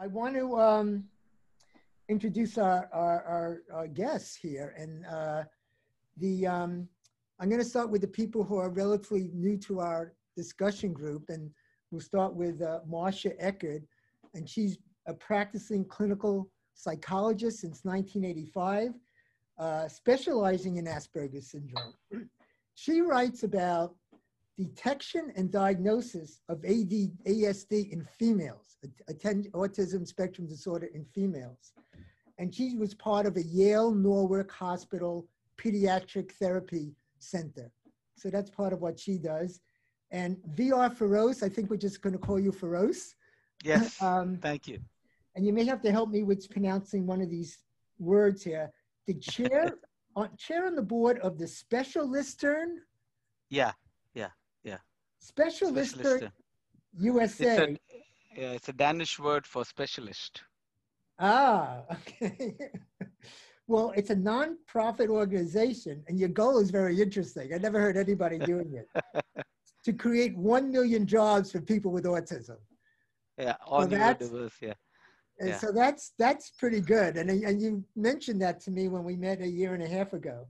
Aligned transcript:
I 0.00 0.06
want 0.06 0.36
to 0.36 0.56
um, 0.56 1.04
introduce 2.08 2.56
our, 2.56 2.88
our, 2.92 3.24
our, 3.24 3.62
our 3.72 3.88
guests 3.88 4.36
here. 4.36 4.74
And 4.78 5.04
uh, 5.06 5.42
the, 6.18 6.46
um, 6.46 6.88
I'm 7.40 7.48
going 7.48 7.60
to 7.60 7.68
start 7.68 7.90
with 7.90 8.02
the 8.02 8.08
people 8.08 8.44
who 8.44 8.58
are 8.58 8.70
relatively 8.70 9.30
new 9.34 9.56
to 9.58 9.80
our 9.80 10.12
discussion 10.36 10.92
group. 10.92 11.30
And 11.30 11.50
we'll 11.90 12.00
start 12.00 12.34
with 12.34 12.62
uh, 12.62 12.80
Marcia 12.86 13.30
Eckerd. 13.42 13.82
And 14.34 14.48
she's 14.48 14.78
a 15.06 15.14
practicing 15.14 15.84
clinical 15.84 16.48
psychologist 16.74 17.60
since 17.60 17.80
1985, 17.82 18.94
uh, 19.58 19.88
specializing 19.88 20.76
in 20.76 20.84
Asperger's 20.84 21.50
syndrome. 21.50 21.94
She 22.80 23.00
writes 23.00 23.42
about 23.42 23.96
detection 24.58 25.32
and 25.36 25.52
diagnosis 25.52 26.40
of 26.48 26.64
AD, 26.64 26.90
ASD 27.26 27.92
in 27.92 28.04
females, 28.18 28.76
attend, 29.08 29.46
autism 29.52 30.06
spectrum 30.06 30.48
disorder 30.48 30.88
in 30.94 31.04
females. 31.04 31.72
And 32.38 32.52
she 32.52 32.76
was 32.76 32.92
part 32.92 33.24
of 33.26 33.36
a 33.36 33.42
Yale 33.42 33.92
Norwalk 33.92 34.50
Hospital 34.50 35.26
Pediatric 35.56 36.32
Therapy 36.32 36.92
Center. 37.20 37.70
So 38.16 38.30
that's 38.30 38.50
part 38.50 38.72
of 38.72 38.80
what 38.80 38.98
she 38.98 39.16
does. 39.16 39.60
And 40.10 40.36
VR 40.54 40.92
Ferose, 40.92 41.42
I 41.42 41.48
think 41.48 41.70
we're 41.70 41.76
just 41.76 42.02
going 42.02 42.14
to 42.14 42.18
call 42.18 42.40
you 42.40 42.50
Ferose. 42.50 43.14
Yes, 43.62 44.00
um, 44.02 44.38
thank 44.42 44.66
you. 44.66 44.78
And 45.36 45.46
you 45.46 45.52
may 45.52 45.64
have 45.66 45.80
to 45.82 45.92
help 45.92 46.10
me 46.10 46.24
with 46.24 46.50
pronouncing 46.50 47.06
one 47.06 47.20
of 47.20 47.30
these 47.30 47.58
words 48.00 48.42
here. 48.42 48.70
The 49.06 49.14
chair, 49.14 49.78
on, 50.16 50.30
chair 50.36 50.66
on 50.66 50.74
the 50.74 50.82
board 50.82 51.18
of 51.20 51.38
the 51.38 51.44
Specialisterne. 51.44 52.78
Yeah, 53.50 53.72
yeah, 54.14 54.30
yeah. 55.20 55.44
Specialisterne 55.46 56.30
USA. 56.98 57.44
It's 57.44 57.60
a, 57.60 58.40
yeah, 58.40 58.50
it's 58.52 58.68
a 58.68 58.72
Danish 58.72 59.18
word 59.18 59.46
for 59.46 59.64
specialist. 59.64 60.42
Ah, 61.18 61.82
okay. 61.92 62.56
well, 63.66 63.92
it's 63.96 64.10
a 64.10 64.14
non-profit 64.14 65.10
organization, 65.10 66.02
and 66.08 66.18
your 66.18 66.28
goal 66.28 66.58
is 66.58 66.70
very 66.70 67.00
interesting. 67.00 67.52
I 67.54 67.58
never 67.58 67.80
heard 67.80 67.96
anybody 67.96 68.38
doing 68.52 68.74
it. 68.74 69.44
to 69.84 69.92
create 69.92 70.36
one 70.36 70.70
million 70.70 71.06
jobs 71.06 71.50
for 71.50 71.60
people 71.60 71.90
with 71.90 72.04
autism. 72.04 72.56
Yeah, 73.36 73.56
on 73.66 73.90
so 73.90 73.96
neurodiverse, 73.96 74.52
yeah. 74.60 74.74
And 75.40 75.50
yeah. 75.50 75.58
so 75.58 75.70
that's 75.70 76.12
that's 76.18 76.50
pretty 76.50 76.80
good. 76.80 77.16
And, 77.16 77.30
and 77.30 77.62
you 77.62 77.84
mentioned 77.94 78.42
that 78.42 78.60
to 78.62 78.72
me 78.72 78.88
when 78.88 79.04
we 79.04 79.14
met 79.14 79.40
a 79.40 79.46
year 79.46 79.74
and 79.74 79.82
a 79.82 79.88
half 79.88 80.12
ago. 80.12 80.46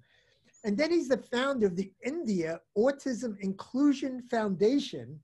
And 0.64 0.77
then 0.77 0.91
he's 0.91 1.09
the 1.09 1.19
founder 1.19 1.67
of 1.67 1.77
the 1.77 1.92
India 2.05 2.61
Autism 2.77 3.39
Inclusion 3.41 4.23
Foundation, 4.23 5.20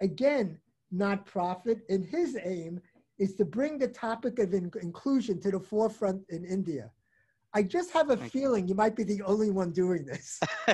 again, 0.00 0.58
not 0.90 1.26
profit. 1.26 1.80
And 1.88 2.04
his 2.04 2.36
aim 2.42 2.80
is 3.18 3.34
to 3.36 3.44
bring 3.44 3.78
the 3.78 3.88
topic 3.88 4.38
of 4.38 4.54
in- 4.54 4.72
inclusion 4.80 5.40
to 5.42 5.50
the 5.50 5.60
forefront 5.60 6.22
in 6.30 6.44
India. 6.44 6.90
I 7.52 7.62
just 7.62 7.90
have 7.92 8.10
a 8.10 8.16
Thank 8.16 8.32
feeling 8.32 8.64
you. 8.64 8.70
you 8.70 8.74
might 8.76 8.96
be 8.96 9.02
the 9.02 9.22
only 9.22 9.50
one 9.50 9.72
doing 9.72 10.04
this. 10.06 10.40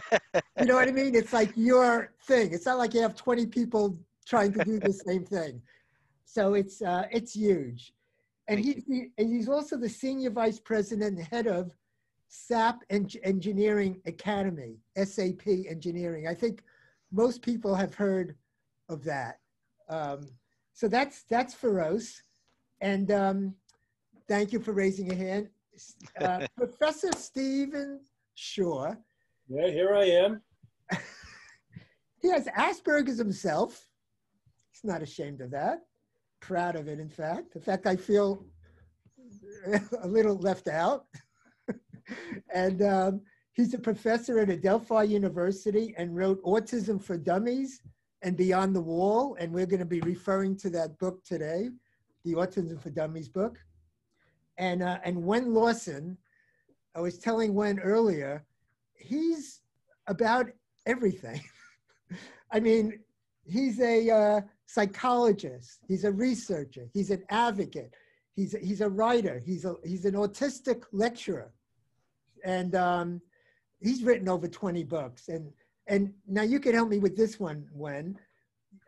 you 0.59 0.67
know 0.67 0.75
what 0.75 0.89
I 0.89 0.93
mean? 0.93 1.15
It's 1.15 1.33
like 1.33 1.51
your 1.57 2.13
thing. 2.27 2.53
It's 2.53 2.67
not 2.67 2.79
like 2.79 2.95
you 2.95 3.01
have 3.01 3.17
20 3.17 3.47
people 3.47 3.99
trying 4.27 4.53
to 4.53 4.65
do 4.65 4.79
the 4.79 4.93
same 4.93 5.25
thing. 5.25 5.63
So 6.25 6.55
it's 6.55 6.83
uh, 6.83 7.07
it's 7.11 7.35
huge. 7.35 7.95
And 8.49 8.61
he's, 8.61 8.85
he, 8.87 9.09
and 9.19 9.33
he's 9.33 9.49
also 9.49 9.77
the 9.77 9.89
senior 9.89 10.31
vice 10.31 10.61
president 10.61 11.19
and 11.19 11.27
head 11.27 11.47
of 11.47 11.73
SAP 12.29 12.83
Engineering 12.91 14.01
Academy, 14.07 14.79
SAP 15.03 15.47
Engineering. 15.69 16.27
I 16.27 16.35
think 16.35 16.63
most 17.13 17.43
people 17.43 17.75
have 17.75 17.95
heard 17.95 18.37
of 18.89 19.05
that. 19.05 19.39
Um, 19.89 20.29
so 20.73 20.89
that's 20.89 21.23
that's 21.25 21.55
Ferose. 21.55 22.23
And 22.81 23.11
um, 23.11 23.55
thank 24.29 24.53
you 24.53 24.61
for 24.61 24.73
raising 24.73 25.07
your 25.07 25.17
hand. 25.17 25.49
Uh, 26.21 26.47
Professor 26.57 27.13
Stephen 27.13 28.01
Shore. 28.35 28.99
Yeah, 29.49 29.69
here 29.69 29.95
I 29.95 30.05
am. 30.05 30.43
he 32.21 32.31
has 32.31 32.47
Asperger's 32.47 33.19
himself. 33.19 33.87
He's 34.71 34.85
not 34.85 35.03
ashamed 35.03 35.41
of 35.41 35.51
that 35.53 35.83
proud 36.47 36.77
of 36.77 36.89
it, 36.89 37.01
in 37.01 37.09
fact. 37.09 37.57
In 37.57 37.61
fact, 37.61 37.87
I 37.87 37.97
feel 37.97 38.45
a 40.03 40.07
little 40.07 40.37
left 40.37 40.69
out. 40.69 41.07
And 42.55 42.83
um, 42.83 43.21
he's 43.53 43.75
a 43.75 43.79
professor 43.79 44.39
at 44.39 44.51
Adelphi 44.51 45.07
University 45.07 45.95
and 45.97 46.17
wrote 46.17 46.43
Autism 46.43 47.03
for 47.03 47.17
Dummies 47.17 47.83
and 48.23 48.37
Beyond 48.37 48.75
the 48.75 48.81
Wall. 48.81 49.37
And 49.39 49.53
we're 49.53 49.67
going 49.67 49.81
to 49.81 49.87
be 49.87 50.01
referring 50.01 50.57
to 50.59 50.71
that 50.71 50.99
book 50.99 51.25
today, 51.25 51.71
the 52.25 52.35
Autism 52.35 52.81
for 52.81 52.91
Dummies 52.91 53.29
book. 53.29 53.59
And, 54.59 54.83
uh, 54.83 54.99
and 55.05 55.25
Wenn 55.25 55.53
Lawson, 55.53 56.17
I 56.95 57.01
was 57.01 57.19
telling 57.19 57.55
Wenn 57.55 57.79
earlier, 57.81 58.45
he's 58.95 59.61
about 60.07 60.47
everything. 60.87 61.41
I 62.53 62.61
mean, 62.61 63.01
he's 63.45 63.81
a 63.81 64.11
uh, 64.11 64.41
psychologist, 64.67 65.81
he's 65.87 66.05
a 66.05 66.13
researcher, 66.13 66.89
he's 66.93 67.11
an 67.11 67.23
advocate, 67.31 67.95
he's 68.35 68.55
a, 68.55 68.59
he's 68.59 68.81
a 68.81 68.89
writer, 68.89 69.41
he's 69.45 69.65
a 69.65 69.75
he's 69.85 70.05
an 70.05 70.15
autistic 70.15 70.85
lecturer, 70.93 71.53
and 72.47 72.77
um, 72.77 73.21
he's 73.81 74.03
written 74.03 74.29
over 74.29 74.49
20 74.49 74.85
books. 74.85 75.29
And 75.29 75.53
and 75.89 76.13
now 76.27 76.43
you 76.43 76.59
can 76.59 76.75
help 76.75 76.89
me 76.89 76.99
with 76.99 77.17
this 77.17 77.39
one, 77.39 77.69
Wenn. 77.73 78.19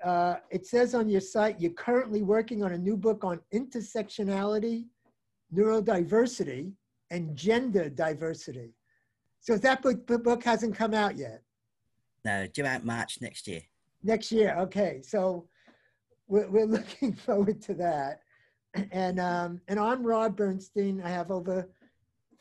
Uh, 0.03 0.37
it 0.51 0.67
says 0.67 0.95
on 0.95 1.09
your 1.09 1.21
site 1.21 1.61
you're 1.61 1.73
currently 1.73 2.23
working 2.23 2.63
on 2.63 2.73
a 2.73 2.79
new 2.79 2.97
book 2.97 3.25
on 3.25 3.41
intersectionality, 3.53 4.87
neurodiversity, 5.55 6.73
and 7.11 7.37
gender 7.37 7.89
diversity. 7.89 8.75
So 9.41 9.57
that 9.59 9.83
book, 9.83 10.07
book 10.07 10.43
hasn't 10.43 10.75
come 10.75 10.95
out 10.95 11.17
yet. 11.17 11.43
No, 12.25 12.47
due 12.49 12.67
out 12.67 12.85
March 12.85 13.19
next 13.21 13.47
year. 13.47 13.63
Next 14.03 14.33
year, 14.33 14.57
okay. 14.59 15.01
So 15.03 15.49
we're, 16.27 16.49
we're 16.49 16.67
looking 16.79 17.13
forward 17.13 17.61
to 17.63 17.75
that. 17.75 18.23
And 18.93 19.19
um, 19.19 19.61
and 19.67 19.81
I'm 19.81 20.05
Rob 20.05 20.37
Bernstein. 20.37 21.01
I 21.03 21.09
have 21.09 21.31
over 21.31 21.69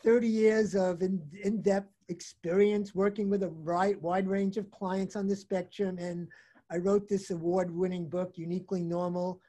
30 0.03 0.27
years 0.27 0.75
of 0.75 1.01
in, 1.01 1.21
in-depth 1.43 1.91
experience 2.09 2.95
working 2.95 3.29
with 3.29 3.43
a 3.43 3.49
wide, 3.49 4.01
wide 4.01 4.27
range 4.27 4.57
of 4.57 4.71
clients 4.71 5.15
on 5.15 5.27
the 5.27 5.35
spectrum. 5.35 5.97
And 5.97 6.27
I 6.71 6.77
wrote 6.77 7.07
this 7.07 7.31
award-winning 7.31 8.09
book, 8.09 8.33
Uniquely 8.35 8.83
Normal, 8.83 9.41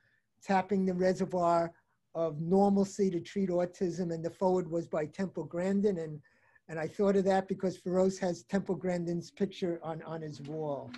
Tapping 0.42 0.86
the 0.86 0.94
Reservoir 0.94 1.72
of 2.14 2.40
Normalcy 2.40 3.10
to 3.10 3.20
Treat 3.20 3.50
Autism. 3.50 4.12
And 4.12 4.24
the 4.24 4.30
forward 4.30 4.70
was 4.70 4.86
by 4.86 5.06
Temple 5.06 5.44
Grandin. 5.44 5.98
And, 5.98 6.20
and 6.68 6.78
I 6.78 6.88
thought 6.88 7.16
of 7.16 7.24
that 7.24 7.48
because 7.48 7.78
Ferose 7.78 8.18
has 8.18 8.42
Temple 8.44 8.74
Grandin's 8.76 9.30
picture 9.30 9.80
on, 9.82 10.02
on 10.02 10.22
his 10.22 10.40
wall. 10.40 10.90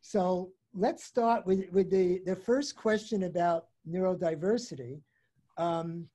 So 0.00 0.52
let's 0.74 1.04
start 1.04 1.46
with, 1.46 1.70
with 1.72 1.90
the, 1.90 2.20
the 2.26 2.36
first 2.36 2.76
question 2.76 3.24
about 3.24 3.66
neurodiversity. 3.88 5.00
Um, 5.56 6.08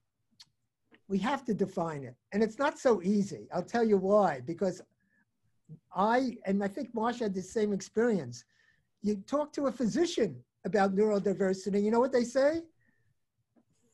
we 1.09 1.17
have 1.17 1.43
to 1.45 1.53
define 1.53 2.03
it. 2.03 2.15
And 2.31 2.41
it's 2.41 2.59
not 2.59 2.79
so 2.79 3.01
easy. 3.01 3.47
I'll 3.53 3.63
tell 3.63 3.83
you 3.83 3.97
why. 3.97 4.41
Because 4.45 4.81
I, 5.93 6.37
and 6.45 6.63
I 6.63 6.67
think 6.67 6.93
Marcia 6.93 7.25
had 7.25 7.33
the 7.33 7.41
same 7.41 7.73
experience. 7.73 8.45
You 9.01 9.15
talk 9.27 9.51
to 9.53 9.67
a 9.67 9.71
physician 9.71 10.41
about 10.65 10.95
neurodiversity, 10.95 11.83
you 11.83 11.89
know 11.89 11.99
what 11.99 12.11
they 12.11 12.23
say? 12.23 12.61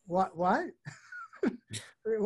What, 0.08 0.36
what? 0.36 0.66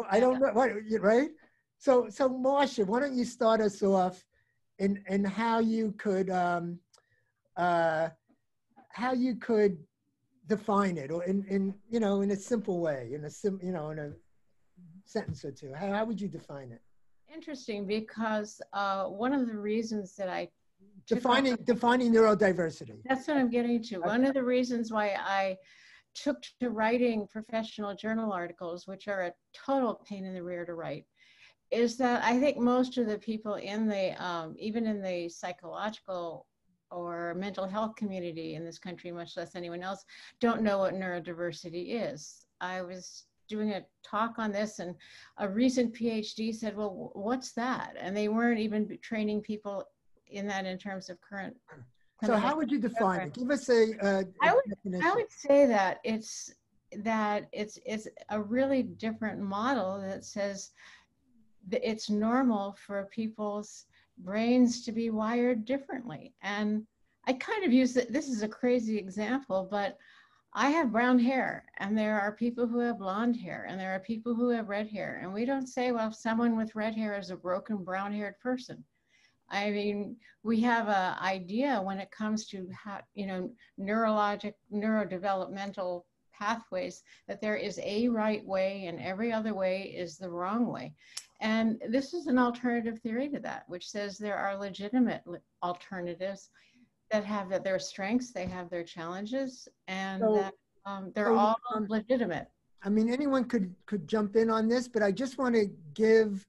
I 0.10 0.20
don't 0.20 0.40
know, 0.40 0.52
what, 0.54 0.72
right? 1.00 1.30
So, 1.78 2.08
so 2.10 2.28
Marcia, 2.28 2.84
why 2.84 3.00
don't 3.00 3.16
you 3.16 3.26
start 3.26 3.62
us 3.62 3.82
off 3.84 4.26
in, 4.80 5.04
in 5.08 5.24
how 5.24 5.60
you 5.60 5.94
could 5.98 6.30
um, 6.30 6.80
uh, 7.56 8.10
how 8.90 9.14
you 9.14 9.36
could 9.36 9.78
define 10.48 10.98
it 10.98 11.12
or 11.12 11.24
in, 11.26 11.46
in 11.50 11.76
you 11.90 12.00
know 12.00 12.22
in 12.22 12.32
a 12.32 12.36
simple 12.36 12.80
way 12.80 13.12
in 13.14 13.26
a 13.26 13.30
sim 13.30 13.60
you 13.62 13.72
know 13.72 13.92
in 13.92 14.00
a 14.00 14.12
sentence 15.10 15.44
or 15.44 15.52
two 15.52 15.74
how, 15.74 15.92
how 15.92 16.06
would 16.06 16.20
you 16.20 16.28
define 16.28 16.72
it 16.72 16.82
interesting 17.34 17.86
because 17.86 18.62
uh, 18.74 19.06
one 19.06 19.34
of 19.34 19.48
the 19.48 19.58
reasons 19.58 20.16
that 20.16 20.30
i 20.30 20.48
defining 21.08 21.56
defining 21.66 22.12
neurodiversity 22.14 22.98
that's 23.06 23.28
what 23.28 23.38
i'm 23.38 23.50
getting 23.50 23.82
to 23.82 23.98
okay. 23.98 24.08
one 24.08 24.26
of 24.26 24.34
the 24.34 24.44
reasons 24.44 24.92
why 24.92 25.16
i 25.20 25.56
took 26.16 26.38
to 26.60 26.70
writing 26.70 27.28
professional 27.32 27.94
journal 27.94 28.32
articles 28.32 28.88
which 28.88 29.08
are 29.08 29.24
a 29.24 29.34
total 29.54 30.02
pain 30.08 30.26
in 30.26 30.34
the 30.34 30.42
rear 30.42 30.66
to 30.66 30.74
write 30.74 31.06
is 31.72 31.98
that 31.98 32.24
i 32.24 32.40
think 32.40 32.58
most 32.58 32.98
of 32.98 33.08
the 33.08 33.18
people 33.18 33.56
in 33.56 33.88
the 33.88 34.12
um, 34.24 34.56
even 34.58 34.86
in 34.88 35.02
the 35.02 35.30
psychological 35.30 36.46
or 36.92 37.34
mental 37.36 37.68
health 37.68 37.96
community 37.96 38.56
in 38.56 38.66
this 38.66 38.80
country, 38.80 39.12
much 39.12 39.38
less 39.38 39.56
anyone 39.56 39.84
else, 39.84 40.04
don't 40.40 40.62
know 40.62 40.80
what 40.80 40.94
neurodiversity 40.94 42.14
is. 42.14 42.46
I 42.62 42.82
was 42.82 43.26
doing 43.50 43.72
a 43.72 43.84
talk 44.04 44.36
on 44.38 44.52
this 44.52 44.80
and 44.80 44.96
a 45.38 45.50
recent 45.50 45.94
PhD 45.94 46.56
said, 46.56 46.78
well, 46.78 47.12
what's 47.14 47.52
that? 47.54 47.96
And 48.00 48.16
they 48.16 48.30
weren't 48.30 48.60
even 48.60 48.98
training 49.02 49.42
people 49.42 49.86
in 50.28 50.48
that 50.48 50.66
in 50.66 50.78
terms 50.78 51.10
of 51.10 51.20
current. 51.20 51.56
So 52.24 52.38
how 52.38 52.56
would 52.56 52.72
you 52.72 52.80
define 52.80 53.22
it? 53.22 53.34
Give 53.34 53.50
us 53.50 53.70
a, 53.70 53.94
uh, 54.02 54.24
I 54.42 54.54
would, 54.54 55.04
I 55.04 55.16
would 55.16 55.32
say 55.32 55.66
that 55.66 56.00
it's 56.04 56.54
that 57.04 57.48
it's 57.54 57.78
it's 57.86 58.08
a 58.30 58.42
really 58.42 58.84
different 58.84 59.40
model 59.40 60.02
that 60.02 60.26
says 60.26 60.72
that 61.70 61.88
it's 61.88 62.10
normal 62.10 62.76
for 62.86 63.08
people's 63.12 63.86
brains 64.18 64.84
to 64.86 64.92
be 64.92 65.10
wired 65.10 65.66
differently. 65.66 66.34
And 66.42 66.86
I 67.26 67.34
kind 67.34 67.64
of 67.64 67.72
use 67.72 67.96
it, 67.96 68.12
this 68.12 68.28
is 68.28 68.44
a 68.44 68.48
crazy 68.48 68.98
example, 68.98 69.68
but 69.70 69.98
I 70.54 70.72
have 70.72 70.92
brown 70.92 71.20
hair 71.20 71.66
and 71.78 71.98
there 71.98 72.20
are 72.20 72.32
people 72.32 72.66
who 72.68 72.80
have 72.80 72.98
blonde 72.98 73.38
hair 73.38 73.68
and 73.70 73.80
there 73.80 73.94
are 73.94 74.00
people 74.00 74.34
who 74.34 74.50
have 74.50 74.68
red 74.68 74.88
hair. 74.88 75.20
And 75.22 75.32
we 75.32 75.46
don't 75.46 75.68
say, 75.68 75.92
well, 75.92 76.12
someone 76.12 76.58
with 76.58 76.76
red 76.76 76.96
hair 76.96 77.18
is 77.20 77.30
a 77.30 77.36
broken 77.36 77.84
brown 77.84 78.12
haired 78.12 78.40
person. 78.40 78.84
I 79.50 79.72
mean, 79.72 80.16
we 80.44 80.60
have 80.62 80.88
an 80.88 81.18
idea 81.20 81.82
when 81.82 82.00
it 82.00 82.12
comes 82.12 82.48
to 82.48 82.68
how, 82.72 83.02
you 83.14 83.28
know, 83.28 83.52
neurologic, 83.80 84.54
neurodevelopmental 84.74 86.04
pathways 86.34 87.04
that 87.28 87.42
there 87.42 87.56
is 87.56 87.80
a 87.84 88.08
right 88.08 88.46
way 88.46 88.86
and 88.86 89.00
every 89.00 89.32
other 89.32 89.54
way 89.54 89.94
is 89.96 90.18
the 90.18 90.30
wrong 90.30 90.68
way. 90.68 90.94
And 91.42 91.82
this 91.90 92.14
is 92.14 92.28
an 92.28 92.38
alternative 92.38 93.00
theory 93.00 93.30
to 93.30 93.40
that, 93.40 93.64
which 93.68 93.90
says 93.90 94.18
there 94.18 94.38
are 94.38 94.58
legitimate 94.58 95.24
alternatives 95.64 96.50
that 97.12 97.26
have 97.26 97.64
their 97.64 97.80
strengths, 97.80 98.32
they 98.32 98.46
have 98.46 98.70
their 98.70 98.84
challenges, 98.84 99.68
and 99.88 100.22
so, 100.22 100.36
that 100.36 100.54
um, 100.86 101.12
they're 101.16 101.28
so, 101.28 101.38
all 101.38 101.56
um, 101.76 101.86
legitimate. 101.90 102.48
I 102.84 102.90
mean, 102.90 103.12
anyone 103.12 103.46
could 103.46 103.74
could 103.86 104.08
jump 104.08 104.36
in 104.36 104.50
on 104.50 104.68
this, 104.68 104.88
but 104.88 105.04
I 105.04 105.12
just 105.12 105.38
want 105.38 105.56
to 105.56 105.70
give, 105.94 106.48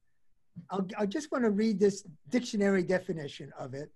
I'll, 0.71 0.87
I 0.99 1.07
just 1.07 1.33
want 1.33 1.45
to 1.45 1.51
read 1.51 1.81
this 1.81 2.05
dictionary 2.29 2.83
definition 2.83 3.53
of 3.59 3.75
it. 3.75 3.91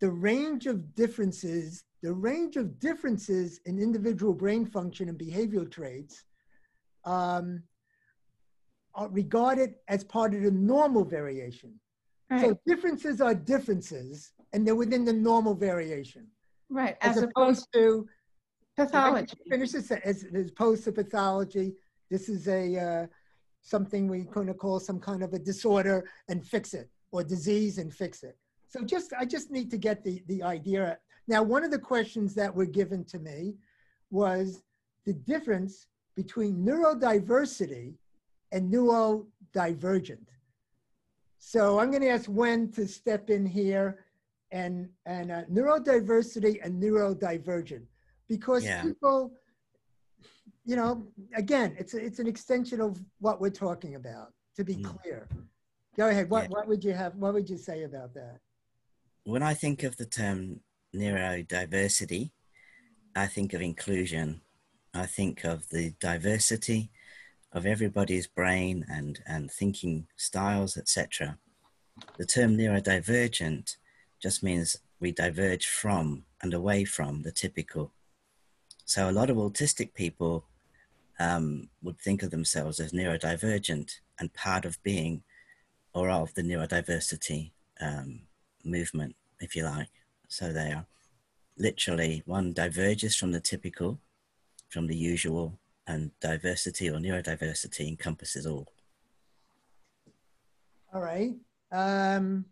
The 0.00 0.10
range 0.10 0.66
of 0.66 0.94
differences, 0.94 1.84
the 2.02 2.12
range 2.12 2.56
of 2.56 2.80
differences 2.80 3.60
in 3.66 3.78
individual 3.78 4.32
brain 4.32 4.64
function 4.64 5.08
and 5.08 5.18
behavioral 5.18 5.70
traits 5.70 6.24
um, 7.04 7.62
are 8.94 9.08
regarded 9.08 9.74
as 9.88 10.02
part 10.02 10.34
of 10.34 10.42
the 10.42 10.50
normal 10.50 11.04
variation. 11.04 11.78
Right. 12.30 12.40
So 12.40 12.58
differences 12.66 13.20
are 13.20 13.34
differences, 13.34 14.32
and 14.52 14.66
they're 14.66 14.74
within 14.74 15.04
the 15.04 15.12
normal 15.12 15.54
variation. 15.54 16.26
Right. 16.68 16.96
As, 17.00 17.16
as 17.16 17.22
opposed, 17.24 17.34
opposed 17.34 17.72
to 17.74 18.08
pathology. 18.76 19.36
Finish 19.48 19.72
this 19.72 19.90
as, 19.90 20.24
as 20.32 20.48
opposed 20.48 20.84
to 20.84 20.92
pathology. 20.92 21.74
This 22.10 22.28
is 22.28 22.48
a 22.48 22.78
uh, 22.78 23.06
something 23.62 24.08
we're 24.08 24.24
going 24.24 24.46
to 24.46 24.54
call 24.54 24.80
some 24.80 25.00
kind 25.00 25.22
of 25.22 25.32
a 25.32 25.38
disorder 25.38 26.08
and 26.28 26.46
fix 26.46 26.74
it, 26.74 26.88
or 27.12 27.22
disease 27.22 27.78
and 27.78 27.92
fix 27.92 28.22
it. 28.22 28.36
So 28.68 28.82
just 28.84 29.12
I 29.18 29.24
just 29.24 29.50
need 29.50 29.70
to 29.70 29.78
get 29.78 30.04
the 30.04 30.22
the 30.26 30.42
idea. 30.42 30.98
Now, 31.28 31.42
one 31.42 31.64
of 31.64 31.70
the 31.70 31.78
questions 31.78 32.34
that 32.34 32.54
were 32.54 32.66
given 32.66 33.04
to 33.06 33.18
me 33.18 33.54
was 34.10 34.62
the 35.06 35.12
difference 35.12 35.86
between 36.16 36.64
neurodiversity 36.64 37.94
and 38.52 38.72
neurodivergent. 38.72 40.26
So 41.38 41.78
I'm 41.78 41.90
going 41.90 42.02
to 42.02 42.10
ask 42.10 42.26
Wenn 42.28 42.70
to 42.72 42.86
step 42.86 43.30
in 43.30 43.46
here 43.46 44.04
and, 44.52 44.88
and 45.06 45.30
uh, 45.30 45.42
neurodiversity 45.50 46.64
and 46.64 46.82
neurodivergent 46.82 47.82
because 48.28 48.64
yeah. 48.64 48.82
people, 48.82 49.32
you 50.64 50.76
know, 50.76 51.06
again, 51.34 51.74
it's, 51.78 51.94
a, 51.94 52.04
it's 52.04 52.18
an 52.18 52.26
extension 52.26 52.80
of 52.80 53.00
what 53.18 53.40
we're 53.40 53.50
talking 53.50 53.94
about, 53.94 54.32
to 54.56 54.64
be 54.64 54.76
mm. 54.76 54.84
clear. 54.84 55.28
Go 55.96 56.08
ahead. 56.08 56.30
What, 56.30 56.44
yeah. 56.44 56.48
what 56.50 56.68
would 56.68 56.84
you 56.84 56.92
have, 56.92 57.14
what 57.16 57.34
would 57.34 57.48
you 57.48 57.58
say 57.58 57.84
about 57.84 58.14
that? 58.14 58.38
When 59.24 59.42
I 59.42 59.54
think 59.54 59.82
of 59.82 59.96
the 59.96 60.06
term 60.06 60.60
neurodiversity, 60.94 62.30
I 63.14 63.26
think 63.26 63.52
of 63.52 63.60
inclusion. 63.60 64.40
I 64.94 65.06
think 65.06 65.44
of 65.44 65.68
the 65.68 65.94
diversity 66.00 66.90
of 67.52 67.66
everybody's 67.66 68.26
brain 68.26 68.84
and, 68.88 69.20
and 69.26 69.50
thinking 69.50 70.06
styles, 70.16 70.76
etc. 70.76 71.38
The 72.18 72.26
term 72.26 72.56
neurodivergent 72.56 73.76
just 74.20 74.42
means 74.42 74.78
we 75.00 75.12
diverge 75.12 75.66
from 75.66 76.24
and 76.42 76.54
away 76.54 76.84
from 76.84 77.22
the 77.22 77.32
typical. 77.32 77.92
So 78.84 79.08
a 79.08 79.12
lot 79.12 79.30
of 79.30 79.36
autistic 79.36 79.94
people 79.94 80.44
um, 81.18 81.68
would 81.82 81.98
think 81.98 82.22
of 82.22 82.30
themselves 82.30 82.80
as 82.80 82.92
neurodivergent 82.92 84.00
and 84.18 84.32
part 84.34 84.64
of 84.64 84.82
being 84.82 85.22
or 85.92 86.10
of 86.10 86.34
the 86.34 86.42
neurodiversity 86.42 87.50
um, 87.80 88.20
movement, 88.64 89.16
if 89.40 89.56
you 89.56 89.64
like. 89.64 89.90
So 90.28 90.52
they 90.52 90.72
are 90.72 90.86
literally 91.56 92.22
one 92.26 92.52
diverges 92.52 93.16
from 93.16 93.32
the 93.32 93.40
typical, 93.40 93.98
from 94.68 94.86
the 94.86 94.96
usual, 94.96 95.58
and 95.86 96.10
diversity 96.20 96.88
or 96.88 96.98
neurodiversity 96.98 97.88
encompasses 97.88 98.46
all. 98.46 98.68
All 100.92 101.00
right. 101.00 101.34
Um, 101.72 102.46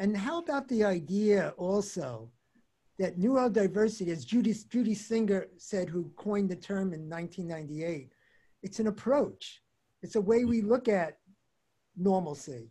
and 0.00 0.16
how 0.16 0.38
about 0.38 0.66
the 0.68 0.82
idea 0.82 1.52
also 1.58 2.30
that 2.98 3.18
neurodiversity, 3.18 4.08
as 4.08 4.24
Judy, 4.24 4.54
Judy 4.68 4.94
Singer 4.94 5.46
said, 5.58 5.90
who 5.90 6.10
coined 6.16 6.48
the 6.48 6.56
term 6.56 6.94
in 6.94 7.08
1998, 7.08 8.10
it's 8.62 8.80
an 8.80 8.86
approach. 8.86 9.62
It's 10.02 10.16
a 10.16 10.20
way 10.20 10.46
we 10.46 10.62
look 10.62 10.88
at 10.88 11.18
normalcy, 11.96 12.70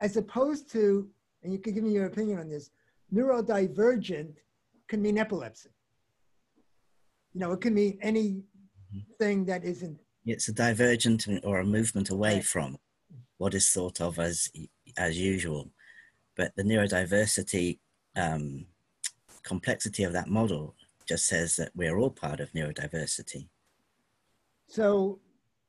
as 0.00 0.16
opposed 0.16 0.70
to, 0.70 1.08
and 1.42 1.52
you 1.52 1.58
can 1.58 1.74
give 1.74 1.82
me 1.82 1.90
your 1.90 2.06
opinion 2.06 2.38
on 2.38 2.48
this, 2.48 2.70
neurodivergent 3.12 4.36
can 4.86 5.02
mean 5.02 5.18
epilepsy. 5.18 5.70
You 7.32 7.40
know, 7.40 7.52
it 7.52 7.60
can 7.60 7.74
mean 7.74 7.98
any 8.00 8.44
thing 9.18 9.44
that 9.46 9.64
isn't. 9.64 9.98
It's 10.24 10.48
a 10.48 10.52
divergent 10.52 11.26
or 11.42 11.58
a 11.58 11.64
movement 11.64 12.10
away 12.10 12.42
from 12.42 12.78
what 13.38 13.54
is 13.54 13.68
thought 13.70 14.00
of 14.00 14.20
as 14.20 14.48
as 14.96 15.18
usual, 15.18 15.70
but 16.36 16.54
the 16.56 16.62
neurodiversity 16.62 17.78
um, 18.16 18.66
complexity 19.42 20.04
of 20.04 20.12
that 20.12 20.28
model 20.28 20.74
just 21.06 21.26
says 21.26 21.56
that 21.56 21.70
we're 21.74 21.98
all 21.98 22.10
part 22.10 22.40
of 22.40 22.50
neurodiversity. 22.52 23.48
So, 24.68 25.20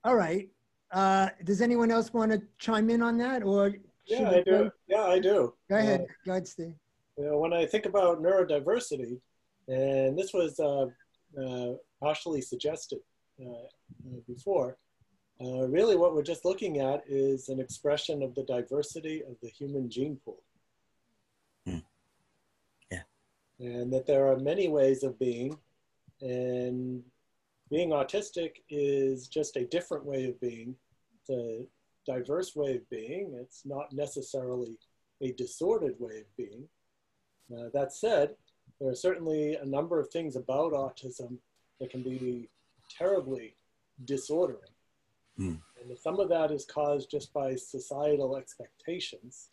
all 0.03 0.15
right. 0.15 0.49
Uh, 0.91 1.29
does 1.43 1.61
anyone 1.61 1.91
else 1.91 2.13
want 2.13 2.31
to 2.31 2.41
chime 2.57 2.89
in 2.89 3.01
on 3.01 3.17
that, 3.17 3.43
or 3.43 3.73
yeah, 4.05 4.29
I 4.29 4.35
do. 4.35 4.51
Go? 4.51 4.71
Yeah, 4.87 5.03
I 5.03 5.19
do. 5.19 5.53
Go 5.69 5.75
ahead, 5.75 6.01
uh, 6.01 6.13
go 6.25 6.31
ahead, 6.31 6.47
Steve. 6.47 6.73
You 7.17 7.25
know, 7.25 7.37
when 7.37 7.53
I 7.53 7.65
think 7.65 7.85
about 7.85 8.21
neurodiversity, 8.21 9.19
and 9.67 10.17
this 10.17 10.31
was 10.33 10.59
uh, 10.59 10.85
uh 11.41 11.73
partially 11.99 12.41
suggested 12.41 12.99
uh, 13.41 13.49
uh, 13.49 14.19
before, 14.27 14.77
uh, 15.41 15.67
really 15.67 15.97
what 15.97 16.13
we're 16.13 16.23
just 16.23 16.45
looking 16.45 16.79
at 16.79 17.03
is 17.07 17.49
an 17.49 17.59
expression 17.59 18.23
of 18.23 18.33
the 18.35 18.43
diversity 18.43 19.21
of 19.23 19.35
the 19.41 19.49
human 19.49 19.89
gene 19.89 20.17
pool. 20.23 20.41
Mm. 21.67 21.83
Yeah. 22.91 23.01
And 23.59 23.91
that 23.93 24.05
there 24.05 24.27
are 24.27 24.37
many 24.37 24.67
ways 24.67 25.03
of 25.03 25.17
being, 25.17 25.57
and 26.21 27.03
being 27.69 27.89
autistic 27.89 28.57
is 28.69 29.27
just 29.27 29.55
a 29.55 29.65
different 29.65 30.05
way 30.05 30.25
of 30.25 30.39
being. 30.39 30.75
It's 31.19 31.29
a 31.29 31.65
diverse 32.05 32.55
way 32.55 32.75
of 32.75 32.89
being. 32.89 33.33
It's 33.39 33.65
not 33.65 33.91
necessarily 33.91 34.77
a 35.21 35.31
disordered 35.33 35.95
way 35.99 36.19
of 36.19 36.37
being. 36.37 36.67
Uh, 37.53 37.69
that 37.73 37.93
said, 37.93 38.35
there 38.79 38.89
are 38.89 38.95
certainly 38.95 39.55
a 39.55 39.65
number 39.65 39.99
of 39.99 40.09
things 40.09 40.35
about 40.35 40.73
autism 40.73 41.37
that 41.79 41.89
can 41.89 42.03
be 42.03 42.49
terribly 42.97 43.55
disordering. 44.03 44.71
Mm. 45.39 45.59
And 45.81 45.97
some 45.97 46.19
of 46.19 46.29
that 46.29 46.51
is 46.51 46.65
caused 46.65 47.09
just 47.09 47.33
by 47.33 47.55
societal 47.55 48.37
expectations. 48.37 49.49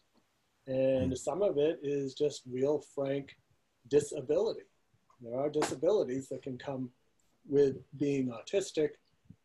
And 0.66 1.12
mm. 1.12 1.18
some 1.18 1.42
of 1.42 1.58
it 1.58 1.80
is 1.82 2.14
just 2.14 2.42
real, 2.50 2.82
frank 2.94 3.36
disability. 3.88 4.62
There 5.20 5.38
are 5.38 5.48
disabilities 5.48 6.28
that 6.28 6.42
can 6.42 6.58
come 6.58 6.90
with 7.48 7.76
being 7.98 8.32
autistic, 8.32 8.90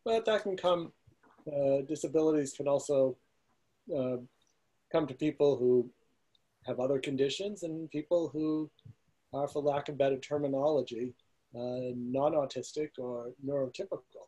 but 0.03 0.25
that 0.25 0.43
can 0.43 0.57
come, 0.57 0.91
uh, 1.47 1.81
disabilities 1.87 2.53
can 2.53 2.67
also 2.67 3.17
uh, 3.95 4.17
come 4.91 5.07
to 5.07 5.13
people 5.13 5.57
who 5.57 5.89
have 6.65 6.79
other 6.79 6.99
conditions 6.99 7.63
and 7.63 7.89
people 7.89 8.29
who 8.29 8.69
are, 9.33 9.47
for 9.47 9.61
lack 9.61 9.89
of 9.89 9.97
better 9.97 10.17
terminology, 10.17 11.13
uh, 11.55 11.93
non-autistic 11.95 12.89
or 12.97 13.31
neurotypical. 13.45 14.27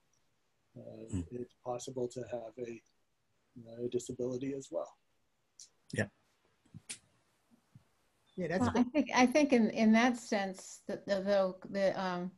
Mm. 1.13 1.25
It's 1.31 1.55
possible 1.65 2.07
to 2.07 2.21
have 2.31 2.53
a, 2.57 2.81
a, 3.83 3.89
disability 3.89 4.53
as 4.53 4.69
well. 4.71 4.89
Yeah. 5.93 6.05
Yeah, 8.39 8.47
that's. 8.47 8.61
Well, 8.61 8.73
I 8.77 8.83
think 8.83 9.09
I 9.13 9.25
think 9.25 9.53
in 9.53 9.69
in 9.71 9.91
that 9.93 10.17
sense 10.17 10.81
that 10.87 11.05
though 11.05 11.57
the, 11.63 11.69
the 11.69 12.01
um, 12.01 12.31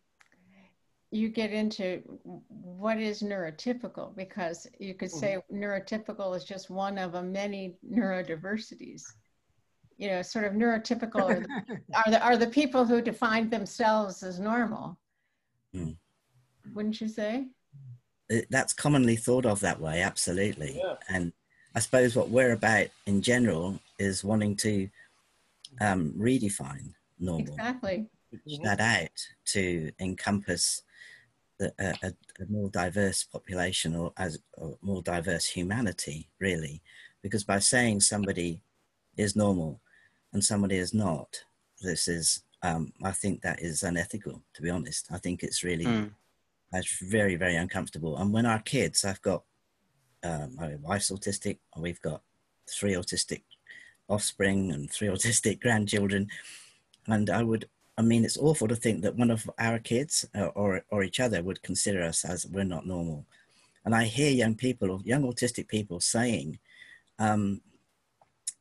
you 1.11 1.29
get 1.29 1.51
into 1.51 2.01
what 2.47 2.97
is 2.97 3.21
neurotypical 3.21 4.15
because 4.15 4.65
you 4.79 4.93
could 4.93 5.11
say 5.11 5.37
mm-hmm. 5.37 5.63
neurotypical 5.63 6.35
is 6.35 6.43
just 6.43 6.69
one 6.69 6.97
of 6.97 7.15
a 7.15 7.21
many 7.21 7.75
neurodiversities 7.87 9.03
you 10.01 10.07
know, 10.09 10.23
sort 10.23 10.45
of 10.45 10.53
neurotypical 10.53 11.21
are, 11.21 11.39
the, 11.39 11.77
are 11.93 12.11
the, 12.11 12.23
are 12.23 12.37
the 12.37 12.47
people 12.47 12.85
who 12.85 13.01
define 13.03 13.51
themselves 13.51 14.23
as 14.23 14.39
normal. 14.39 14.97
Mm. 15.75 15.95
wouldn't 16.73 16.99
you 16.99 17.07
say? 17.07 17.45
That's 18.49 18.73
commonly 18.73 19.15
thought 19.15 19.45
of 19.45 19.59
that 19.59 19.79
way, 19.79 20.01
absolutely. 20.01 20.81
Yeah. 20.83 20.95
And 21.07 21.31
I 21.75 21.79
suppose 21.79 22.15
what 22.15 22.29
we're 22.29 22.53
about 22.53 22.87
in 23.05 23.21
general 23.21 23.79
is 23.99 24.23
wanting 24.23 24.55
to 24.57 24.89
um, 25.79 26.13
redefine 26.17 26.93
normal. 27.19 27.53
Exactly. 27.53 28.07
That 28.63 28.79
out 28.79 29.27
to 29.47 29.91
encompass 29.99 30.83
the, 31.59 31.73
a, 31.79 32.13
a, 32.41 32.45
more 32.49 32.69
diverse 32.69 33.23
population 33.23 33.95
or 33.95 34.13
as 34.17 34.39
or 34.53 34.77
more 34.81 35.01
diverse 35.01 35.45
humanity, 35.45 36.29
really. 36.39 36.81
Because 37.21 37.43
by 37.43 37.59
saying 37.59 38.01
somebody 38.01 38.61
is 39.17 39.35
normal 39.35 39.81
and 40.33 40.43
somebody 40.43 40.77
is 40.77 40.93
not, 40.93 41.43
this 41.81 42.07
is, 42.07 42.43
um, 42.63 42.93
I 43.03 43.11
think 43.11 43.41
that 43.41 43.61
is 43.61 43.83
unethical, 43.83 44.41
to 44.53 44.61
be 44.61 44.69
honest. 44.69 45.07
I 45.11 45.17
think 45.17 45.43
it's 45.43 45.63
really, 45.63 45.85
mm. 45.85 46.11
it's 46.73 46.99
very, 47.01 47.35
very 47.35 47.55
uncomfortable. 47.55 48.17
And 48.17 48.31
when 48.33 48.45
our 48.45 48.59
kids, 48.59 49.03
I've 49.03 49.21
got, 49.21 49.43
um, 50.23 50.55
my 50.55 50.75
wife's 50.75 51.11
autistic, 51.11 51.59
and 51.75 51.83
we've 51.83 52.01
got 52.01 52.21
three 52.69 52.93
autistic 52.93 53.41
offspring 54.11 54.71
and 54.71 54.91
three 54.91 55.07
autistic 55.15 55.61
grandchildren. 55.61 56.27
And 57.07 57.29
I 57.29 57.43
would, 57.43 57.67
I 57.97 58.01
mean, 58.01 58.23
it's 58.25 58.37
awful 58.37 58.67
to 58.67 58.75
think 58.75 59.01
that 59.01 59.15
one 59.15 59.31
of 59.31 59.49
our 59.57 59.79
kids 59.79 60.25
uh, 60.35 60.47
or, 60.55 60.83
or 60.89 61.03
each 61.03 61.19
other 61.19 61.41
would 61.41 61.63
consider 61.63 62.03
us 62.03 62.23
as 62.25 62.45
we're 62.45 62.63
not 62.63 62.85
normal. 62.85 63.25
And 63.85 63.95
I 63.95 64.03
hear 64.03 64.29
young 64.29 64.55
people, 64.55 65.01
young 65.03 65.23
autistic 65.23 65.67
people 65.67 65.99
saying, 65.99 66.59
um, 67.17 67.61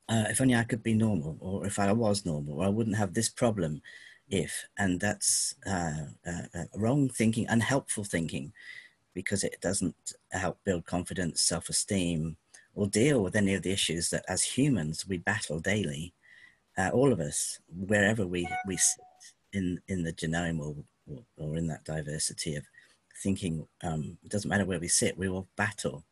uh, 0.08 0.24
if 0.28 0.40
only 0.40 0.56
I 0.56 0.64
could 0.64 0.82
be 0.82 0.94
normal, 0.94 1.36
or 1.40 1.66
if 1.66 1.78
I 1.78 1.92
was 1.92 2.26
normal, 2.26 2.62
I 2.62 2.68
wouldn't 2.68 2.96
have 2.96 3.14
this 3.14 3.28
problem 3.28 3.80
if. 4.28 4.64
And 4.76 4.98
that's 4.98 5.54
uh, 5.66 6.06
uh, 6.26 6.42
uh, 6.54 6.64
wrong 6.74 7.08
thinking, 7.08 7.46
unhelpful 7.48 8.04
thinking, 8.04 8.52
because 9.14 9.44
it 9.44 9.60
doesn't 9.60 10.14
help 10.32 10.58
build 10.64 10.84
confidence, 10.84 11.42
self 11.42 11.68
esteem, 11.68 12.36
or 12.80 12.88
deal 12.88 13.22
with 13.22 13.36
any 13.36 13.54
of 13.54 13.62
the 13.62 13.72
issues 13.72 14.10
that 14.10 14.24
as 14.28 14.42
humans 14.42 15.06
we 15.06 15.18
battle 15.18 15.60
daily. 15.60 16.14
Uh, 16.78 16.88
all 16.94 17.12
of 17.12 17.20
us, 17.20 17.58
wherever 17.68 18.26
we, 18.26 18.48
we 18.66 18.76
sit 18.76 19.04
in, 19.52 19.80
in 19.88 20.02
the 20.02 20.12
genome 20.12 20.60
or, 20.60 20.74
or, 21.06 21.22
or 21.36 21.56
in 21.56 21.66
that 21.66 21.84
diversity 21.84 22.54
of 22.56 22.64
thinking, 23.22 23.66
um, 23.82 24.16
it 24.24 24.30
doesn't 24.30 24.48
matter 24.48 24.64
where 24.64 24.80
we 24.80 24.88
sit, 24.88 25.18
we 25.18 25.28
will 25.28 25.48
battle 25.56 26.04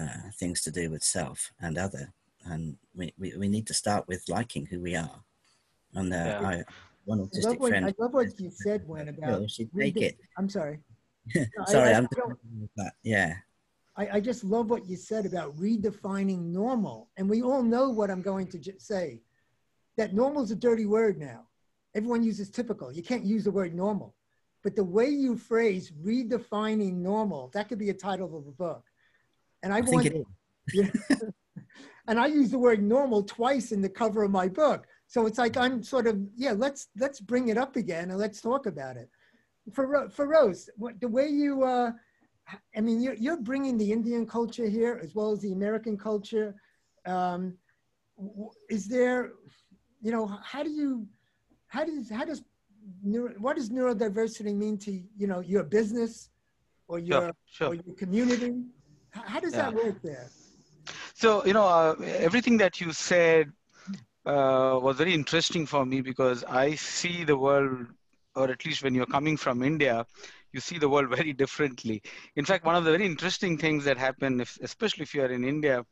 uh, 0.00 0.30
things 0.38 0.62
to 0.62 0.70
do 0.70 0.90
with 0.90 1.02
self 1.02 1.52
and 1.60 1.76
other 1.76 2.12
and 2.46 2.76
we, 2.94 3.12
we, 3.18 3.34
we 3.36 3.48
need 3.48 3.66
to 3.66 3.74
start 3.74 4.06
with 4.08 4.24
liking 4.28 4.66
who 4.66 4.80
we 4.80 4.96
are. 4.96 5.20
And 5.94 6.12
uh, 6.12 6.16
yeah. 6.16 6.48
I, 6.48 6.64
one 7.04 7.20
autistic 7.20 7.46
I 7.46 7.48
love 7.48 7.60
what, 7.60 7.68
friend. 7.68 7.86
I 7.86 7.94
love 7.98 8.14
what 8.14 8.40
you 8.40 8.50
said, 8.50 8.82
Wenn 8.86 9.08
about. 9.08 9.50
She'd 9.50 9.70
take 9.76 9.96
it. 9.96 10.18
I'm 10.36 10.48
sorry. 10.48 10.80
sorry, 11.66 11.90
I, 11.90 11.98
am 11.98 12.08
that. 12.76 12.92
Yeah. 13.02 13.34
I, 13.98 14.08
I 14.14 14.20
just 14.20 14.44
love 14.44 14.70
what 14.70 14.86
you 14.86 14.96
said 14.96 15.26
about 15.26 15.56
redefining 15.56 16.46
normal. 16.46 17.10
And 17.16 17.28
we 17.28 17.42
all 17.42 17.62
know 17.62 17.90
what 17.90 18.10
I'm 18.10 18.22
going 18.22 18.46
to 18.48 18.60
say 18.78 19.20
that 19.96 20.14
normal 20.14 20.44
is 20.44 20.52
a 20.52 20.56
dirty 20.56 20.86
word 20.86 21.18
now. 21.18 21.48
Everyone 21.94 22.22
uses 22.22 22.48
typical. 22.48 22.92
You 22.92 23.02
can't 23.02 23.24
use 23.24 23.44
the 23.44 23.50
word 23.50 23.74
normal. 23.74 24.14
But 24.62 24.76
the 24.76 24.84
way 24.84 25.08
you 25.08 25.36
phrase 25.36 25.90
redefining 25.90 26.94
normal, 26.94 27.50
that 27.54 27.68
could 27.68 27.78
be 27.78 27.90
a 27.90 27.94
title 27.94 28.36
of 28.36 28.46
a 28.46 28.52
book. 28.52 28.84
And 29.62 29.72
I, 29.72 29.78
I 29.78 29.80
want, 29.80 30.08
yeah, 30.72 30.90
and 32.06 32.20
I 32.20 32.26
use 32.26 32.50
the 32.50 32.58
word 32.58 32.80
normal 32.80 33.24
twice 33.24 33.72
in 33.72 33.82
the 33.82 33.88
cover 33.88 34.22
of 34.22 34.30
my 34.30 34.46
book. 34.46 34.86
So 35.08 35.26
it's 35.26 35.38
like 35.38 35.56
I'm 35.56 35.82
sort 35.82 36.06
of 36.06 36.20
yeah. 36.36 36.52
Let's 36.52 36.88
let's 36.96 37.18
bring 37.18 37.48
it 37.48 37.56
up 37.56 37.76
again 37.76 38.10
and 38.10 38.18
let's 38.18 38.40
talk 38.40 38.66
about 38.66 38.96
it. 38.96 39.08
For 39.72 40.08
Ferose, 40.10 40.68
what, 40.76 41.00
the 41.00 41.08
way 41.08 41.28
you, 41.28 41.64
uh, 41.64 41.92
I 42.76 42.80
mean, 42.80 43.00
you're 43.00 43.14
you're 43.14 43.40
bringing 43.40 43.76
the 43.76 43.92
Indian 43.92 44.26
culture 44.26 44.66
here 44.66 45.00
as 45.02 45.14
well 45.14 45.32
as 45.32 45.40
the 45.40 45.52
American 45.52 45.96
culture. 45.96 46.54
Um, 47.06 47.54
is 48.68 48.88
there, 48.88 49.32
you 50.00 50.10
know, 50.10 50.26
how 50.42 50.62
do 50.62 50.70
you, 50.70 51.06
how 51.68 51.84
does 51.84 52.10
how 52.10 52.24
does 52.24 52.42
neuro, 53.02 53.34
what 53.38 53.56
does 53.56 53.70
neurodiversity 53.70 54.54
mean 54.54 54.78
to 54.78 54.92
you 55.16 55.26
know 55.26 55.40
your 55.40 55.62
business 55.62 56.30
or 56.88 56.98
your 56.98 57.22
sure, 57.22 57.32
sure. 57.46 57.68
or 57.68 57.74
your 57.74 57.94
community? 57.94 58.54
How, 59.10 59.40
does 59.40 59.54
yeah. 59.54 59.70
that 59.70 59.74
work 59.74 60.02
there? 60.02 60.28
So, 61.14 61.44
you 61.44 61.52
know, 61.52 61.66
uh, 61.66 61.94
everything 62.00 62.58
that 62.58 62.80
you 62.80 62.92
said 62.92 63.52
uh, 64.26 64.78
was 64.80 64.96
very 64.96 65.14
interesting 65.14 65.66
for 65.66 65.84
me 65.84 66.00
because 66.00 66.44
I 66.44 66.74
see 66.74 67.24
the 67.24 67.36
world, 67.36 67.86
or 68.36 68.50
at 68.50 68.64
least 68.64 68.82
when 68.82 68.94
you're 68.94 69.06
coming 69.06 69.36
from 69.36 69.62
India, 69.62 70.06
you 70.52 70.60
see 70.60 70.78
the 70.78 70.88
world 70.88 71.08
very 71.16 71.32
differently. 71.32 72.02
In 72.36 72.44
fact, 72.44 72.64
one 72.64 72.74
of 72.74 72.84
the 72.84 72.90
very 72.90 73.06
interesting 73.06 73.58
things 73.58 73.84
that 73.84 73.98
happen, 73.98 74.40
if, 74.40 74.58
especially 74.62 75.02
if 75.02 75.14
you're 75.14 75.30
in 75.32 75.44
India, 75.44 75.84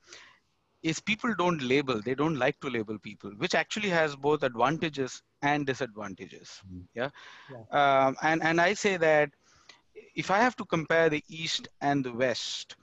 is 0.82 1.00
people 1.00 1.34
don't 1.34 1.62
label. 1.62 2.00
They 2.00 2.14
don't 2.14 2.36
like 2.36 2.60
to 2.60 2.70
label 2.70 2.98
people, 2.98 3.30
which 3.30 3.54
actually 3.54 3.88
has 3.88 4.14
both 4.14 4.42
advantages 4.42 5.22
and 5.42 5.66
disadvantages. 5.66 6.60
Mm-hmm. 6.66 6.82
Yeah, 6.94 7.10
yeah. 7.50 8.06
Um, 8.06 8.16
and 8.22 8.42
and 8.42 8.60
I 8.60 8.74
say 8.74 8.96
that 8.96 9.30
if 10.14 10.30
I 10.30 10.38
have 10.38 10.56
to 10.56 10.64
compare 10.64 11.08
the 11.08 11.24
East 11.28 11.68
and 11.80 12.04
the 12.04 12.12
West, 12.12 12.76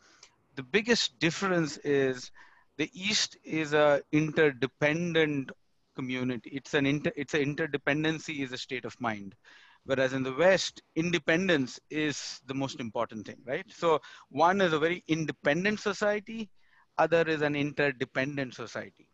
the 0.56 0.64
biggest 0.64 1.18
difference 1.20 1.78
is 1.78 2.32
the 2.78 2.90
East 2.94 3.38
is 3.44 3.74
a 3.74 4.02
interdependent 4.12 5.52
community. 5.96 6.50
It's 6.54 6.74
an 6.74 6.86
inter, 6.86 7.12
it's 7.16 7.34
an 7.34 7.56
interdependency 7.56 8.44
is 8.44 8.52
a 8.52 8.58
state 8.58 8.86
of 8.86 9.00
mind. 9.00 9.36
Whereas 9.86 10.14
in 10.14 10.24
the 10.24 10.34
West, 10.34 10.82
independence 10.96 11.80
is 11.90 12.42
the 12.46 12.54
most 12.54 12.80
important 12.80 13.26
thing, 13.26 13.38
right? 13.46 13.66
So 13.70 14.02
one 14.30 14.62
is 14.62 14.74
a 14.74 14.80
very 14.80 15.04
independent 15.08 15.80
society, 15.80 16.50
other 16.98 17.22
is 17.28 17.42
an 17.42 17.56
interdependent 17.56 18.54
society. 18.54 19.08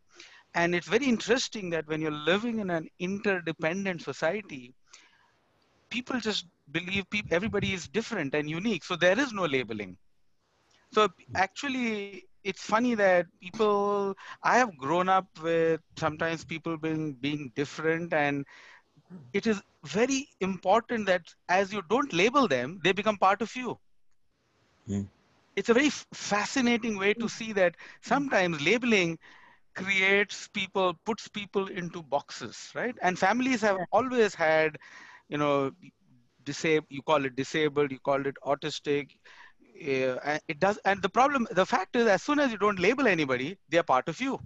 And 0.54 0.76
it's 0.76 0.88
very 0.88 1.06
interesting 1.06 1.70
that 1.72 1.88
when 1.88 2.02
you're 2.02 2.12
living 2.12 2.60
in 2.60 2.70
an 2.70 2.88
interdependent 3.00 4.02
society, 4.02 4.74
people 5.90 6.20
just 6.20 6.46
believe 6.72 7.10
people, 7.10 7.34
everybody 7.34 7.74
is 7.74 7.88
different 7.88 8.34
and 8.36 8.50
unique. 8.50 8.84
So 8.84 8.96
there 8.96 9.20
is 9.20 9.34
no 9.34 9.46
labeling 9.46 9.98
so 10.92 11.10
actually, 11.36 12.24
it's 12.44 12.64
funny 12.64 12.96
that 12.96 13.26
people, 13.42 14.16
I 14.44 14.58
have 14.58 14.76
grown 14.78 15.10
up 15.10 15.28
with 15.42 15.82
sometimes 15.98 16.44
people 16.46 16.78
being, 16.78 17.14
being 17.14 17.52
different 17.56 18.14
and 18.14 18.46
it 19.34 19.48
is 19.48 19.62
very 19.84 20.28
important 20.42 21.06
that 21.08 21.22
as 21.48 21.72
you 21.74 21.82
don't 21.90 22.14
label 22.14 22.48
them, 22.48 22.80
they 22.84 22.92
become 22.92 23.18
part 23.18 23.42
of 23.42 23.56
you. 23.56 23.78
Mm. 24.90 25.08
It's 25.56 25.70
a 25.70 25.74
very 25.74 25.90
fascinating 26.14 26.98
way 26.98 27.14
to 27.14 27.28
see 27.28 27.54
that 27.54 27.76
sometimes 28.02 28.62
labeling 28.62 29.18
creates 29.76 30.48
people, 30.50 30.96
puts 31.06 31.28
people 31.28 31.68
into 31.68 32.02
boxes, 32.04 32.72
right? 32.76 32.96
And 33.02 33.18
families 33.18 33.62
have 33.62 33.78
always 33.92 34.34
had, 34.34 34.78
you 35.30 35.38
know, 35.38 35.72
disabled, 36.44 36.88
you 36.90 37.02
call 37.02 37.26
it 37.26 37.36
disabled, 37.36 37.92
you 37.92 38.00
call 38.00 38.26
it 38.26 38.36
autistic, 38.46 39.10
uh, 39.82 40.40
it 40.48 40.60
does 40.60 40.78
and 40.86 41.02
the 41.02 41.10
problem 41.10 41.48
the 41.52 41.66
fact 41.66 41.96
is 41.96 42.08
as 42.08 42.22
soon 42.22 42.40
as 42.40 42.52
you 42.52 42.58
don't 42.58 42.80
label 42.80 43.08
anybody 43.08 43.58
they 43.70 43.78
are 43.78 43.84
part 43.84 44.10
of 44.10 44.20
you 44.20 44.40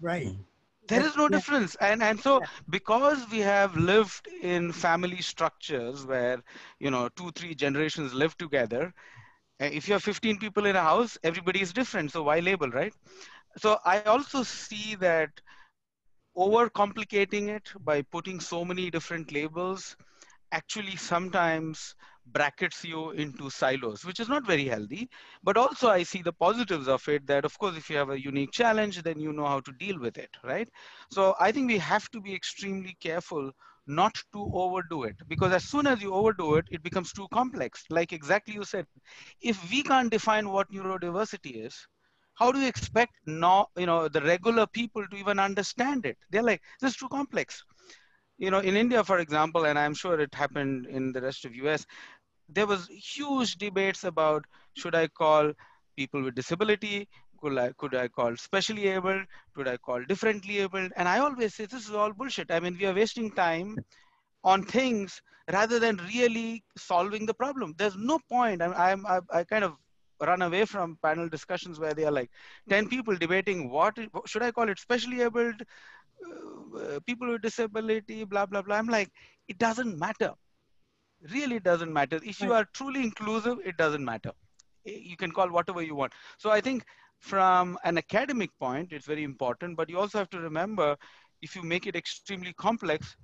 right 0.00 0.28
hmm. 0.28 0.53
There 0.88 1.04
is 1.04 1.16
no 1.16 1.28
difference. 1.28 1.74
And 1.76 2.02
and 2.02 2.20
so 2.20 2.42
because 2.68 3.28
we 3.30 3.40
have 3.40 3.76
lived 3.76 4.28
in 4.42 4.72
family 4.72 5.20
structures 5.22 6.04
where 6.06 6.42
you 6.78 6.90
know 6.90 7.08
two 7.08 7.30
three 7.32 7.54
generations 7.54 8.14
live 8.14 8.36
together 8.36 8.92
uh, 9.60 9.66
if 9.78 9.88
you 9.88 9.94
have 9.94 10.02
15 10.02 10.38
people 10.38 10.66
in 10.66 10.76
a 10.76 10.82
house 10.82 11.18
everybody 11.22 11.60
is 11.62 11.72
different. 11.72 12.12
So 12.12 12.22
why 12.24 12.40
label 12.40 12.70
right? 12.70 12.94
So 13.58 13.78
i 13.84 14.00
also 14.02 14.42
see 14.42 14.96
that 14.96 15.30
over 16.36 16.68
complicating 16.68 17.48
it 17.48 17.70
by 17.80 18.02
putting 18.02 18.40
so 18.40 18.64
many 18.64 18.90
different 18.90 19.32
labels 19.32 19.96
actually 20.52 20.96
sometimes 20.96 21.94
brackets 22.26 22.84
you 22.84 23.10
into 23.12 23.50
silos, 23.50 24.04
which 24.04 24.20
is 24.20 24.28
not 24.28 24.46
very 24.46 24.64
healthy. 24.64 25.08
But 25.42 25.56
also, 25.56 25.88
I 25.88 26.02
see 26.02 26.22
the 26.22 26.32
positives 26.32 26.88
of 26.88 27.06
it 27.08 27.26
that, 27.26 27.44
of 27.44 27.58
course, 27.58 27.76
if 27.76 27.88
you 27.90 27.96
have 27.96 28.10
a 28.10 28.20
unique 28.20 28.52
challenge, 28.52 29.02
then 29.02 29.18
you 29.20 29.32
know 29.32 29.46
how 29.46 29.60
to 29.60 29.72
deal 29.72 29.98
with 29.98 30.18
it, 30.18 30.30
right? 30.42 30.68
So 31.10 31.34
I 31.40 31.52
think 31.52 31.68
we 31.68 31.78
have 31.78 32.10
to 32.10 32.20
be 32.20 32.34
extremely 32.34 32.96
careful 33.00 33.50
not 33.86 34.14
to 34.32 34.50
overdo 34.54 35.02
it 35.04 35.16
because 35.28 35.52
as 35.52 35.64
soon 35.64 35.86
as 35.86 36.00
you 36.00 36.14
overdo 36.14 36.56
it, 36.56 36.66
it 36.70 36.82
becomes 36.82 37.12
too 37.12 37.28
complex. 37.32 37.84
Like 37.90 38.12
exactly 38.12 38.54
you 38.54 38.64
said, 38.64 38.86
if 39.40 39.70
we 39.70 39.82
can't 39.82 40.10
define 40.10 40.48
what 40.48 40.70
neurodiversity 40.70 41.64
is, 41.66 41.86
how 42.34 42.50
do 42.50 42.58
you 42.60 42.66
expect 42.66 43.12
no, 43.26 43.66
you 43.76 43.86
know, 43.86 44.08
the 44.08 44.20
regular 44.22 44.66
people 44.66 45.06
to 45.06 45.16
even 45.16 45.38
understand 45.38 46.04
it? 46.06 46.18
They're 46.30 46.42
like, 46.42 46.62
this 46.80 46.92
is 46.92 46.96
too 46.96 47.08
complex 47.08 47.62
you 48.38 48.50
know 48.50 48.58
in 48.58 48.76
india 48.76 49.02
for 49.04 49.18
example 49.18 49.64
and 49.66 49.78
i'm 49.78 49.94
sure 49.94 50.20
it 50.20 50.34
happened 50.34 50.86
in 50.86 51.12
the 51.12 51.20
rest 51.20 51.44
of 51.44 51.52
us 51.52 51.86
there 52.48 52.66
was 52.66 52.88
huge 52.88 53.56
debates 53.56 54.04
about 54.04 54.44
should 54.74 54.94
I 54.94 55.08
call 55.08 55.52
people 55.96 56.22
with 56.22 56.34
disability, 56.34 57.08
could 57.40 57.58
I, 57.58 57.72
could 57.78 57.94
I 57.94 58.08
call 58.08 58.36
specially 58.36 58.88
able, 58.88 59.22
could 59.54 59.68
I 59.68 59.76
call 59.76 60.02
differently 60.04 60.58
able? 60.58 60.88
And 60.96 61.08
I 61.08 61.18
always 61.18 61.54
say 61.54 61.66
this 61.66 61.88
is 61.88 61.94
all 61.94 62.12
bullshit. 62.12 62.50
I 62.50 62.60
mean, 62.60 62.76
we 62.78 62.86
are 62.86 62.94
wasting 62.94 63.30
time 63.30 63.78
on 64.42 64.64
things 64.64 65.20
rather 65.52 65.78
than 65.78 66.00
really 66.08 66.62
solving 66.76 67.26
the 67.26 67.34
problem. 67.34 67.74
There's 67.76 67.96
no 67.96 68.18
point. 68.28 68.62
I'm, 68.62 68.74
I'm 68.74 69.24
I, 69.32 69.44
kind 69.44 69.64
of 69.64 69.74
run 70.20 70.42
away 70.42 70.64
from 70.64 70.98
panel 71.02 71.28
discussions 71.28 71.78
where 71.78 71.92
they 71.92 72.04
are 72.04 72.12
like 72.12 72.30
10 72.70 72.88
people 72.88 73.16
debating 73.16 73.68
what 73.68 73.98
should 74.26 74.42
I 74.42 74.52
call 74.52 74.68
it 74.68 74.78
specially 74.78 75.20
abled 75.22 75.60
Uh, 76.22 77.00
people 77.06 77.30
with 77.30 77.42
disability, 77.42 78.24
blah, 78.24 78.46
blah, 78.46 78.62
blah. 78.62 78.76
I'm 78.76 78.88
like, 78.88 79.10
it 79.48 79.58
doesn't 79.58 79.98
matter. 79.98 80.32
Really 81.32 81.60
doesn't 81.60 81.92
matter. 81.92 82.20
If 82.22 82.40
you 82.40 82.52
are 82.52 82.66
truly 82.74 83.02
inclusive, 83.02 83.58
it 83.64 83.76
doesn't 83.76 84.04
matter. 84.04 84.32
Eh, 84.86 84.98
you 85.02 85.16
can 85.16 85.30
call 85.30 85.48
whatever 85.50 85.82
you 85.82 85.94
want. 85.94 86.12
So 86.38 86.50
I 86.50 86.60
think 86.60 86.84
from 87.18 87.78
an 87.84 87.98
academic 87.98 88.50
point, 88.58 88.92
it's 88.92 89.06
very 89.06 89.22
important, 89.24 89.76
but 89.76 89.88
you 89.88 89.98
also 89.98 90.18
have 90.18 90.30
to 90.30 90.40
remember 90.40 90.96
if 91.42 91.56
you 91.56 91.62
make 91.62 91.86
it 91.86 91.96
extremely 91.96 92.52
complex, 92.54 93.16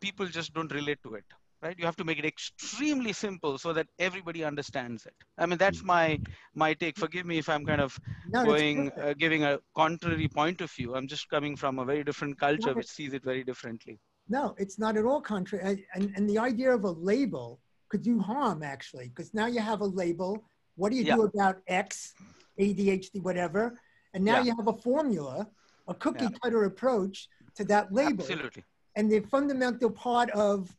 people 0.00 0.26
just 0.26 0.52
don't 0.54 0.72
relate 0.72 0.98
to 1.04 1.14
it 1.14 1.24
right? 1.64 1.78
You 1.78 1.86
have 1.86 1.96
to 1.96 2.04
make 2.04 2.18
it 2.18 2.26
extremely 2.26 3.12
simple 3.12 3.56
so 3.58 3.72
that 3.72 3.86
everybody 3.98 4.44
understands 4.44 5.06
it. 5.06 5.14
I 5.38 5.46
mean 5.46 5.58
that's 5.58 5.82
my 5.82 6.20
my 6.54 6.74
take. 6.74 6.96
Forgive 6.98 7.26
me 7.26 7.38
if 7.38 7.48
i'm 7.48 7.64
kind 7.64 7.80
of 7.80 7.98
no, 8.28 8.44
going 8.44 8.92
uh, 8.92 9.14
giving 9.24 9.44
a 9.44 9.58
contrary 9.74 10.28
point 10.28 10.60
of 10.60 10.70
view. 10.70 10.94
I'm 10.94 11.08
just 11.08 11.28
coming 11.28 11.56
from 11.56 11.78
a 11.78 11.84
very 11.84 12.04
different 12.04 12.38
culture 12.38 12.72
no, 12.72 12.74
which 12.74 12.92
sees 12.98 13.14
it 13.14 13.24
very 13.24 13.44
differently. 13.50 13.98
No 14.28 14.54
it's 14.58 14.78
not 14.78 14.96
at 14.96 15.04
all 15.04 15.20
contrary 15.20 15.86
and, 15.94 16.12
and 16.16 16.28
the 16.28 16.38
idea 16.38 16.70
of 16.78 16.84
a 16.84 16.94
label 17.12 17.60
could 17.88 18.02
do 18.02 18.18
harm 18.18 18.62
actually 18.62 19.08
because 19.08 19.34
now 19.34 19.46
you 19.46 19.60
have 19.60 19.80
a 19.80 19.90
label. 20.02 20.30
What 20.76 20.90
do 20.90 20.96
you 20.96 21.04
yeah. 21.04 21.16
do 21.16 21.22
about 21.22 21.56
x 21.68 22.14
adhd 22.60 23.22
whatever? 23.22 23.78
And 24.14 24.24
now 24.24 24.38
yeah. 24.38 24.44
you 24.44 24.56
have 24.56 24.68
a 24.68 24.78
formula 24.88 25.48
a 25.88 25.94
cookie 25.94 26.24
yeah. 26.24 26.38
cutter 26.42 26.64
approach 26.64 27.28
to 27.56 27.64
that 27.64 27.92
label. 27.92 28.22
Absolutely. 28.24 28.64
And 28.96 29.10
the 29.10 29.20
fundamental 29.20 29.90
part 29.90 30.30
of 30.30 30.74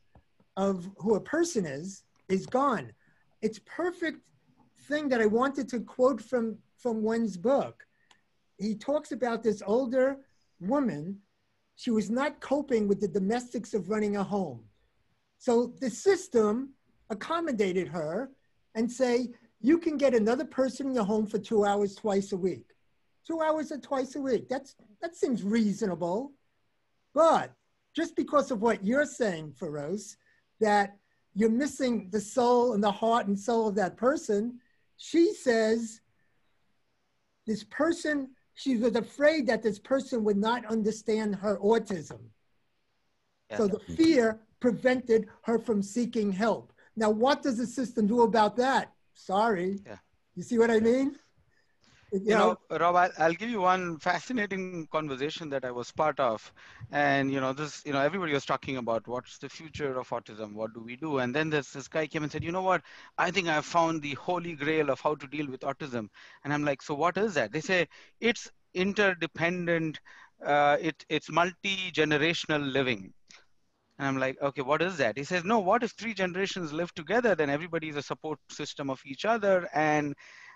of 0.57 0.89
who 0.97 1.15
a 1.15 1.21
person 1.21 1.65
is 1.65 2.03
is 2.29 2.45
gone. 2.45 2.91
It's 3.41 3.59
perfect 3.65 4.19
thing 4.87 5.09
that 5.09 5.21
I 5.21 5.25
wanted 5.25 5.69
to 5.69 5.79
quote 5.79 6.21
from 6.21 6.57
from 6.77 7.03
Wenn's 7.03 7.37
book. 7.37 7.85
He 8.57 8.75
talks 8.75 9.11
about 9.11 9.43
this 9.43 9.61
older 9.65 10.17
woman. 10.59 11.19
She 11.75 11.91
was 11.91 12.09
not 12.09 12.39
coping 12.39 12.87
with 12.87 13.01
the 13.01 13.07
domestics 13.07 13.73
of 13.73 13.89
running 13.89 14.15
a 14.15 14.23
home. 14.23 14.63
So 15.37 15.73
the 15.81 15.89
system 15.89 16.69
accommodated 17.09 17.87
her 17.89 18.31
and 18.75 18.89
say, 18.89 19.29
you 19.61 19.77
can 19.77 19.97
get 19.97 20.13
another 20.13 20.45
person 20.45 20.87
in 20.87 20.95
your 20.95 21.03
home 21.03 21.25
for 21.27 21.39
two 21.39 21.65
hours 21.65 21.95
twice 21.95 22.31
a 22.31 22.37
week. 22.37 22.67
Two 23.27 23.41
hours 23.41 23.71
or 23.71 23.79
twice 23.79 24.15
a 24.15 24.21
week. 24.21 24.47
That's 24.47 24.75
that 25.01 25.15
seems 25.15 25.43
reasonable. 25.43 26.33
But 27.13 27.53
just 27.95 28.15
because 28.15 28.51
of 28.51 28.61
what 28.61 28.85
you're 28.85 29.05
saying, 29.05 29.53
Ferose, 29.59 30.17
that 30.59 30.97
you're 31.35 31.49
missing 31.49 32.09
the 32.11 32.21
soul 32.21 32.73
and 32.73 32.83
the 32.83 32.91
heart 32.91 33.27
and 33.27 33.37
soul 33.37 33.67
of 33.67 33.75
that 33.75 33.97
person. 33.97 34.59
She 34.97 35.33
says 35.33 36.01
this 37.45 37.63
person, 37.65 38.29
she 38.53 38.77
was 38.77 38.95
afraid 38.95 39.47
that 39.47 39.61
this 39.61 39.79
person 39.79 40.23
would 40.23 40.37
not 40.37 40.65
understand 40.65 41.35
her 41.35 41.57
autism. 41.57 42.19
Yeah. 43.51 43.57
So 43.57 43.67
the 43.67 43.79
fear 43.79 44.39
prevented 44.59 45.27
her 45.43 45.59
from 45.59 45.83
seeking 45.83 46.31
help. 46.31 46.71
Now, 46.95 47.09
what 47.09 47.43
does 47.43 47.57
the 47.57 47.67
system 47.67 48.07
do 48.07 48.21
about 48.21 48.55
that? 48.57 48.93
Sorry. 49.13 49.81
Yeah. 49.85 49.97
You 50.35 50.43
see 50.43 50.57
what 50.57 50.71
I 50.71 50.79
mean? 50.79 51.17
You 52.11 52.35
know, 52.35 52.57
Rob, 52.69 52.95
I'll, 52.95 53.11
I'll, 53.17 53.33
give 53.33 53.49
you 53.49 53.61
one 53.61 53.97
fascinating 53.99 54.87
conversation 54.91 55.49
that 55.49 55.65
I 55.65 55.71
was 55.71 55.91
part 55.91 56.19
of, 56.19 56.51
and 56.91 57.31
you 57.31 57.39
know, 57.39 57.53
this, 57.53 57.81
you 57.85 57.93
know, 57.93 58.01
everybody 58.01 58.33
was 58.33 58.45
talking 58.45 58.77
about 58.77 59.07
what's 59.07 59.37
the 59.37 59.49
future 59.49 59.97
of 59.97 60.09
autism, 60.09 60.53
what 60.53 60.73
do 60.73 60.81
we 60.81 60.95
do, 60.95 61.19
and 61.19 61.35
then 61.35 61.49
this 61.49 61.71
this 61.71 61.87
guy 61.87 62.07
came 62.07 62.23
and 62.23 62.31
said, 62.31 62.43
you 62.43 62.51
know 62.51 62.61
what, 62.61 62.81
I 63.17 63.31
think 63.31 63.47
I 63.47 63.61
found 63.61 64.01
the 64.01 64.13
holy 64.13 64.53
grail 64.53 64.89
of 64.89 64.99
how 65.01 65.15
to 65.15 65.27
deal 65.27 65.47
with 65.47 65.61
autism, 65.61 66.09
and 66.43 66.53
I'm 66.53 66.63
like, 66.63 66.81
so 66.81 66.93
what 66.93 67.17
is 67.17 67.33
that? 67.33 67.51
They 67.51 67.61
say 67.61 67.87
it's 68.21 68.49
interdependent, 68.73 69.99
uh, 70.45 70.77
it 70.79 71.03
it's 71.09 71.31
multi 71.31 71.91
generational 71.91 72.71
living. 72.71 73.13
And 73.97 74.09
I'm 74.09 74.17
like, 74.17 74.37
okay, 74.41 74.61
what 74.61 74.81
is 74.81 74.97
that? 74.97 75.17
He 75.17 75.23
says, 75.23 75.45
no, 75.45 75.59
what 75.59 75.81
if 75.81 75.91
three 75.91 76.13
generations 76.13 76.73
live 76.73 76.93
together? 76.95 77.33
Then 77.33 77.49
everybody 77.49 77.87
is 77.87 77.95
a 77.95 78.01
support 78.01 78.39
system 78.49 78.89
of 78.89 79.01
each 79.05 79.23
other. 79.23 79.69
And 79.73 80.15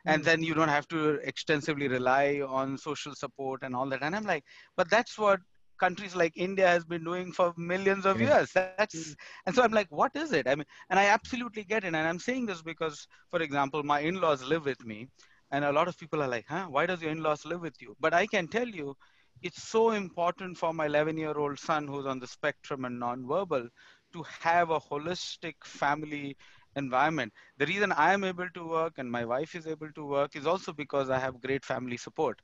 and 0.09 0.23
then 0.23 0.43
you 0.43 0.53
don't 0.53 0.69
have 0.69 0.87
to 0.87 0.99
extensively 1.31 1.87
rely 1.87 2.41
on 2.47 2.77
social 2.77 3.15
support 3.15 3.63
and 3.63 3.75
all 3.75 3.87
that. 3.89 4.03
And 4.03 4.15
i'm 4.15 4.23
like 4.23 4.43
but 4.75 4.89
that's 4.89 5.17
what 5.17 5.39
countries 5.79 6.15
like 6.21 6.33
india 6.35 6.67
has 6.67 6.83
been 6.83 7.03
doing 7.03 7.31
for 7.31 7.53
millions 7.57 8.05
of 8.05 8.19
yeah. 8.19 8.29
years. 8.29 8.51
That's 8.53 9.15
and 9.45 9.55
so 9.55 9.63
i'm 9.63 9.71
like 9.71 9.87
what 9.89 10.15
is 10.15 10.31
it? 10.31 10.47
I 10.47 10.55
mean 10.55 10.65
and 10.89 10.99
i 10.99 11.05
absolutely 11.05 11.63
get 11.63 11.83
it. 11.83 11.87
And 11.87 11.97
i'm 11.97 12.19
saying 12.19 12.45
this 12.47 12.61
because 12.61 13.07
for 13.29 13.41
example 13.41 13.83
my 13.83 13.99
in-laws 13.99 14.43
live 14.43 14.65
with 14.65 14.83
me. 14.85 15.07
And 15.51 15.65
a 15.65 15.71
lot 15.71 15.87
of 15.87 15.97
people 15.97 16.21
are 16.21 16.27
like 16.27 16.45
huh? 16.47 16.65
Why 16.65 16.85
does 16.85 17.01
your 17.01 17.11
in-laws 17.11 17.45
live 17.45 17.61
with 17.61 17.81
you? 17.81 17.95
But 17.99 18.13
i 18.13 18.25
can 18.27 18.47
tell 18.47 18.67
you 18.67 18.95
it's 19.41 19.63
so 19.63 19.91
important 19.91 20.57
for 20.57 20.73
my 20.73 20.85
11 20.85 21.17
year 21.17 21.37
old 21.37 21.57
son 21.59 21.87
who's 21.87 22.05
on 22.05 22.19
the 22.19 22.27
spectrum 22.27 22.85
and 22.85 23.01
nonverbal 23.01 23.69
to 24.13 24.23
have 24.41 24.71
a 24.71 24.79
holistic 24.79 25.55
family 25.63 26.35
environment. 26.75 27.34
The 27.58 27.65
reason 27.65 27.91
I 27.91 28.13
am 28.13 28.23
able 28.23 28.49
to 28.53 28.67
work 28.67 28.93
and 28.97 29.12
my 29.12 29.25
wife 29.25 29.55
is 29.55 29.67
able 29.67 29.91
to 29.93 30.05
work 30.05 30.36
is 30.36 30.45
also 30.47 30.73
because 30.73 31.10
I 31.10 31.19
have 31.19 31.41
great 31.41 31.65
family 31.65 31.97
support. 31.97 32.39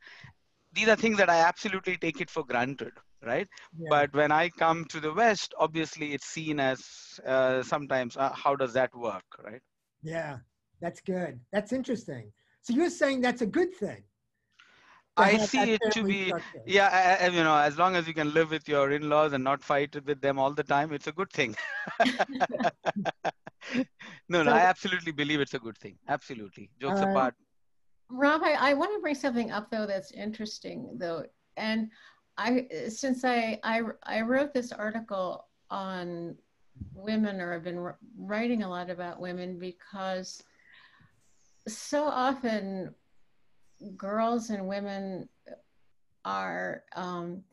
These 0.74 0.90
are 0.90 0.96
things 0.96 1.18
that 1.18 1.30
I 1.30 1.40
absolutely 1.40 1.98
take 1.98 2.22
it 2.22 2.30
for 2.30 2.44
granted, 2.44 2.92
right? 3.24 3.48
Yeah. 3.78 3.90
But 3.90 4.14
when 4.14 4.32
I 4.32 4.50
come 4.50 4.86
to 4.86 5.00
the 5.00 5.14
West, 5.14 5.54
obviously 5.58 6.14
it's 6.14 6.28
seen 6.28 6.60
as 6.60 7.20
uh, 7.26 7.64
sometimes 7.64 8.18
uh, 8.18 8.32
how 8.34 8.56
does 8.56 8.74
that 8.74 8.94
work, 8.96 9.26
right? 9.44 9.62
Yeah, 10.04 10.38
that's 10.82 11.02
good. 11.02 11.40
That's 11.52 11.74
interesting. 11.74 12.32
So 12.62 12.74
you're 12.74 12.90
saying 12.90 13.22
that's 13.22 13.42
a 13.42 13.46
good 13.48 13.74
thing. 13.76 14.04
I 15.17 15.38
see 15.38 15.73
it 15.73 15.82
to 15.91 16.04
be, 16.04 16.25
structure. 16.28 16.62
yeah, 16.65 17.17
I, 17.21 17.28
you 17.28 17.43
know, 17.43 17.56
as 17.56 17.78
long 17.78 17.95
as 17.95 18.08
you 18.08 18.13
can 18.13 18.34
live 18.34 18.51
with 18.51 18.67
your 18.67 18.91
in-laws 18.91 19.34
and 19.34 19.43
not 19.43 19.63
fight 19.63 19.95
with 20.06 20.21
them 20.21 20.38
all 20.38 20.51
the 20.51 20.63
time, 20.63 20.91
it's 20.91 21.08
a 21.08 21.12
good 21.12 21.32
thing. 21.32 21.56
no, 24.30 24.43
no, 24.43 24.51
I 24.51 24.60
absolutely 24.60 25.12
believe 25.13 25.39
it's 25.39 25.54
a 25.54 25.60
good 25.60 25.78
thing. 25.78 25.97
Absolutely. 26.08 26.69
Jokes 26.82 27.01
uh, 27.01 27.08
apart. 27.08 27.36
Rob, 28.10 28.41
I, 28.43 28.54
I 28.54 28.73
want 28.73 28.93
to 28.93 28.99
bring 28.99 29.15
something 29.15 29.51
up 29.51 29.71
though 29.71 29.86
that's 29.86 30.12
interesting 30.12 30.97
though. 30.97 31.25
And 31.58 31.89
I, 32.38 32.67
since 32.89 33.23
I, 33.23 33.60
I, 33.63 33.82
I 34.04 34.21
wrote 34.21 34.54
this 34.54 34.71
article 34.71 35.47
on 35.69 36.36
women 36.93 37.39
or 37.39 37.54
I've 37.54 37.63
been 37.63 37.89
writing 38.17 38.63
a 38.63 38.69
lot 38.69 38.89
about 38.89 39.21
women 39.21 39.58
because 39.58 40.43
so 41.67 42.04
often 42.04 42.93
girls 43.96 44.50
and 44.50 44.68
women 44.68 45.30
are 46.24 46.84
um, 46.96 47.44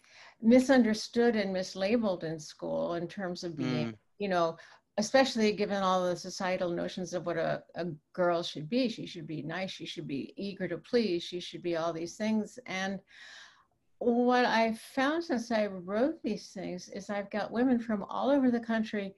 misunderstood 0.40 1.36
and 1.36 1.54
mislabeled 1.54 2.24
in 2.24 2.38
school 2.38 2.94
in 2.94 3.06
terms 3.06 3.44
of 3.44 3.56
being, 3.56 3.88
mm. 3.88 3.96
you 4.18 4.28
know, 4.28 4.56
especially 4.98 5.52
given 5.52 5.82
all 5.82 6.06
the 6.06 6.16
societal 6.16 6.70
notions 6.70 7.14
of 7.14 7.24
what 7.24 7.36
a, 7.36 7.62
a 7.76 7.86
girl 8.12 8.42
should 8.42 8.68
be. 8.68 8.88
She 8.88 9.06
should 9.06 9.26
be 9.26 9.42
nice, 9.42 9.70
she 9.70 9.86
should 9.86 10.06
be 10.06 10.34
eager 10.36 10.68
to 10.68 10.78
please, 10.78 11.22
she 11.22 11.40
should 11.40 11.62
be 11.62 11.76
all 11.76 11.92
these 11.92 12.16
things. 12.16 12.58
And 12.66 13.00
what 13.98 14.44
I 14.44 14.74
found 14.94 15.24
since 15.24 15.50
I 15.50 15.66
wrote 15.66 16.22
these 16.22 16.48
things 16.48 16.88
is 16.88 17.08
I've 17.08 17.30
got 17.30 17.52
women 17.52 17.78
from 17.78 18.04
all 18.04 18.30
over 18.30 18.50
the 18.50 18.60
country 18.60 19.14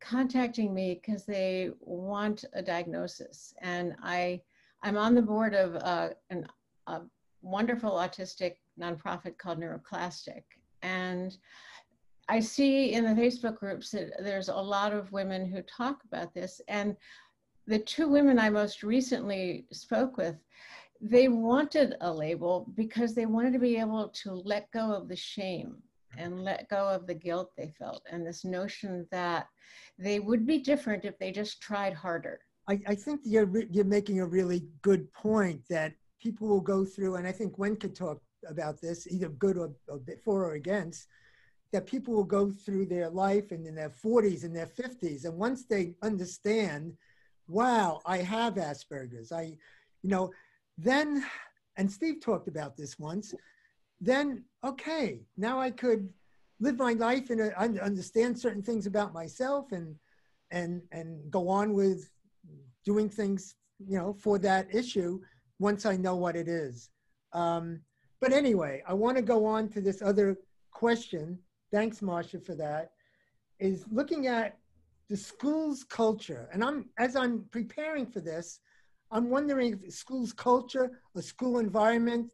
contacting 0.00 0.74
me 0.74 1.00
because 1.00 1.24
they 1.24 1.70
want 1.80 2.44
a 2.52 2.62
diagnosis. 2.62 3.54
And 3.62 3.94
I, 4.02 4.42
I'm 4.82 4.96
on 4.96 5.14
the 5.14 5.22
board 5.22 5.54
of 5.54 5.76
uh, 5.76 6.10
an, 6.30 6.46
a 6.86 7.02
wonderful 7.42 7.92
autistic 7.92 8.56
nonprofit 8.78 9.38
called 9.38 9.58
Neuroclastic. 9.58 10.42
And 10.82 11.36
I 12.28 12.40
see 12.40 12.92
in 12.92 13.04
the 13.04 13.20
Facebook 13.20 13.56
groups 13.56 13.90
that 13.90 14.10
there's 14.20 14.48
a 14.48 14.54
lot 14.54 14.92
of 14.92 15.12
women 15.12 15.46
who 15.46 15.62
talk 15.62 16.02
about 16.04 16.34
this. 16.34 16.60
And 16.68 16.96
the 17.66 17.78
two 17.78 18.08
women 18.08 18.38
I 18.38 18.50
most 18.50 18.82
recently 18.82 19.66
spoke 19.72 20.16
with, 20.16 20.36
they 21.00 21.28
wanted 21.28 21.94
a 22.00 22.12
label 22.12 22.70
because 22.74 23.14
they 23.14 23.26
wanted 23.26 23.52
to 23.52 23.58
be 23.58 23.76
able 23.76 24.08
to 24.08 24.32
let 24.32 24.70
go 24.70 24.92
of 24.92 25.08
the 25.08 25.16
shame 25.16 25.76
and 26.16 26.42
let 26.42 26.68
go 26.68 26.88
of 26.88 27.06
the 27.06 27.14
guilt 27.14 27.52
they 27.56 27.72
felt 27.78 28.02
and 28.10 28.26
this 28.26 28.44
notion 28.44 29.06
that 29.10 29.46
they 29.98 30.18
would 30.18 30.46
be 30.46 30.58
different 30.58 31.04
if 31.04 31.18
they 31.18 31.30
just 31.30 31.60
tried 31.60 31.92
harder. 31.92 32.40
I, 32.68 32.80
I 32.86 32.94
think 32.94 33.20
you're, 33.24 33.48
you're 33.70 33.84
making 33.84 34.20
a 34.20 34.26
really 34.26 34.64
good 34.82 35.12
point 35.12 35.62
that 35.70 35.94
people 36.20 36.48
will 36.48 36.60
go 36.60 36.84
through, 36.84 37.16
and 37.16 37.26
I 37.26 37.32
think 37.32 37.58
Wenn 37.58 37.76
could 37.76 37.94
talk 37.94 38.20
about 38.48 38.80
this, 38.80 39.06
either 39.06 39.28
good 39.28 39.56
or, 39.56 39.72
or 39.88 40.00
for 40.24 40.44
or 40.44 40.54
against, 40.54 41.06
that 41.72 41.86
people 41.86 42.14
will 42.14 42.24
go 42.24 42.50
through 42.50 42.86
their 42.86 43.08
life 43.08 43.50
and 43.50 43.66
in 43.66 43.74
their 43.74 43.90
40s 43.90 44.44
and 44.44 44.54
their 44.54 44.66
50s. 44.66 45.24
And 45.24 45.36
once 45.36 45.64
they 45.64 45.94
understand, 46.02 46.94
wow, 47.48 48.00
I 48.06 48.18
have 48.18 48.54
Asperger's, 48.54 49.32
I, 49.32 49.56
you 50.02 50.10
know, 50.10 50.32
then, 50.78 51.24
and 51.76 51.90
Steve 51.90 52.20
talked 52.20 52.48
about 52.48 52.76
this 52.76 52.98
once, 52.98 53.34
then, 54.00 54.44
okay, 54.64 55.22
now 55.36 55.60
I 55.60 55.70
could 55.70 56.08
live 56.60 56.78
my 56.78 56.92
life 56.92 57.30
and 57.30 57.40
uh, 57.40 57.82
understand 57.82 58.38
certain 58.38 58.62
things 58.62 58.86
about 58.86 59.12
myself 59.12 59.72
and 59.72 59.96
and 60.52 60.82
and 60.92 61.30
go 61.30 61.48
on 61.48 61.72
with 61.72 62.08
doing 62.86 63.10
things 63.10 63.56
you 63.84 63.98
know 63.98 64.14
for 64.14 64.38
that 64.38 64.74
issue 64.74 65.20
once 65.58 65.84
I 65.84 65.96
know 65.96 66.16
what 66.16 66.36
it 66.36 66.48
is. 66.48 66.88
Um, 67.32 67.80
but 68.20 68.32
anyway, 68.32 68.82
I 68.88 68.94
want 68.94 69.16
to 69.16 69.22
go 69.22 69.44
on 69.44 69.68
to 69.70 69.80
this 69.80 70.00
other 70.00 70.38
question. 70.70 71.38
Thanks, 71.70 72.00
Marcia, 72.00 72.40
for 72.40 72.54
that. 72.54 72.92
Is 73.58 73.84
looking 73.90 74.26
at 74.26 74.58
the 75.08 75.16
school's 75.16 75.84
culture, 75.84 76.48
and 76.52 76.64
I'm 76.64 76.88
as 76.98 77.16
I'm 77.16 77.44
preparing 77.50 78.06
for 78.06 78.20
this, 78.20 78.60
I'm 79.10 79.28
wondering 79.30 79.80
if 79.84 79.94
school's 79.94 80.32
culture, 80.32 81.00
a 81.14 81.22
school 81.22 81.58
environment, 81.58 82.32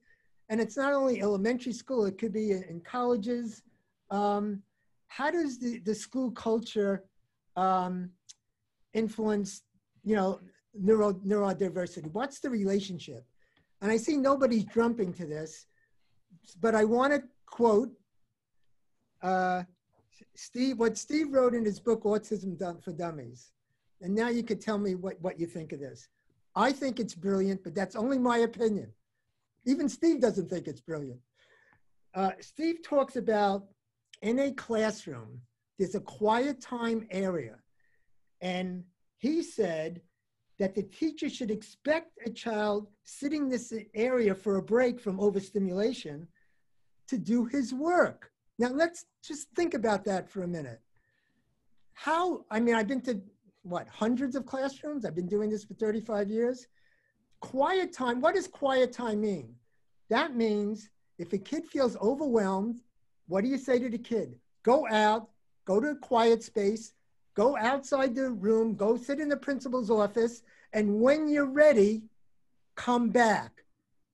and 0.48 0.60
it's 0.60 0.76
not 0.76 0.92
only 0.92 1.22
elementary 1.22 1.72
school; 1.72 2.04
it 2.04 2.18
could 2.18 2.32
be 2.32 2.52
in, 2.52 2.82
colleges. 2.84 3.62
Um, 4.10 4.62
how 5.08 5.30
does 5.30 5.58
the, 5.58 5.78
the 5.80 5.94
school 5.94 6.30
culture 6.30 7.04
um, 7.56 8.10
influence, 8.94 9.62
you 10.04 10.16
know, 10.16 10.40
neuro 10.74 11.12
neurodiversity? 11.14 12.12
What's 12.12 12.40
the 12.40 12.50
relationship? 12.50 13.24
And 13.80 13.90
I 13.90 13.96
see 13.96 14.16
nobody's 14.16 14.64
jumping 14.64 15.12
to 15.14 15.26
this, 15.26 15.66
but 16.60 16.74
I 16.74 16.84
want 16.84 17.12
to 17.12 17.22
quote 17.46 17.90
uh, 19.22 19.62
Steve, 20.34 20.78
what 20.78 20.96
Steve 20.98 21.32
wrote 21.32 21.54
in 21.54 21.64
his 21.64 21.80
book, 21.80 22.04
Autism 22.04 22.82
for 22.82 22.92
Dummies. 22.92 23.52
And 24.00 24.14
now 24.14 24.28
you 24.28 24.42
could 24.42 24.60
tell 24.60 24.78
me 24.78 24.94
what, 24.94 25.20
what 25.20 25.38
you 25.38 25.46
think 25.46 25.72
of 25.72 25.80
this. 25.80 26.08
I 26.54 26.72
think 26.72 27.00
it's 27.00 27.14
brilliant, 27.14 27.62
but 27.62 27.74
that's 27.74 27.96
only 27.96 28.18
my 28.18 28.38
opinion. 28.38 28.92
Even 29.64 29.88
Steve 29.88 30.20
doesn't 30.20 30.50
think 30.50 30.66
it's 30.66 30.80
brilliant. 30.80 31.20
Uh, 32.14 32.32
Steve 32.40 32.82
talks 32.82 33.16
about 33.16 33.64
in 34.20 34.38
a 34.40 34.52
classroom, 34.52 35.40
there's 35.78 35.94
a 35.94 36.00
quiet 36.00 36.60
time 36.60 37.06
area. 37.10 37.56
And 38.40 38.84
he 39.22 39.40
said 39.40 40.00
that 40.58 40.74
the 40.74 40.82
teacher 40.82 41.28
should 41.28 41.52
expect 41.52 42.18
a 42.26 42.30
child 42.30 42.88
sitting 43.04 43.44
in 43.44 43.48
this 43.48 43.72
area 43.94 44.34
for 44.34 44.56
a 44.56 44.62
break 44.62 44.98
from 44.98 45.20
overstimulation 45.20 46.26
to 47.06 47.16
do 47.16 47.44
his 47.44 47.72
work. 47.72 48.32
Now 48.58 48.70
let's 48.70 49.04
just 49.22 49.48
think 49.54 49.74
about 49.74 50.04
that 50.06 50.28
for 50.28 50.42
a 50.42 50.48
minute. 50.48 50.80
How, 51.92 52.44
I 52.50 52.58
mean, 52.58 52.74
I've 52.74 52.88
been 52.88 53.00
to 53.02 53.20
what, 53.62 53.86
hundreds 53.88 54.34
of 54.34 54.44
classrooms? 54.44 55.04
I've 55.04 55.14
been 55.14 55.28
doing 55.28 55.50
this 55.50 55.62
for 55.62 55.74
35 55.74 56.28
years. 56.28 56.66
Quiet 57.38 57.92
time, 57.92 58.20
what 58.20 58.34
does 58.34 58.48
quiet 58.48 58.92
time 58.92 59.20
mean? 59.20 59.54
That 60.10 60.34
means 60.34 60.90
if 61.20 61.32
a 61.32 61.38
kid 61.38 61.64
feels 61.64 61.96
overwhelmed, 61.98 62.80
what 63.28 63.44
do 63.44 63.50
you 63.50 63.58
say 63.58 63.78
to 63.78 63.88
the 63.88 63.98
kid? 63.98 64.34
Go 64.64 64.84
out, 64.88 65.28
go 65.64 65.78
to 65.78 65.90
a 65.90 65.96
quiet 65.96 66.42
space, 66.42 66.92
go 67.34 67.56
outside 67.56 68.14
the 68.14 68.30
room, 68.30 68.74
go 68.74 68.96
sit 68.96 69.20
in 69.20 69.28
the 69.28 69.36
principal's 69.36 69.90
office, 69.90 70.42
and 70.72 71.00
when 71.00 71.28
you're 71.28 71.50
ready, 71.50 72.02
come 72.76 73.10
back. 73.10 73.64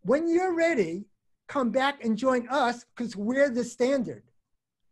When 0.02 0.28
you're 0.28 0.54
ready, 0.54 1.04
come 1.48 1.70
back 1.70 2.04
and 2.04 2.16
join 2.16 2.48
us 2.48 2.84
because 2.96 3.16
we're 3.16 3.50
the 3.50 3.64
standard. 3.64 4.22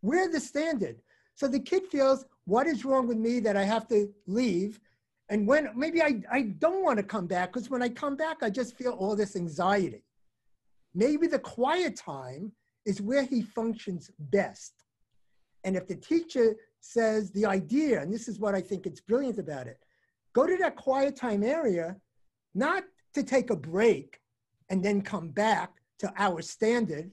We're 0.03 0.31
the 0.31 0.41
standard. 0.41 0.97
So 1.35 1.49
the 1.49 1.61
kid 1.61 1.85
feels, 1.87 2.25
what 2.45 2.67
is 2.67 2.85
wrong 2.85 3.07
with 3.07 3.19
me 3.19 3.41
that 3.41 3.57
I 3.57 3.65
have 3.65 3.87
to 3.89 4.13
leave? 4.27 4.81
And 5.29 5.47
when 5.47 5.71
maybe 5.75 6.03
I, 6.03 6.23
I 6.31 6.43
don't 6.43 6.85
want 6.85 6.99
to 6.99 7.03
come 7.03 7.27
back 7.27 7.53
because 7.53 7.69
when 7.69 7.83
I 7.83 7.89
come 7.89 8.17
back, 8.17 8.39
I 8.43 8.51
just 8.51 8.77
feel 8.77 8.93
all 8.93 9.17
this 9.17 9.37
anxiety. 9.37 10.03
Maybe 10.95 11.27
the 11.27 11.39
quiet 11.39 11.97
time 11.97 12.53
is 12.87 13.03
where 13.03 13.25
he 13.25 13.43
functions 13.43 14.11
best. 14.19 14.73
And 15.65 15.77
if 15.77 15.89
the 15.89 15.97
teacher 15.97 16.55
says 16.81 17.31
the 17.33 17.47
idea, 17.47 18.01
and 18.01 18.13
this 18.13 18.29
is 18.29 18.39
what 18.39 18.55
I 18.55 18.61
think 18.61 18.87
it's 18.87 19.01
brilliant 19.01 19.39
about 19.39 19.67
it, 19.67 19.79
go 20.33 20.47
to 20.47 20.57
that 20.59 20.77
quiet 20.77 21.17
time 21.17 21.43
area, 21.43 21.97
not 22.55 22.85
to 23.15 23.23
take 23.23 23.51
a 23.51 23.57
break 23.57 24.21
and 24.69 24.85
then 24.85 25.01
come 25.03 25.29
back 25.29 25.71
to 25.99 26.13
our 26.17 26.43
standard, 26.43 27.11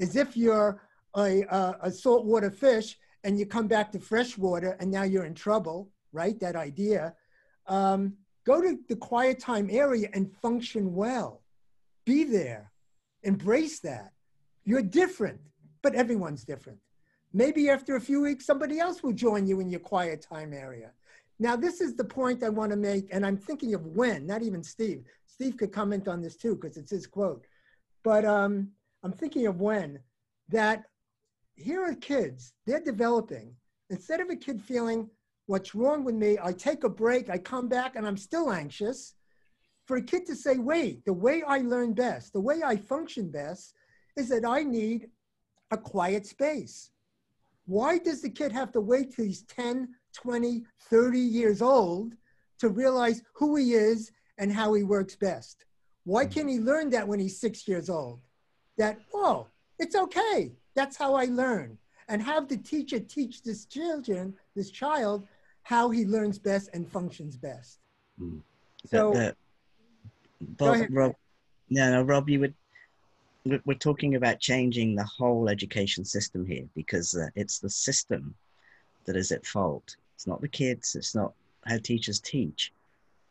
as 0.00 0.16
if 0.16 0.36
you're 0.36 0.82
a, 1.16 1.42
a, 1.42 1.76
a 1.82 1.90
saltwater 1.90 2.50
fish 2.50 2.96
and 3.24 3.38
you 3.38 3.46
come 3.46 3.66
back 3.66 3.90
to 3.92 3.98
freshwater 3.98 4.76
and 4.80 4.90
now 4.90 5.02
you're 5.02 5.24
in 5.24 5.34
trouble, 5.34 5.90
right? 6.12 6.38
That 6.40 6.56
idea. 6.56 7.14
Um, 7.66 8.14
go 8.44 8.60
to 8.60 8.78
the 8.88 8.96
quiet 8.96 9.40
time 9.40 9.68
area 9.70 10.08
and 10.12 10.32
function 10.36 10.94
well. 10.94 11.42
Be 12.04 12.24
there. 12.24 12.72
Embrace 13.22 13.80
that. 13.80 14.12
You're 14.64 14.82
different, 14.82 15.40
but 15.82 15.94
everyone's 15.94 16.44
different. 16.44 16.78
Maybe 17.32 17.68
after 17.68 17.96
a 17.96 18.00
few 18.00 18.22
weeks, 18.22 18.46
somebody 18.46 18.78
else 18.78 19.02
will 19.02 19.12
join 19.12 19.46
you 19.46 19.60
in 19.60 19.70
your 19.70 19.80
quiet 19.80 20.22
time 20.22 20.52
area. 20.52 20.92
Now, 21.38 21.56
this 21.56 21.80
is 21.80 21.94
the 21.94 22.04
point 22.04 22.42
I 22.42 22.48
want 22.48 22.72
to 22.72 22.76
make, 22.76 23.08
and 23.12 23.24
I'm 23.24 23.36
thinking 23.36 23.74
of 23.74 23.86
Wenn, 23.86 24.26
not 24.26 24.42
even 24.42 24.62
Steve. 24.62 25.04
Steve 25.26 25.56
could 25.56 25.72
comment 25.72 26.08
on 26.08 26.20
this 26.20 26.36
too, 26.36 26.56
because 26.56 26.76
it's 26.76 26.90
his 26.90 27.06
quote. 27.06 27.46
But 28.02 28.24
um, 28.24 28.70
I'm 29.02 29.12
thinking 29.12 29.46
of 29.46 29.60
Wenn 29.60 30.00
that 30.48 30.84
here 31.54 31.84
are 31.84 31.94
kids, 31.94 32.52
they're 32.66 32.80
developing. 32.80 33.54
Instead 33.90 34.20
of 34.20 34.30
a 34.30 34.36
kid 34.36 34.60
feeling, 34.62 35.08
what's 35.46 35.74
wrong 35.74 36.04
with 36.04 36.14
me? 36.14 36.38
I 36.42 36.52
take 36.52 36.84
a 36.84 36.88
break, 36.88 37.30
I 37.30 37.38
come 37.38 37.68
back, 37.68 37.94
and 37.94 38.06
I'm 38.06 38.16
still 38.16 38.50
anxious. 38.50 39.14
For 39.86 39.96
a 39.96 40.02
kid 40.02 40.26
to 40.26 40.36
say, 40.36 40.56
wait, 40.58 41.04
the 41.04 41.12
way 41.12 41.42
I 41.46 41.58
learn 41.58 41.94
best, 41.94 42.32
the 42.32 42.40
way 42.40 42.62
I 42.64 42.76
function 42.76 43.30
best 43.30 43.74
is 44.16 44.28
that 44.28 44.44
I 44.44 44.62
need 44.62 45.08
a 45.70 45.78
quiet 45.78 46.26
space. 46.26 46.90
Why 47.68 47.98
does 47.98 48.22
the 48.22 48.30
kid 48.30 48.50
have 48.50 48.72
to 48.72 48.80
wait 48.80 49.14
till 49.14 49.26
he's 49.26 49.42
10, 49.42 49.90
20, 50.14 50.64
30 50.88 51.18
years 51.18 51.60
old 51.60 52.14
to 52.60 52.70
realize 52.70 53.22
who 53.34 53.56
he 53.56 53.74
is 53.74 54.10
and 54.38 54.50
how 54.50 54.72
he 54.72 54.84
works 54.84 55.14
best? 55.16 55.66
Why 56.04 56.24
mm-hmm. 56.24 56.32
can't 56.32 56.48
he 56.48 56.60
learn 56.60 56.88
that 56.90 57.06
when 57.06 57.20
he's 57.20 57.38
six 57.38 57.68
years 57.68 57.90
old? 57.90 58.20
That, 58.78 58.98
oh, 59.12 59.48
it's 59.78 59.94
okay. 59.94 60.52
That's 60.74 60.96
how 60.96 61.14
I 61.14 61.26
learn. 61.26 61.76
And 62.08 62.22
have 62.22 62.48
the 62.48 62.56
teacher 62.56 63.00
teach 63.00 63.42
this 63.42 63.66
children, 63.66 64.32
this 64.56 64.70
child, 64.70 65.26
how 65.62 65.90
he 65.90 66.06
learns 66.06 66.38
best 66.38 66.70
and 66.72 66.90
functions 66.90 67.36
best. 67.36 67.80
Mm. 68.18 68.40
So, 68.86 69.12
the, 69.12 69.36
the, 70.40 70.46
Bob, 70.56 70.86
Rob, 70.90 71.14
no, 71.68 71.90
no, 71.90 72.02
Rob, 72.02 72.30
you 72.30 72.40
would. 72.40 72.54
We're 73.64 73.74
talking 73.74 74.14
about 74.14 74.40
changing 74.40 74.94
the 74.94 75.04
whole 75.04 75.48
education 75.48 76.04
system 76.04 76.44
here 76.44 76.64
because 76.74 77.14
uh, 77.14 77.28
it's 77.34 77.58
the 77.58 77.70
system 77.70 78.34
that 79.04 79.16
is 79.16 79.32
at 79.32 79.46
fault. 79.46 79.96
It's 80.14 80.26
not 80.26 80.40
the 80.40 80.48
kids. 80.48 80.96
It's 80.96 81.14
not 81.14 81.32
how 81.66 81.78
teachers 81.78 82.20
teach. 82.20 82.72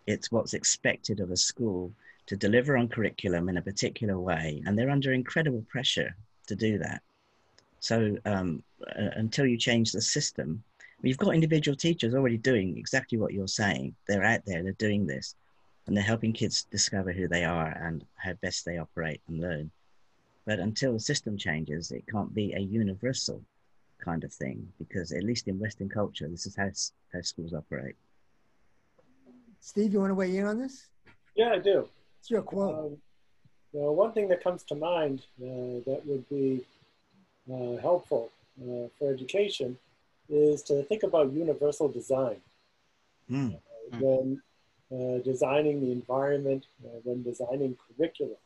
It's 0.08 0.32
what's 0.32 0.54
expected 0.54 1.20
of 1.20 1.32
a 1.32 1.38
school 1.38 1.92
to 2.28 2.36
deliver 2.36 2.78
on 2.78 2.88
curriculum 2.88 3.50
in 3.50 3.58
a 3.58 3.62
particular 3.62 4.20
way, 4.20 4.62
and 4.66 4.78
they're 4.78 4.90
under 4.90 5.14
incredible 5.14 5.64
pressure 5.70 6.16
to 6.48 6.56
do 6.56 6.78
that. 6.80 7.02
So 7.80 8.18
um, 8.26 8.64
uh, 8.88 9.10
until 9.16 9.46
you 9.46 9.58
change 9.58 9.92
the 9.92 10.02
system, 10.02 10.64
you've 11.02 11.18
got 11.18 11.36
individual 11.36 11.76
teachers 11.76 12.16
already 12.16 12.38
doing 12.38 12.78
exactly 12.78 13.18
what 13.18 13.34
you're 13.34 13.48
saying. 13.48 13.96
They're 14.08 14.24
out 14.24 14.46
there, 14.46 14.64
they're 14.64 14.74
doing 14.74 15.06
this, 15.06 15.36
and 15.86 15.96
they're 15.96 16.04
helping 16.04 16.34
kids 16.34 16.66
discover 16.72 17.12
who 17.12 17.28
they 17.28 17.46
are 17.46 17.68
and 17.68 18.06
how 18.16 18.34
best 18.42 18.66
they 18.66 18.78
operate 18.78 19.22
and 19.28 19.40
learn. 19.40 19.72
But 20.48 20.60
until 20.60 20.94
the 20.94 21.00
system 21.00 21.38
changes, 21.38 21.92
it 21.92 22.06
can't 22.10 22.34
be 22.34 22.54
a 22.54 22.60
universal 22.60 23.44
kind 24.00 24.24
of 24.24 24.32
thing 24.34 24.66
because 24.80 25.12
at 25.12 25.26
least 25.26 25.50
in 25.50 25.60
Western 25.60 25.90
culture, 25.90 26.30
this 26.30 26.46
is 26.46 26.56
how, 26.56 26.70
how 27.12 27.22
schools 27.22 27.54
operate. 27.54 27.96
Steve, 29.60 29.92
you 29.92 30.00
want 30.00 30.12
to 30.12 30.16
weigh 30.16 30.38
in 30.38 30.46
on 30.46 30.58
this? 30.58 30.88
Yeah, 31.36 31.52
I 31.52 31.60
do. 31.60 31.90
It's 32.22 32.32
your 32.32 32.44
quote. 32.44 32.76
Um, 32.76 32.98
well, 33.74 33.94
one 33.94 34.14
thing 34.14 34.30
that 34.30 34.42
comes 34.42 34.64
to 34.64 34.76
mind 34.76 35.24
uh, 35.42 35.84
that 35.86 36.02
would 36.06 36.28
be 36.30 36.64
uh, 37.52 37.76
helpful 37.82 38.30
uh, 38.62 38.88
for 38.98 39.12
education 39.14 39.78
is 40.30 40.64
to 40.64 40.82
think 40.84 41.04
about 41.04 41.34
universal 41.34 41.90
design. 41.90 42.38
Mm. 43.30 43.60
when 44.00 44.42
uh, 44.90 45.18
designing 45.22 45.82
the 45.82 45.92
environment, 45.92 46.64
when 47.04 47.22
designing 47.24 47.76
curriculum, 47.98 48.38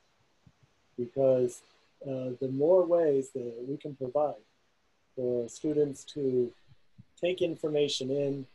because 0.98 1.62
the 2.06 2.50
more 2.52 2.86
ways 2.86 3.30
that 3.32 3.54
we 3.68 3.78
can 3.78 3.96
provide 3.96 4.34
for 5.16 5.48
students 5.48 6.04
to 6.04 6.52
take 7.20 7.42
information 7.42 8.10
in, 8.10 8.46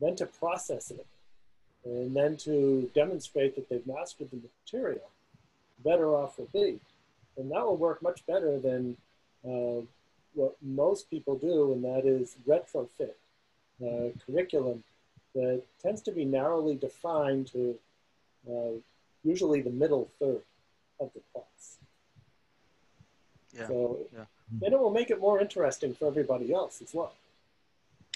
then 0.00 0.14
to 0.16 0.26
process 0.26 0.90
it, 0.90 1.06
and 1.84 2.14
then 2.14 2.36
to 2.36 2.90
demonstrate 2.94 3.56
that 3.56 3.68
they've 3.68 3.86
mastered 3.86 4.30
the 4.30 4.40
material, 4.64 5.10
better 5.84 6.14
off 6.14 6.38
we'll 6.38 6.48
be. 6.52 6.78
And 7.36 7.50
that 7.50 7.64
will 7.64 7.76
work 7.76 8.02
much 8.02 8.24
better 8.26 8.58
than 8.58 8.96
uh, 9.44 9.82
what 10.34 10.56
most 10.62 11.10
people 11.10 11.36
do, 11.36 11.72
and 11.72 11.84
that 11.84 12.04
is 12.04 12.36
retrofit 12.46 13.14
uh, 13.84 14.10
curriculum 14.24 14.82
that 15.34 15.62
tends 15.80 16.02
to 16.02 16.12
be 16.12 16.24
narrowly 16.24 16.74
defined 16.74 17.46
to 17.48 17.78
uh, 18.50 18.78
usually 19.24 19.60
the 19.60 19.70
middle 19.70 20.08
third 20.18 20.42
of 21.00 21.10
the 21.14 21.20
class. 21.32 21.77
Yeah. 23.58 23.66
So 23.66 23.98
yeah. 24.12 24.20
Mm-hmm. 24.20 24.58
then 24.60 24.72
it 24.72 24.80
will 24.80 24.90
make 24.90 25.10
it 25.10 25.20
more 25.20 25.40
interesting 25.40 25.94
for 25.94 26.06
everybody 26.06 26.52
else 26.52 26.80
as 26.82 26.94
well. 26.94 27.12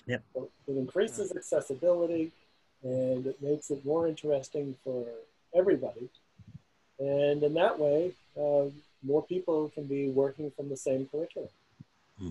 Yep. 0.07 0.23
So 0.35 0.49
it 0.69 0.77
increases 0.77 1.33
accessibility 1.37 2.33
and 2.83 3.27
it 3.27 3.41
makes 3.41 3.71
it 3.71 3.85
more 3.85 4.09
interesting 4.09 4.75
for 4.85 5.07
everybody. 5.55 6.09
And 6.99 7.43
in 7.43 7.55
that 7.55 7.79
way, 7.79 8.13
uh, 8.37 8.65
more 9.03 9.23
people 9.25 9.71
can 9.75 9.85
be 9.85 10.09
working 10.11 10.51
from 10.57 10.69
the 10.69 10.77
same 10.77 11.09
curriculum. 11.11 11.49
Hmm. 12.19 12.31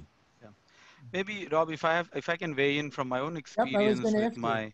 maybe 1.11 1.47
rob 1.51 1.71
if 1.71 1.83
i 1.83 1.93
have 1.93 2.09
if 2.15 2.29
i 2.29 2.35
can 2.35 2.55
weigh 2.55 2.77
in 2.77 2.91
from 2.91 3.07
my 3.07 3.19
own 3.19 3.35
experience 3.35 3.99
gonna 3.99 4.15
with 4.17 4.25
ask 4.25 4.35
you. 4.35 4.41
my 4.41 4.71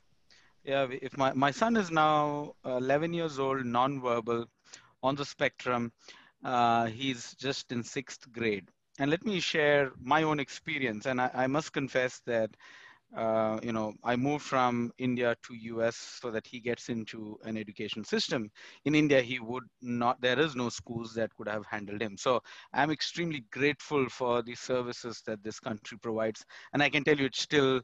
yeah 0.63 0.86
if 1.02 1.17
my 1.17 1.32
my 1.34 1.52
son 1.52 1.78
is 1.78 1.89
now 1.89 2.54
uh, 2.65 2.78
11 2.78 3.13
years 3.13 3.39
old 3.39 3.65
non-verbal 3.65 4.45
on 5.02 5.15
the 5.15 5.26
spectrum 5.26 5.91
uh, 6.43 6.86
he's 6.86 7.34
just 7.36 7.71
in 7.71 7.84
sixth 7.84 8.32
grade. 8.32 8.69
And 9.00 9.12
let 9.12 9.26
me 9.26 9.39
share 9.39 9.91
my 10.02 10.23
own 10.23 10.39
experience. 10.39 11.06
And 11.06 11.21
i, 11.21 11.30
I 11.34 11.47
must 11.47 11.73
confess 11.73 12.21
that 12.26 12.50
uh, 13.15 13.60
you 13.63 13.71
know 13.71 13.93
i 14.04 14.15
moved 14.15 14.43
from 14.45 14.91
india 14.97 15.36
to 15.43 15.82
us 15.82 15.95
so 15.95 16.30
that 16.32 16.45
he 16.45 16.60
gets 16.60 16.89
into 16.89 17.38
an 17.43 17.58
education 17.58 18.04
system. 18.04 18.50
In 18.86 18.95
india 18.95 19.21
he 19.21 19.39
would 19.39 19.63
not 19.82 20.19
there 20.21 20.39
is 20.39 20.56
no 20.56 20.69
schools 20.69 21.13
that 21.15 21.34
could 21.36 21.47
have 21.47 21.65
handled 21.65 22.02
him. 22.02 22.17
So 22.17 22.41
i'm 22.73 22.91
extremely 22.91 23.45
grateful 23.52 24.08
for 24.10 24.41
the 24.43 24.56
services 24.56 25.21
that 25.26 25.43
this 25.43 25.60
country 25.60 25.97
provides. 26.00 26.45
And 26.73 26.84
i 26.84 26.89
can 26.89 27.04
tell 27.04 27.17
you 27.17 27.26
it's 27.26 27.41
still 27.41 27.82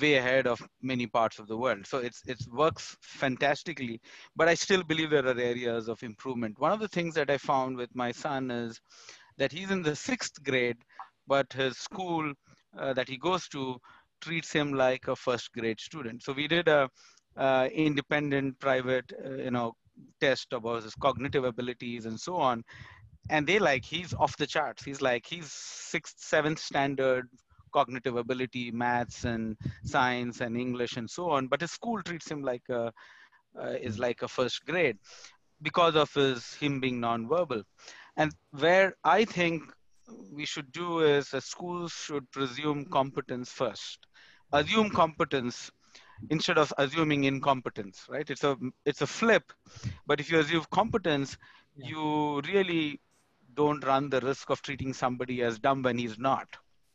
way 0.00 0.14
ahead 0.16 0.46
of 0.46 0.60
many 0.82 1.06
parts 1.06 1.38
of 1.38 1.46
the 1.46 1.56
world. 1.56 1.86
So 1.86 1.98
it's 1.98 2.22
it 2.26 2.38
works 2.52 2.96
fantastically 3.00 4.00
but 4.34 4.48
i 4.48 4.54
still 4.54 4.82
believe 4.82 5.10
there 5.10 5.26
are 5.26 5.38
areas 5.38 5.88
of 5.88 6.02
improvement. 6.02 6.58
One 6.58 6.72
of 6.72 6.80
the 6.80 6.88
things 6.88 7.14
that 7.14 7.30
i 7.30 7.38
found 7.38 7.76
with 7.76 7.94
my 7.94 8.12
son 8.12 8.50
is 8.50 8.80
that 9.38 9.52
he's 9.52 9.70
in 9.70 9.82
the 9.82 9.96
sixth 9.96 10.42
grade 10.42 10.78
but 11.26 11.52
his 11.52 11.76
school 11.78 12.32
uh, 12.78 12.92
that 12.94 13.08
he 13.08 13.16
goes 13.16 13.48
to 13.48 13.76
treats 14.20 14.52
him 14.52 14.72
like 14.72 15.08
a 15.08 15.16
first 15.16 15.52
grade 15.52 15.80
student. 15.80 16.22
So 16.22 16.32
we 16.32 16.48
did 16.48 16.68
a 16.68 16.88
uh, 17.36 17.68
independent 17.72 18.58
private 18.60 19.12
uh, 19.24 19.34
you 19.46 19.50
know 19.50 19.74
test 20.20 20.52
about 20.52 20.82
his 20.84 20.94
cognitive 20.94 21.44
abilities 21.44 22.06
and 22.06 22.18
so 22.18 22.36
on. 22.36 22.64
And 23.30 23.46
they 23.46 23.58
like 23.58 23.84
he's 23.84 24.14
off 24.14 24.36
the 24.36 24.46
charts. 24.46 24.84
He's 24.84 25.02
like 25.02 25.26
he's 25.26 25.52
sixth 25.52 26.16
seventh 26.18 26.58
standard 26.58 27.28
cognitive 27.78 28.16
ability 28.16 28.64
maths 28.70 29.24
and 29.24 29.56
science 29.94 30.40
and 30.40 30.56
english 30.66 30.96
and 30.96 31.10
so 31.18 31.30
on 31.30 31.46
but 31.48 31.60
his 31.60 31.72
school 31.78 32.02
treats 32.02 32.30
him 32.30 32.42
like 32.42 32.68
a 32.70 32.82
uh, 33.60 33.74
is 33.88 33.98
like 33.98 34.22
a 34.22 34.28
first 34.28 34.64
grade 34.66 34.98
because 35.62 35.96
of 35.96 36.12
his 36.14 36.54
him 36.54 36.80
being 36.80 37.00
non-verbal. 37.00 37.62
And 38.16 38.32
where 38.50 38.94
i 39.04 39.24
think 39.24 39.62
we 40.30 40.44
should 40.46 40.70
do 40.72 41.00
is 41.00 41.28
schools 41.40 41.92
should 41.92 42.30
presume 42.30 42.86
competence 42.86 43.50
first. 43.50 44.06
Assume 44.52 44.90
competence 44.90 45.70
instead 46.30 46.58
of 46.58 46.72
assuming 46.78 47.24
incompetence 47.24 48.06
right? 48.08 48.28
It's 48.30 48.44
a 48.44 48.56
it's 48.84 49.02
a 49.02 49.06
flip 49.06 49.52
but 50.06 50.20
if 50.20 50.30
you 50.30 50.38
assume 50.40 50.64
competence 50.70 51.36
Yeah. 51.76 51.90
you 51.90 52.40
really 52.42 53.00
don't 53.54 53.84
run 53.84 54.10
the 54.10 54.20
risk 54.20 54.50
of 54.50 54.62
treating 54.62 54.92
somebody 54.94 55.42
as 55.42 55.58
dumb 55.58 55.82
when 55.82 55.98
he's 55.98 56.18
not 56.18 56.48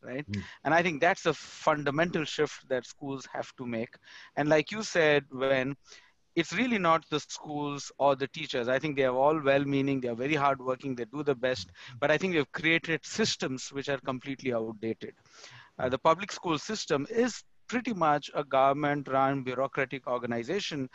right? 0.03 0.25
Mm. 0.31 0.43
and 0.63 0.73
i 0.73 0.81
think 0.81 1.01
that's 1.01 1.25
a 1.25 1.33
fundamental 1.33 2.23
shift 2.25 2.67
that 2.69 2.85
schools 2.85 3.27
have 3.31 3.55
to 3.57 3.65
make. 3.65 3.95
And 4.35 4.49
like 4.49 4.71
you 4.71 4.83
said 4.83 5.25
Wenn 5.31 5.75
it's 6.35 6.53
really 6.53 6.77
not 6.77 7.03
the 7.09 7.19
schools 7.19 7.91
or 7.97 8.15
the 8.15 8.27
teachers. 8.27 8.69
I 8.69 8.79
think 8.79 8.95
they 8.95 9.03
are 9.03 9.15
all 9.15 9.39
well 9.41 9.65
meaning 9.65 9.99
they 9.99 10.07
are 10.07 10.15
very 10.15 10.35
hardworking 10.35 10.95
they 10.95 11.05
do 11.05 11.23
the 11.23 11.35
best 11.35 11.71
but 11.99 12.11
i 12.11 12.17
think 12.17 12.33
we've 12.33 12.51
created 12.51 13.05
systems 13.05 13.69
which 13.71 13.89
are 13.89 13.99
completely 13.99 14.53
outdated. 14.53 15.13
Uh, 15.77 15.89
the 15.89 15.97
public 15.97 16.31
school 16.31 16.57
system 16.57 17.07
is 17.09 17.43
pretty 17.67 17.93
much 17.93 18.29
a 18.35 18.43
government 18.43 19.07
run 19.07 19.43
bureaucratic 19.43 20.07
organization 20.07 20.89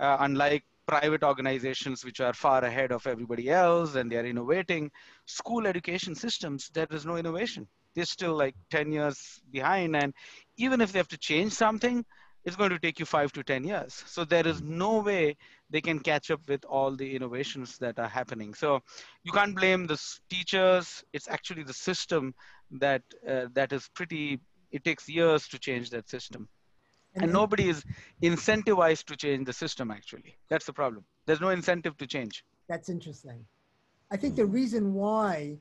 uh, 0.00 0.16
unlike 0.20 0.64
private 0.86 1.22
organizations 1.22 2.04
which 2.04 2.20
are 2.20 2.32
far 2.32 2.64
ahead 2.64 2.92
of 2.92 3.06
everybody 3.06 3.48
else 3.50 3.94
and 3.94 4.10
they're 4.10 4.26
innovating. 4.26 4.90
School 5.26 5.66
education 5.66 6.14
systems 6.14 6.70
there 6.74 6.88
is 6.90 7.06
no 7.06 7.16
innovation 7.16 7.66
they're 7.94 8.04
still 8.04 8.34
like 8.34 8.54
10 8.70 8.92
years 8.92 9.40
behind 9.50 9.96
and 9.96 10.14
even 10.56 10.80
if 10.80 10.92
they 10.92 10.98
have 10.98 11.08
to 11.08 11.18
change 11.18 11.52
something 11.52 12.04
it's 12.44 12.56
going 12.56 12.70
to 12.70 12.78
take 12.78 12.98
you 12.98 13.06
five 13.06 13.32
to 13.32 13.42
10 13.42 13.64
years. 13.64 14.02
So 14.06 14.24
there 14.24 14.46
is 14.46 14.62
no 14.62 15.00
way 15.00 15.36
they 15.70 15.80
can 15.80 15.98
catch 16.00 16.30
up 16.30 16.40
with 16.48 16.64
all 16.64 16.94
the 16.96 17.14
innovations 17.14 17.78
that 17.78 17.98
are 17.98 18.08
happening. 18.08 18.54
So 18.54 18.80
you 19.22 19.32
can't 19.32 19.54
blame 19.54 19.86
the 19.86 20.00
teachers. 20.28 21.04
It's 21.12 21.28
actually 21.28 21.62
the 21.62 21.72
system 21.72 22.34
that 22.72 23.02
uh, 23.28 23.46
that 23.52 23.72
is 23.72 23.88
pretty 23.94 24.40
it 24.70 24.84
takes 24.84 25.08
years 25.08 25.46
to 25.48 25.58
change 25.58 25.90
that 25.90 26.08
system. 26.08 26.48
And, 27.14 27.24
and- 27.24 27.32
nobody 27.32 27.68
is 27.68 27.84
incentivized 28.22 29.04
to 29.04 29.16
change 29.16 29.46
the 29.46 29.52
system 29.52 29.90
actually. 29.90 30.36
That's 30.48 30.66
the 30.66 30.72
problem. 30.72 31.04
There's 31.26 31.40
no 31.40 31.50
incentive 31.50 31.96
to 31.98 32.06
change. 32.06 32.44
That's 32.68 32.88
interesting. 32.88 33.44
I 34.10 34.16
think 34.16 34.36
the 34.36 34.46
reason 34.46 34.94
why 34.94 35.58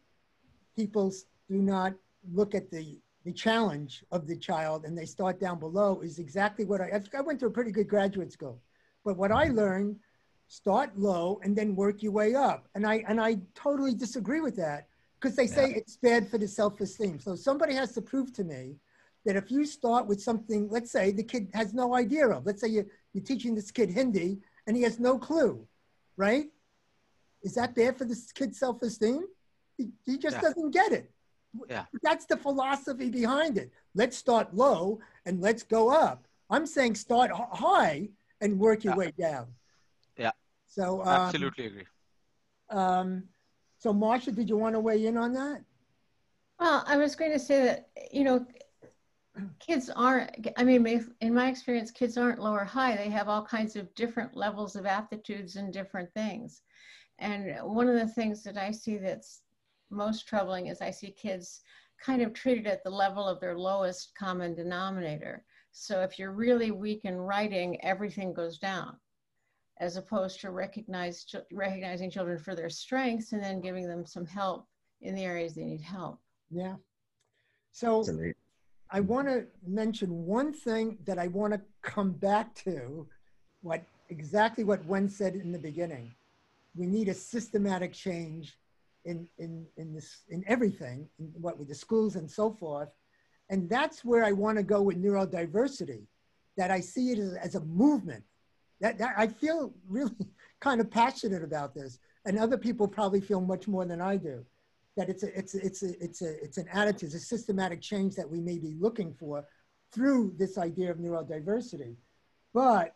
people 0.76 1.12
do 1.50 1.62
not 1.62 1.94
look 2.30 2.56
at 2.56 2.70
the 2.72 3.00
the 3.24 3.32
challenge 3.32 4.04
of 4.12 4.26
the 4.26 4.36
child 4.36 4.84
and 4.84 4.98
they 4.98 5.06
start 5.06 5.40
down 5.40 5.60
below 5.60 6.02
is 6.02 6.18
exactly 6.18 6.66
what 6.66 6.82
I 6.82 7.02
I 7.16 7.22
went 7.22 7.40
to 7.42 7.46
a 7.46 7.52
pretty 7.52 7.72
good 7.72 7.88
graduate 7.88 8.32
school, 8.32 8.62
but 9.06 9.16
what 9.18 9.32
I 9.32 9.48
learned 9.50 9.98
start 10.48 10.98
low 10.98 11.40
and 11.44 11.56
then 11.56 11.76
work 11.76 12.02
your 12.04 12.12
way 12.12 12.36
up, 12.36 12.68
and 12.76 12.86
I 12.86 13.04
and 13.08 13.22
I 13.22 13.38
totally 13.54 13.94
disagree 13.94 14.42
with 14.42 14.56
that 14.58 14.88
because 15.20 15.36
they 15.36 15.48
say 15.48 15.72
it's 15.72 15.98
bad 15.98 16.30
for 16.30 16.38
the 16.40 16.48
self 16.48 16.82
esteem. 16.82 17.20
So 17.20 17.36
somebody 17.36 17.76
has 17.76 17.92
to 17.94 18.02
prove 18.02 18.34
to 18.34 18.44
me 18.44 18.78
that 19.26 19.36
if 19.36 19.52
you 19.52 19.66
start 19.66 20.08
with 20.08 20.20
something, 20.22 20.68
let's 20.70 20.92
say 20.92 21.12
the 21.12 21.24
kid 21.24 21.50
has 21.54 21.74
no 21.76 21.96
idea 21.96 22.28
of, 22.28 22.46
let's 22.46 22.60
say 22.60 22.70
you, 22.70 22.86
you're 23.14 23.24
teaching 23.24 23.54
this 23.54 23.70
kid 23.70 23.92
Hindi 23.92 24.40
and 24.66 24.76
he 24.76 24.82
has 24.82 25.00
no 25.00 25.20
clue, 25.20 25.68
right? 26.18 26.46
Is 27.44 27.54
that 27.54 27.76
bad 27.76 27.98
for 27.98 28.06
this 28.06 28.32
kid's 28.32 28.58
self-esteem? 28.58 29.26
He, 29.78 29.90
he 30.06 30.18
just 30.18 30.38
Yeah. 30.38 30.42
doesn't 30.42 30.72
get 30.72 30.92
it. 30.92 31.12
Yeah. 31.70 31.86
That's 32.02 32.26
the 32.26 32.38
philosophy 32.38 33.10
behind 33.10 33.58
it. 33.58 33.72
Let's 33.94 34.18
start 34.18 34.54
low 34.56 35.00
and 35.26 35.42
let's 35.42 35.64
go 35.64 35.90
up. 35.90 36.28
I'm 36.50 36.66
saying 36.66 36.96
start 36.96 37.32
high 37.34 38.10
and 38.42 38.60
work 38.60 38.84
your 38.84 38.94
Yeah. 38.94 38.98
way 38.98 39.12
down. 39.12 39.48
Yeah. 40.18 40.32
So, 40.68 41.02
um, 41.02 41.08
absolutely 41.08 41.66
agree 41.66 41.86
um, 42.70 43.28
so 43.80 43.92
Marcia, 43.92 44.32
did 44.32 44.48
you 44.48 44.58
want 44.58 44.76
to 44.76 44.80
weigh 44.80 45.06
in 45.06 45.18
on 45.18 45.34
that? 45.34 45.64
Well, 46.60 46.84
I 46.88 46.98
was 46.98 47.16
going 47.16 47.32
to 47.32 47.40
say 47.40 47.64
that, 47.66 47.90
you 48.12 48.24
know, 48.24 48.46
kids 49.60 49.90
aren't, 49.90 50.48
I 50.58 50.64
mean, 50.64 50.86
in 51.22 51.34
my 51.34 51.50
experience, 51.50 51.92
kids 51.92 52.18
aren't 52.18 52.40
low 52.40 52.54
or 52.54 52.64
high. 52.64 52.96
They 52.96 53.10
have 53.10 53.28
all 53.28 53.44
kinds 53.44 53.76
of 53.76 53.94
different 53.96 54.36
levels 54.36 54.76
of 54.76 54.86
aptitudes 54.86 55.56
and 55.56 55.74
different 55.74 56.14
things. 56.14 56.62
And 57.20 57.56
one 57.64 57.88
of 57.88 57.96
the 57.96 58.08
things 58.08 58.44
that 58.44 58.58
I 58.58 58.72
see 58.72 58.98
that's 58.98 59.41
most 59.92 60.28
troubling 60.28 60.68
is 60.68 60.82
I 60.82 60.92
see 60.92 61.12
kids 61.12 61.62
kind 62.04 62.22
of 62.22 62.34
treated 62.34 62.68
at 62.68 62.84
the 62.84 62.90
level 62.90 63.28
of 63.28 63.40
their 63.40 63.58
lowest 63.58 64.14
common 64.18 64.56
denominator. 64.56 65.44
So 65.72 66.02
if 66.02 66.18
you're 66.18 66.32
really 66.32 66.72
weak 66.72 67.02
in 67.06 67.16
writing, 67.16 67.82
everything 67.84 68.34
goes 68.34 68.58
down, 68.58 68.98
as 69.80 69.98
opposed 69.98 70.42
to 70.42 70.52
recognize, 70.52 71.26
recognizing 71.52 72.10
children 72.10 72.40
for 72.40 72.56
their 72.56 72.70
strengths 72.70 73.32
and 73.32 73.44
then 73.44 73.62
giving 73.62 73.88
them 73.88 74.06
some 74.06 74.26
help 74.26 74.68
in 75.02 75.16
the 75.16 75.24
areas 75.24 75.54
they 75.54 75.64
need 75.64 75.82
help. 75.82 76.20
Yeah. 76.50 76.76
So 77.72 78.04
I 78.90 79.00
want 79.00 79.28
to 79.28 79.46
mention 79.66 80.26
one 80.26 80.52
thing 80.52 80.98
that 81.06 81.18
I 81.18 81.28
want 81.28 81.54
to 81.54 81.62
come 81.82 82.12
back 82.12 82.54
to, 82.56 83.08
what 83.62 83.84
exactly 84.10 84.64
what 84.64 84.86
Wenn 84.86 85.08
said 85.08 85.36
in 85.36 85.52
the 85.52 85.60
beginning. 85.60 86.14
We 86.76 86.86
need 86.86 87.08
a 87.08 87.14
systematic 87.14 87.94
change 87.94 88.58
in 89.06 89.28
in 89.38 89.66
in 89.78 89.94
this 89.94 90.24
in 90.30 90.44
everything, 90.48 91.08
in 91.20 91.26
what 91.40 91.58
with 91.58 91.68
the 91.68 91.76
schools 91.76 92.16
and 92.16 92.30
so 92.30 92.52
forth, 92.52 92.90
and 93.50 93.70
that's 93.70 94.04
where 94.06 94.24
I 94.24 94.32
want 94.32 94.58
to 94.58 94.64
go 94.64 94.82
with 94.82 95.02
neurodiversity. 95.02 96.06
That 96.58 96.70
I 96.70 96.82
see 96.82 97.12
it 97.12 97.20
as, 97.20 97.34
as 97.36 97.56
a 97.56 97.62
movement. 97.62 98.24
That, 98.82 98.98
that 98.98 99.14
I 99.16 99.28
feel 99.28 99.74
really 99.88 100.12
kind 100.60 100.82
of 100.82 100.90
passionate 100.92 101.44
about 101.44 101.74
this, 101.74 102.00
and 102.26 102.38
other 102.38 102.58
people 102.58 102.88
probably 102.88 103.22
feel 103.22 103.42
much 103.42 103.68
more 103.68 103.86
than 103.86 104.02
I 104.02 104.18
do 104.18 104.46
that 104.98 105.10
it's 105.10 105.24
a, 105.24 105.38
it's 105.38 105.56
a, 105.56 105.66
it's 105.66 105.84
a, 105.84 106.04
it's 106.04 106.22
a, 106.22 106.44
it's 106.44 106.58
an 106.58 106.68
attitude, 106.74 107.08
it's 107.08 107.16
a 107.16 107.20
systematic 107.20 107.82
change 107.82 108.16
that 108.16 108.30
we 108.30 108.42
may 108.42 108.58
be 108.58 108.76
looking 108.80 109.14
for 109.14 109.46
through 109.94 110.34
this 110.38 110.58
idea 110.58 110.92
of 110.92 110.98
neurodiversity. 110.98 111.96
But 112.54 112.96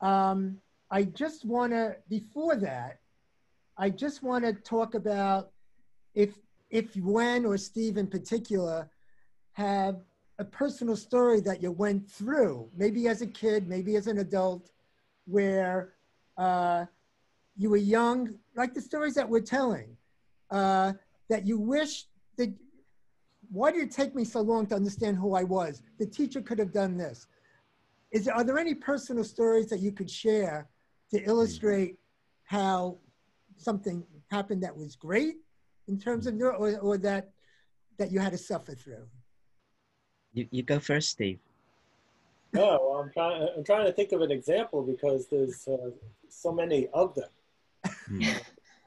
um, 0.00 0.58
I 0.90 1.04
just 1.04 1.44
want 1.44 1.72
to, 1.72 1.96
before 2.08 2.56
that, 2.56 3.00
I 3.78 3.90
just 3.90 4.24
want 4.24 4.44
to 4.44 4.52
talk 4.52 4.94
about 4.94 5.52
if, 6.14 6.36
if 6.68 6.96
Wenn 6.96 7.46
or 7.46 7.56
Steve 7.56 7.96
in 7.96 8.08
particular 8.08 8.90
have 9.52 10.02
a 10.40 10.44
personal 10.44 10.96
story 10.96 11.40
that 11.40 11.62
you 11.62 11.70
went 11.70 12.10
through, 12.10 12.68
maybe 12.76 13.06
as 13.06 13.22
a 13.22 13.26
kid, 13.26 13.68
maybe 13.68 13.94
as 13.94 14.08
an 14.08 14.18
adult, 14.18 14.70
where 15.26 15.94
uh, 16.36 16.86
you 17.56 17.70
were 17.70 17.76
young, 17.76 18.34
like 18.56 18.74
the 18.74 18.80
stories 18.80 19.14
that 19.14 19.28
we're 19.28 19.40
telling, 19.40 19.96
uh, 20.50 20.92
that 21.28 21.46
you 21.46 21.58
wish 21.58 22.06
that 22.36 22.52
why 23.50 23.70
did 23.70 23.82
it 23.82 23.90
take 23.92 24.14
me 24.14 24.24
so 24.24 24.40
long 24.40 24.66
to 24.66 24.74
understand 24.74 25.16
who 25.16 25.34
I 25.34 25.44
was? 25.44 25.82
The 25.98 26.06
teacher 26.06 26.40
could 26.40 26.58
have 26.58 26.72
done 26.72 26.96
this. 26.96 27.26
Is 28.10 28.26
are 28.26 28.42
there 28.42 28.58
any 28.58 28.74
personal 28.74 29.24
stories 29.24 29.68
that 29.68 29.80
you 29.80 29.92
could 29.92 30.10
share 30.10 30.68
to 31.10 31.22
illustrate 31.22 31.96
how 32.44 32.98
something 33.60 34.04
happened 34.30 34.62
that 34.62 34.76
was 34.76 34.96
great 34.96 35.36
in 35.86 35.98
terms 35.98 36.26
of 36.26 36.34
neuro, 36.34 36.56
or, 36.56 36.78
or 36.78 36.98
that 36.98 37.30
that 37.98 38.12
you 38.12 38.20
had 38.20 38.32
to 38.32 38.38
suffer 38.38 38.74
through? 38.74 39.06
You, 40.32 40.46
you 40.50 40.62
go 40.62 40.78
first, 40.78 41.10
Steve. 41.10 41.38
No, 42.52 42.78
well, 42.80 43.02
I'm 43.02 43.12
trying. 43.12 43.48
I'm 43.56 43.64
trying 43.64 43.86
to 43.86 43.92
think 43.92 44.12
of 44.12 44.22
an 44.22 44.30
example 44.30 44.82
because 44.82 45.26
there's 45.26 45.66
uh, 45.68 45.90
so 46.28 46.52
many 46.52 46.88
of 46.94 47.14
them. 47.14 47.28
Hmm. 48.06 48.22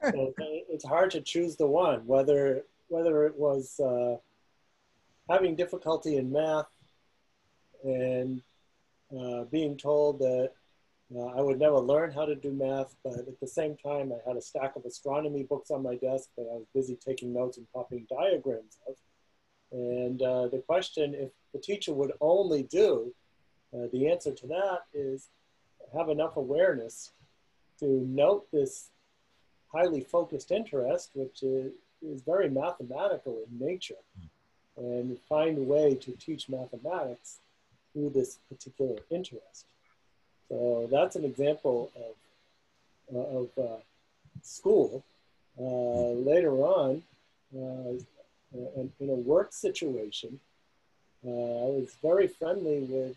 so 0.10 0.34
it's 0.68 0.84
hard 0.84 1.10
to 1.12 1.20
choose 1.20 1.56
the 1.56 1.66
one. 1.66 2.06
Whether 2.06 2.64
whether 2.88 3.24
it 3.26 3.36
was 3.36 3.78
uh, 3.80 4.16
having 5.30 5.54
difficulty 5.54 6.16
in 6.16 6.32
math 6.32 6.66
and 7.84 8.42
uh, 9.18 9.44
being 9.44 9.76
told 9.76 10.18
that 10.18 10.52
uh, 11.16 11.26
I 11.38 11.40
would 11.40 11.58
never 11.58 11.78
learn 11.78 12.12
how 12.12 12.24
to 12.24 12.34
do 12.34 12.52
math, 12.52 12.94
but 13.04 13.18
at 13.18 13.40
the 13.40 13.46
same 13.46 13.76
time, 13.76 14.12
I 14.12 14.28
had 14.28 14.36
a 14.36 14.42
stack 14.42 14.76
of 14.76 14.84
astronomy 14.84 15.42
books 15.42 15.70
on 15.70 15.82
my 15.82 15.96
desk 15.96 16.28
that 16.36 16.48
I 16.50 16.54
was 16.54 16.66
busy 16.74 16.96
taking 16.96 17.32
notes 17.32 17.58
and 17.58 17.66
copying 17.74 18.06
diagrams 18.08 18.78
of. 18.86 18.94
And 19.72 20.22
uh, 20.22 20.48
the 20.48 20.58
question, 20.58 21.14
if 21.14 21.30
the 21.52 21.58
teacher 21.58 21.92
would 21.92 22.12
only 22.20 22.62
do, 22.62 23.14
uh, 23.74 23.86
the 23.92 24.10
answer 24.10 24.32
to 24.32 24.46
that 24.48 24.80
is 24.92 25.28
have 25.96 26.08
enough 26.08 26.36
awareness 26.36 27.12
to 27.80 27.86
note 27.86 28.46
this 28.52 28.90
highly 29.72 30.00
focused 30.00 30.50
interest, 30.50 31.10
which 31.14 31.42
is, 31.42 31.72
is 32.02 32.22
very 32.22 32.48
mathematical 32.48 33.42
in 33.48 33.66
nature, 33.66 33.94
and 34.76 35.18
find 35.28 35.58
a 35.58 35.62
way 35.62 35.94
to 35.94 36.12
teach 36.12 36.48
mathematics 36.48 37.40
through 37.92 38.10
this 38.10 38.38
particular 38.48 38.96
interest. 39.10 39.66
So 40.52 40.86
that's 40.92 41.16
an 41.16 41.24
example 41.24 41.90
of, 41.96 42.14
uh, 43.16 43.38
of 43.38 43.48
uh, 43.58 43.80
school. 44.42 45.02
Uh, 45.58 46.12
later 46.30 46.52
on, 46.62 47.02
uh, 47.56 47.94
in, 48.52 48.92
in, 49.00 49.08
a 49.08 49.14
work 49.14 49.54
situation, 49.54 50.38
uh, 51.26 51.30
I 51.30 51.70
was 51.78 51.96
very 52.02 52.28
friendly 52.28 52.80
with 52.80 53.16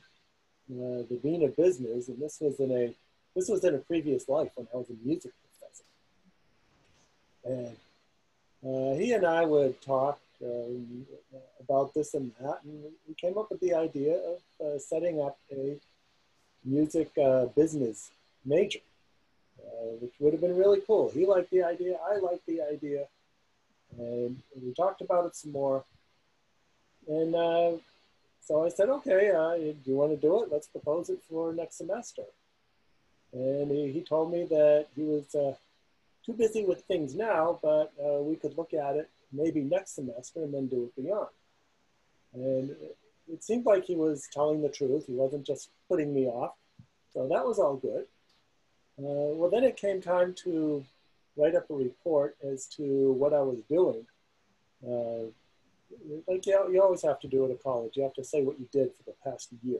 uh, 0.71 1.03
the 1.09 1.19
dean 1.21 1.43
of 1.43 1.57
business, 1.57 2.07
and 2.07 2.21
this 2.21 2.39
was 2.39 2.57
in 2.61 2.71
a 2.71 2.95
this 3.35 3.49
was 3.49 3.65
in 3.65 3.75
a 3.75 3.79
previous 3.79 4.29
life 4.29 4.51
when 4.55 4.69
I 4.73 4.77
was 4.77 4.89
a 4.89 4.95
music 5.05 5.33
professor. 5.43 5.83
And 8.63 8.97
he 8.97 9.11
and 9.11 9.25
I 9.25 9.43
would 9.43 9.81
talk 9.81 10.21
um, 10.41 11.05
about 11.59 11.93
this 11.93 12.13
and 12.13 12.31
that, 12.39 12.63
and 12.63 12.81
we 13.09 13.13
came 13.13 13.37
up 13.37 13.51
with 13.51 13.59
the 13.59 13.73
idea 13.73 14.21
of 14.61 14.81
setting 14.81 15.21
up 15.21 15.37
a 15.51 15.77
music 16.65 17.11
uh, 17.17 17.45
business 17.45 18.11
major, 18.43 18.79
uh, 19.59 19.95
which 20.01 20.13
would 20.19 20.33
have 20.33 20.41
been 20.41 20.57
really 20.57 20.81
cool. 20.85 21.09
He 21.09 21.25
liked 21.25 21.51
the 21.51 21.63
idea, 21.63 21.97
I 22.11 22.17
liked 22.17 22.45
the 22.45 22.61
idea, 22.61 23.05
and 23.97 24.41
we 24.61 24.73
talked 24.73 25.01
about 25.01 25.25
it 25.25 25.35
some 25.35 25.51
more. 25.51 25.83
And 27.07 27.35
uh, 27.35 27.71
so 28.41 28.65
I 28.65 28.69
said, 28.69 28.89
okay, 28.89 29.31
uh, 29.31 29.55
do 29.55 29.75
you 29.85 29.95
want 29.95 30.11
to 30.11 30.17
do 30.17 30.43
it? 30.43 30.49
Let's 30.51 30.67
propose 30.67 31.09
it 31.09 31.19
for 31.29 31.53
next 31.53 31.77
semester. 31.77 32.23
And 33.33 33.69
he, 33.69 33.91
he 33.91 34.01
told 34.01 34.31
me 34.31 34.45
that 34.45 34.87
he 34.95 35.03
was 35.03 35.33
uh, 35.35 35.55
too 36.25 36.33
busy 36.33 36.63
with 36.63 36.81
things 36.83 37.15
now, 37.15 37.59
but 37.61 37.93
uh, 38.03 38.21
we 38.21 38.35
could 38.35 38.57
look 38.57 38.73
at 38.73 38.95
it 38.95 39.09
maybe 39.31 39.61
next 39.61 39.95
semester 39.95 40.43
and 40.43 40.53
then 40.53 40.67
do 40.67 40.83
it 40.85 41.03
beyond. 41.03 41.27
And 42.33 42.75
it 43.31 43.43
seemed 43.43 43.65
like 43.65 43.85
he 43.85 43.95
was 43.95 44.27
telling 44.31 44.61
the 44.61 44.69
truth. 44.69 45.05
He 45.07 45.13
wasn't 45.13 45.45
just 45.45 45.69
putting 45.89 46.13
me 46.13 46.27
off. 46.27 46.53
So 47.13 47.27
that 47.27 47.45
was 47.45 47.59
all 47.59 47.75
good. 47.75 48.05
Uh, 48.97 49.33
well, 49.35 49.49
then 49.49 49.63
it 49.63 49.77
came 49.77 50.01
time 50.01 50.33
to 50.43 50.85
write 51.35 51.55
up 51.55 51.69
a 51.69 51.73
report 51.73 52.37
as 52.43 52.65
to 52.67 53.11
what 53.13 53.33
I 53.33 53.41
was 53.41 53.59
doing. 53.69 54.05
Uh, 54.85 55.31
like 56.27 56.45
you, 56.45 56.69
you 56.71 56.81
always 56.81 57.01
have 57.03 57.19
to 57.21 57.27
do 57.27 57.49
at 57.49 57.63
college. 57.63 57.95
You 57.95 58.03
have 58.03 58.13
to 58.13 58.23
say 58.23 58.43
what 58.43 58.59
you 58.59 58.67
did 58.71 58.91
for 58.97 59.03
the 59.03 59.15
past 59.29 59.49
year, 59.63 59.79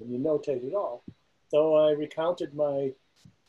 and 0.00 0.10
you 0.10 0.18
notate 0.18 0.64
it 0.64 0.74
all. 0.74 1.02
So 1.48 1.74
I 1.74 1.92
recounted 1.92 2.54
my 2.54 2.92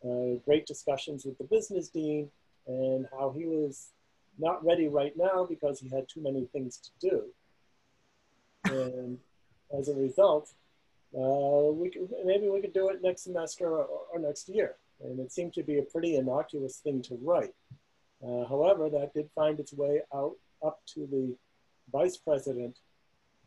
uh, 0.03 0.37
great 0.45 0.65
discussions 0.65 1.25
with 1.25 1.37
the 1.37 1.45
business 1.45 1.89
dean 1.89 2.29
and 2.67 3.07
how 3.11 3.33
he 3.35 3.45
was 3.45 3.89
not 4.37 4.63
ready 4.65 4.87
right 4.87 5.13
now 5.15 5.45
because 5.45 5.79
he 5.79 5.89
had 5.89 6.09
too 6.09 6.21
many 6.21 6.45
things 6.45 6.77
to 6.77 7.09
do 7.09 7.23
and 8.73 9.17
as 9.77 9.89
a 9.89 9.93
result, 9.95 10.51
uh, 11.15 11.71
we 11.71 11.89
could, 11.89 12.09
maybe 12.25 12.49
we 12.49 12.61
could 12.61 12.73
do 12.73 12.89
it 12.89 13.01
next 13.03 13.23
semester 13.23 13.67
or, 13.67 13.87
or, 14.11 14.19
next 14.19 14.49
year. 14.49 14.75
And 15.03 15.19
it 15.19 15.31
seemed 15.31 15.53
to 15.53 15.63
be 15.63 15.77
a 15.77 15.83
pretty 15.83 16.15
innocuous 16.15 16.77
thing 16.77 17.01
to 17.03 17.17
write. 17.21 17.53
Uh, 18.25 18.45
however, 18.45 18.89
that 18.89 19.13
did 19.13 19.29
find 19.35 19.59
its 19.59 19.73
way 19.73 20.01
out 20.13 20.35
up 20.65 20.79
to 20.93 21.07
the 21.11 21.35
vice 21.91 22.17
president, 22.17 22.79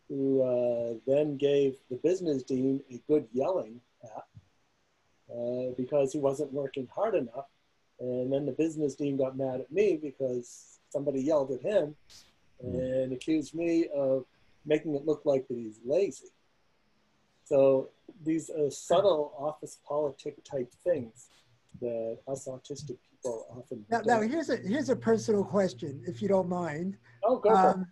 who 0.09 0.43
uh, 0.43 0.95
then 1.07 1.37
gave 1.37 1.77
the 1.91 1.97
business 1.97 2.43
dean 2.43 2.81
a 2.93 3.01
good 3.09 3.27
yelling 3.33 3.81
at 4.05 4.25
uh, 5.35 5.73
because 5.77 6.13
he 6.13 6.19
wasn't 6.19 6.53
working 6.53 6.87
hard 6.95 7.15
enough. 7.15 7.47
And 7.99 8.33
then 8.33 8.47
the 8.47 8.53
business 8.53 8.95
dean 8.95 9.17
got 9.17 9.37
mad 9.37 9.61
at 9.61 9.73
me 9.73 9.99
because 10.01 10.79
somebody 10.91 11.21
yelled 11.21 11.51
at 11.51 11.63
him 11.63 11.97
and 12.61 13.13
accused 13.13 13.55
me 13.55 13.89
of 13.95 14.25
making 14.67 14.95
it 14.95 15.07
look 15.07 15.23
like 15.25 15.47
that 15.49 15.57
he's 15.57 15.81
lazy. 15.85 16.29
So 17.45 17.91
these 18.25 18.51
uh, 18.51 18.71
subtle 18.71 19.33
office 19.39 19.79
politic 19.87 20.43
type 20.45 20.73
things 20.85 21.29
that 21.81 22.19
us 22.29 22.49
autistic 22.49 22.99
people 23.11 23.47
often. 23.51 23.85
Now, 23.91 24.01
now, 24.05 24.21
here's 24.21 24.51
a 24.51 24.57
here's 24.57 24.89
a 24.89 24.97
personal 24.97 25.45
question, 25.45 26.03
if 26.07 26.21
you 26.21 26.29
don't 26.29 26.49
mind. 26.49 26.97
Oh, 27.25 27.39
go 27.39 27.51
um, 27.51 27.57
for 27.57 27.71
it. 27.71 27.75
Um, 27.75 27.87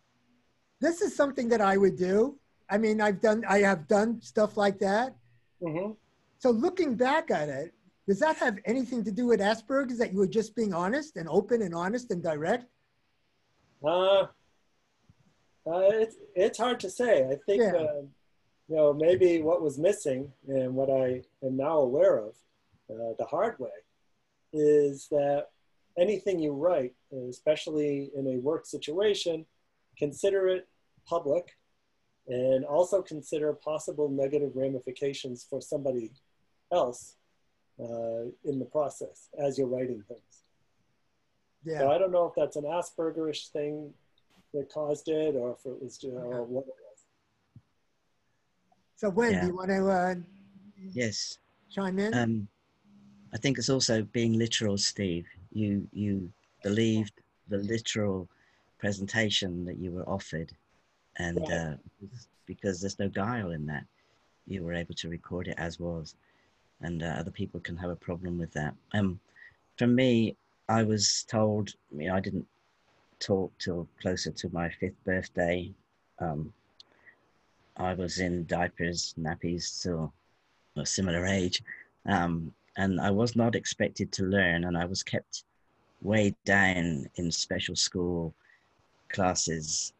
this 0.80 1.00
is 1.02 1.14
something 1.14 1.48
that 1.50 1.60
I 1.60 1.76
would 1.76 1.96
do. 1.96 2.38
I 2.68 2.78
mean, 2.78 3.00
I've 3.00 3.20
done 3.20 3.44
I 3.48 3.58
have 3.60 3.86
done 3.86 4.20
stuff 4.20 4.56
like 4.56 4.78
that. 4.80 5.16
Mm-hmm. 5.62 5.92
So 6.38 6.50
looking 6.50 6.94
back 6.94 7.30
at 7.30 7.48
it, 7.48 7.74
does 8.08 8.18
that 8.18 8.36
have 8.36 8.58
anything 8.64 9.04
to 9.04 9.12
do 9.12 9.26
with 9.26 9.40
Asperger's? 9.40 9.98
That 9.98 10.12
you 10.12 10.18
were 10.18 10.26
just 10.26 10.54
being 10.56 10.74
honest 10.74 11.16
and 11.16 11.28
open 11.28 11.62
and 11.62 11.74
honest 11.74 12.10
and 12.10 12.22
direct? 12.22 12.66
Uh, 13.86 14.26
uh, 15.66 15.80
it's 15.80 16.16
it's 16.34 16.58
hard 16.58 16.80
to 16.80 16.90
say. 16.90 17.24
I 17.24 17.36
think 17.46 17.62
yeah. 17.62 17.72
uh, 17.72 18.02
you 18.68 18.76
know 18.76 18.92
maybe 18.92 19.42
what 19.42 19.62
was 19.62 19.78
missing 19.78 20.32
and 20.48 20.74
what 20.74 20.90
I 20.90 21.22
am 21.44 21.56
now 21.56 21.78
aware 21.78 22.18
of 22.18 22.34
uh, 22.90 23.14
the 23.18 23.24
hard 23.24 23.58
way 23.58 23.70
is 24.52 25.08
that 25.10 25.46
anything 25.98 26.38
you 26.38 26.52
write, 26.52 26.94
especially 27.28 28.10
in 28.14 28.26
a 28.26 28.38
work 28.38 28.66
situation, 28.66 29.46
consider 29.98 30.48
it 30.48 30.68
public 31.06 31.56
and 32.26 32.64
also 32.64 33.02
consider 33.02 33.52
possible 33.52 34.08
negative 34.08 34.52
ramifications 34.54 35.46
for 35.48 35.60
somebody 35.60 36.10
else 36.72 37.16
uh, 37.80 38.24
in 38.44 38.58
the 38.58 38.68
process 38.70 39.28
as 39.38 39.58
you're 39.58 39.66
writing 39.66 40.02
things. 40.08 40.42
Yeah. 41.64 41.80
So 41.80 41.90
I 41.90 41.98
don't 41.98 42.12
know 42.12 42.26
if 42.26 42.34
that's 42.34 42.56
an 42.56 42.64
Aspergerish 42.64 43.50
thing 43.50 43.92
that 44.54 44.72
caused 44.72 45.08
it 45.08 45.34
or 45.34 45.52
if 45.52 45.66
it 45.66 45.82
was 45.82 45.98
just, 45.98 46.14
okay. 46.14 46.24
or 46.24 46.44
what 46.44 46.64
it 46.64 46.74
was. 46.80 46.98
So 48.96 49.10
Wenn 49.10 49.32
yeah. 49.32 49.40
do 49.40 49.46
you 49.48 49.56
want 49.56 49.68
to 49.68 49.90
uh, 49.90 50.14
yes 50.92 51.38
chime 51.70 51.98
in? 51.98 52.14
Um, 52.14 52.48
I 53.34 53.36
think 53.36 53.58
it's 53.58 53.68
also 53.68 54.02
being 54.02 54.34
literal, 54.34 54.78
Steve. 54.78 55.26
You 55.52 55.86
you 55.92 56.30
believed 56.62 57.12
the 57.48 57.58
literal 57.58 58.28
presentation 58.78 59.64
that 59.64 59.78
you 59.78 59.90
were 59.90 60.08
offered, 60.08 60.52
and 61.18 61.40
right. 61.40 61.52
uh, 61.52 61.74
because 62.46 62.80
there's 62.80 62.98
no 62.98 63.08
guile 63.08 63.50
in 63.50 63.66
that, 63.66 63.84
you 64.46 64.62
were 64.62 64.74
able 64.74 64.94
to 64.94 65.08
record 65.08 65.48
it 65.48 65.56
as 65.58 65.80
was, 65.80 66.14
and 66.80 67.02
uh, 67.02 67.06
other 67.06 67.30
people 67.30 67.60
can 67.60 67.76
have 67.76 67.90
a 67.90 67.96
problem 67.96 68.38
with 68.38 68.52
that. 68.52 68.74
Um, 68.92 69.18
for 69.76 69.86
me, 69.86 70.36
I 70.68 70.82
was 70.82 71.24
told, 71.28 71.74
you 71.90 72.08
know, 72.08 72.14
I 72.14 72.20
didn't 72.20 72.46
talk 73.18 73.52
till 73.58 73.88
closer 74.00 74.30
to 74.30 74.48
my 74.52 74.68
fifth 74.68 75.02
birthday. 75.04 75.72
Um, 76.18 76.52
I 77.76 77.94
was 77.94 78.18
in 78.18 78.46
diapers, 78.46 79.14
nappies 79.18 79.82
till 79.82 80.12
a 80.76 80.86
similar 80.86 81.26
age. 81.26 81.62
Um, 82.06 82.52
and 82.76 83.00
I 83.00 83.10
was 83.10 83.36
not 83.36 83.54
expected 83.54 84.12
to 84.12 84.24
learn, 84.24 84.64
and 84.64 84.76
I 84.76 84.84
was 84.84 85.02
kept 85.02 85.44
way 86.02 86.34
down 86.44 87.08
in 87.16 87.30
special 87.30 87.76
school 87.76 88.34
classes. 89.08 89.92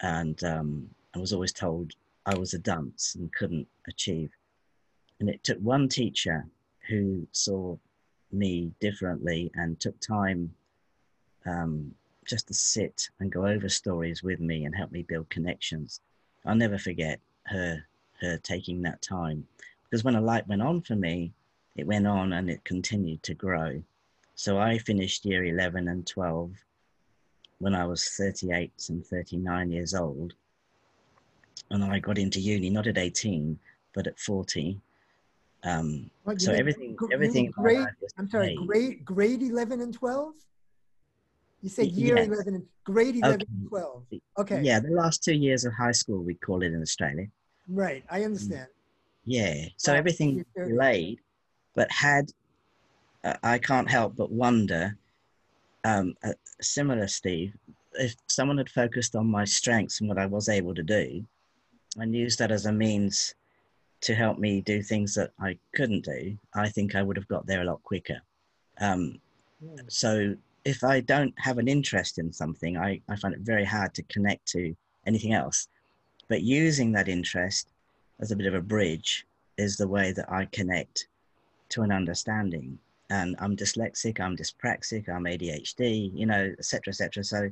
And 0.00 0.42
um, 0.44 0.88
I 1.14 1.18
was 1.18 1.32
always 1.32 1.52
told 1.52 1.92
I 2.26 2.34
was 2.36 2.54
a 2.54 2.58
dunce 2.58 3.14
and 3.14 3.32
couldn't 3.32 3.68
achieve. 3.88 4.30
And 5.20 5.28
it 5.30 5.42
took 5.44 5.58
one 5.58 5.88
teacher 5.88 6.44
who 6.88 7.26
saw 7.32 7.76
me 8.32 8.72
differently 8.80 9.50
and 9.54 9.78
took 9.80 9.98
time 10.00 10.52
um, 11.46 11.94
just 12.26 12.48
to 12.48 12.54
sit 12.54 13.08
and 13.20 13.32
go 13.32 13.46
over 13.46 13.68
stories 13.68 14.22
with 14.22 14.40
me 14.40 14.64
and 14.64 14.74
help 14.74 14.92
me 14.92 15.02
build 15.02 15.28
connections. 15.30 16.00
I'll 16.44 16.54
never 16.54 16.78
forget 16.78 17.20
her 17.46 17.84
her 18.20 18.38
taking 18.38 18.80
that 18.82 19.02
time 19.02 19.46
because 19.84 20.02
when 20.04 20.16
a 20.16 20.20
light 20.20 20.48
went 20.48 20.62
on 20.62 20.80
for 20.80 20.96
me, 20.96 21.32
it 21.76 21.86
went 21.86 22.06
on 22.06 22.32
and 22.32 22.50
it 22.50 22.64
continued 22.64 23.22
to 23.24 23.34
grow. 23.34 23.82
So 24.34 24.58
I 24.58 24.78
finished 24.78 25.24
year 25.24 25.44
11 25.44 25.88
and 25.88 26.06
12 26.06 26.52
when 27.58 27.74
I 27.74 27.86
was 27.86 28.08
38 28.10 28.72
and 28.88 29.06
39 29.06 29.70
years 29.70 29.94
old. 29.94 30.34
And 31.70 31.82
I 31.84 31.98
got 31.98 32.18
into 32.18 32.40
uni 32.40 32.70
not 32.70 32.86
at 32.86 32.98
18, 32.98 33.58
but 33.94 34.06
at 34.06 34.18
40. 34.18 34.78
Um, 35.64 36.10
so 36.36 36.52
everything, 36.52 36.96
everything. 37.12 37.44
mean 37.44 37.52
in 37.56 37.62
my 37.62 37.62
grade, 37.62 37.88
I'm 38.18 38.28
sorry, 38.28 38.56
grade, 38.66 39.04
grade 39.04 39.42
11 39.42 39.80
and 39.80 39.92
12? 39.92 40.34
You 41.66 41.70
said 41.70 41.90
year 41.90 42.14
yes. 42.18 42.28
11 42.28 42.54
and 42.54 42.64
grade 42.84 43.16
11 43.16 43.34
Okay. 43.42 43.44
12. 43.68 44.02
Okay. 44.38 44.62
Yeah, 44.62 44.78
the 44.78 44.90
last 44.90 45.24
two 45.24 45.34
years 45.34 45.64
of 45.64 45.72
high 45.72 45.90
school, 45.90 46.22
we 46.22 46.34
call 46.34 46.62
it 46.62 46.66
in 46.66 46.80
Australia. 46.80 47.26
Right. 47.68 48.04
I 48.08 48.22
understand. 48.22 48.68
Yeah. 49.24 49.64
So 49.76 49.92
everything 49.92 50.44
delayed, 50.54 51.18
but 51.74 51.90
had 51.90 52.30
uh, 53.24 53.34
I 53.42 53.58
can't 53.58 53.90
help 53.90 54.14
but 54.14 54.30
wonder, 54.30 54.96
um, 55.82 56.14
uh, 56.22 56.34
similar 56.60 57.08
Steve, 57.08 57.52
if 57.94 58.14
someone 58.28 58.58
had 58.58 58.70
focused 58.70 59.16
on 59.16 59.26
my 59.26 59.44
strengths 59.44 59.98
and 60.00 60.08
what 60.08 60.18
I 60.18 60.26
was 60.26 60.48
able 60.48 60.72
to 60.76 60.84
do, 60.84 61.26
and 61.96 62.14
used 62.14 62.38
that 62.38 62.52
as 62.52 62.66
a 62.66 62.72
means 62.72 63.34
to 64.02 64.14
help 64.14 64.38
me 64.38 64.60
do 64.60 64.82
things 64.82 65.16
that 65.16 65.32
I 65.40 65.58
couldn't 65.74 66.04
do, 66.04 66.38
I 66.54 66.68
think 66.68 66.94
I 66.94 67.02
would 67.02 67.16
have 67.16 67.26
got 67.26 67.44
there 67.48 67.62
a 67.62 67.64
lot 67.64 67.82
quicker. 67.82 68.20
Um, 68.80 69.20
Yeah. 69.60 69.82
so 69.88 70.36
if 70.66 70.82
I 70.82 70.98
don't 70.98 71.32
have 71.38 71.58
an 71.58 71.68
interest 71.68 72.18
in 72.18 72.32
something, 72.32 72.76
I, 72.76 73.00
I 73.08 73.14
find 73.14 73.32
it 73.32 73.40
very 73.40 73.64
hard 73.64 73.94
to 73.94 74.02
connect 74.14 74.46
to 74.48 74.74
anything 75.06 75.32
else. 75.32 75.68
But 76.26 76.42
using 76.42 76.90
that 76.92 77.08
interest 77.08 77.68
as 78.18 78.32
a 78.32 78.36
bit 78.36 78.48
of 78.48 78.54
a 78.54 78.60
bridge 78.60 79.24
is 79.58 79.76
the 79.76 79.86
way 79.86 80.10
that 80.10 80.30
I 80.30 80.46
connect 80.46 81.06
to 81.68 81.82
an 81.82 81.92
understanding. 81.92 82.80
And 83.10 83.36
I'm 83.38 83.56
dyslexic, 83.56 84.18
I'm 84.18 84.36
dyspraxic, 84.36 85.08
I'm 85.08 85.22
ADHD, 85.22 86.10
you 86.12 86.26
know, 86.26 86.52
et 86.58 86.64
cetera, 86.64 86.90
et 86.90 86.96
cetera. 86.96 87.22
So 87.22 87.48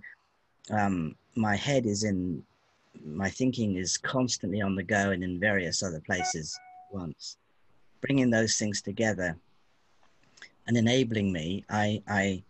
um, 0.72 1.14
my 1.36 1.54
head 1.54 1.86
is 1.86 2.02
in, 2.02 2.42
my 3.06 3.30
thinking 3.30 3.76
is 3.76 3.96
constantly 3.96 4.60
on 4.60 4.74
the 4.74 4.82
go 4.82 5.12
and 5.12 5.22
in 5.22 5.38
various 5.38 5.84
other 5.84 6.00
places 6.00 6.58
once. 6.90 7.36
Bringing 8.00 8.30
those 8.30 8.56
things 8.56 8.82
together 8.82 9.36
and 10.66 10.76
enabling 10.76 11.32
me, 11.32 11.64
I, 11.70 12.02
I 12.08 12.42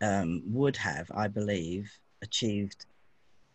um, 0.00 0.42
would 0.46 0.76
have, 0.76 1.10
I 1.14 1.28
believe, 1.28 1.90
achieved 2.22 2.86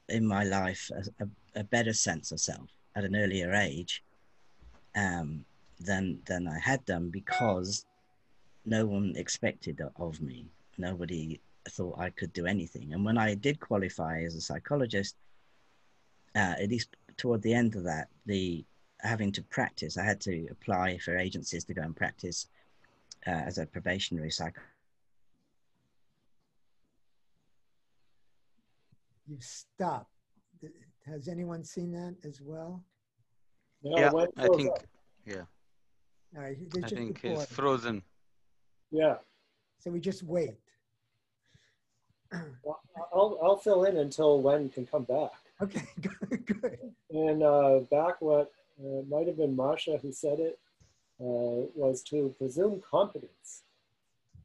in 0.09 0.25
my 0.25 0.43
life 0.43 0.91
a, 0.95 1.23
a, 1.23 1.61
a 1.61 1.63
better 1.63 1.93
sense 1.93 2.31
of 2.31 2.39
self 2.39 2.69
at 2.95 3.03
an 3.03 3.15
earlier 3.15 3.53
age 3.53 4.03
um, 4.95 5.45
than 5.79 6.19
than 6.25 6.47
I 6.47 6.59
had 6.59 6.85
done 6.85 7.09
because 7.09 7.85
no 8.65 8.85
one 8.85 9.13
expected 9.15 9.81
of 9.97 10.21
me. 10.21 10.45
Nobody 10.77 11.39
thought 11.69 11.99
I 11.99 12.09
could 12.09 12.33
do 12.33 12.45
anything. 12.45 12.93
And 12.93 13.03
when 13.03 13.17
I 13.17 13.35
did 13.35 13.59
qualify 13.59 14.23
as 14.23 14.35
a 14.35 14.41
psychologist, 14.41 15.15
uh, 16.35 16.55
at 16.59 16.69
least 16.69 16.89
toward 17.17 17.41
the 17.41 17.53
end 17.53 17.75
of 17.75 17.83
that, 17.83 18.07
the 18.25 18.65
having 19.01 19.31
to 19.33 19.41
practice, 19.43 19.97
I 19.97 20.03
had 20.03 20.21
to 20.21 20.47
apply 20.49 20.97
for 20.97 21.17
agencies 21.17 21.65
to 21.65 21.73
go 21.73 21.81
and 21.81 21.95
practice 21.95 22.47
uh, 23.27 23.31
as 23.31 23.57
a 23.57 23.65
probationary 23.65 24.31
psychologist. 24.31 24.72
You've 29.27 29.43
stopped. 29.43 30.09
Has 31.05 31.27
anyone 31.27 31.63
seen 31.63 31.91
that 31.91 32.15
as 32.27 32.41
well? 32.41 32.83
No, 33.83 33.97
yeah, 33.97 34.11
I 34.37 34.47
think 34.47 34.69
up. 34.69 34.83
All 36.35 36.41
right. 36.41 36.57
I 36.75 36.79
just 36.79 36.93
think 36.95 37.09
it's 37.11 37.23
reported. 37.23 37.49
frozen. 37.49 38.03
Yeah, 38.91 39.15
So 39.79 39.91
we 39.91 39.99
just 39.99 40.23
wait. 40.23 40.55
well, 42.63 42.79
I'll, 43.13 43.39
I'll 43.43 43.57
fill 43.57 43.83
in 43.85 43.97
until 43.97 44.41
Wenn 44.41 44.69
can 44.69 44.85
come 44.85 45.03
back. 45.03 45.31
Okay, 45.61 45.83
good, 46.01 46.45
good. 46.45 46.77
And 47.11 47.43
uh, 47.43 47.79
back 47.91 48.21
what 48.21 48.51
uh, 48.79 49.01
might 49.09 49.27
have 49.27 49.37
been 49.37 49.55
Marcia 49.55 49.97
who 49.97 50.11
said 50.11 50.39
it 50.39 50.59
uh, 51.19 51.69
was 51.75 52.01
to 52.03 52.33
presume 52.37 52.81
competence. 52.89 53.63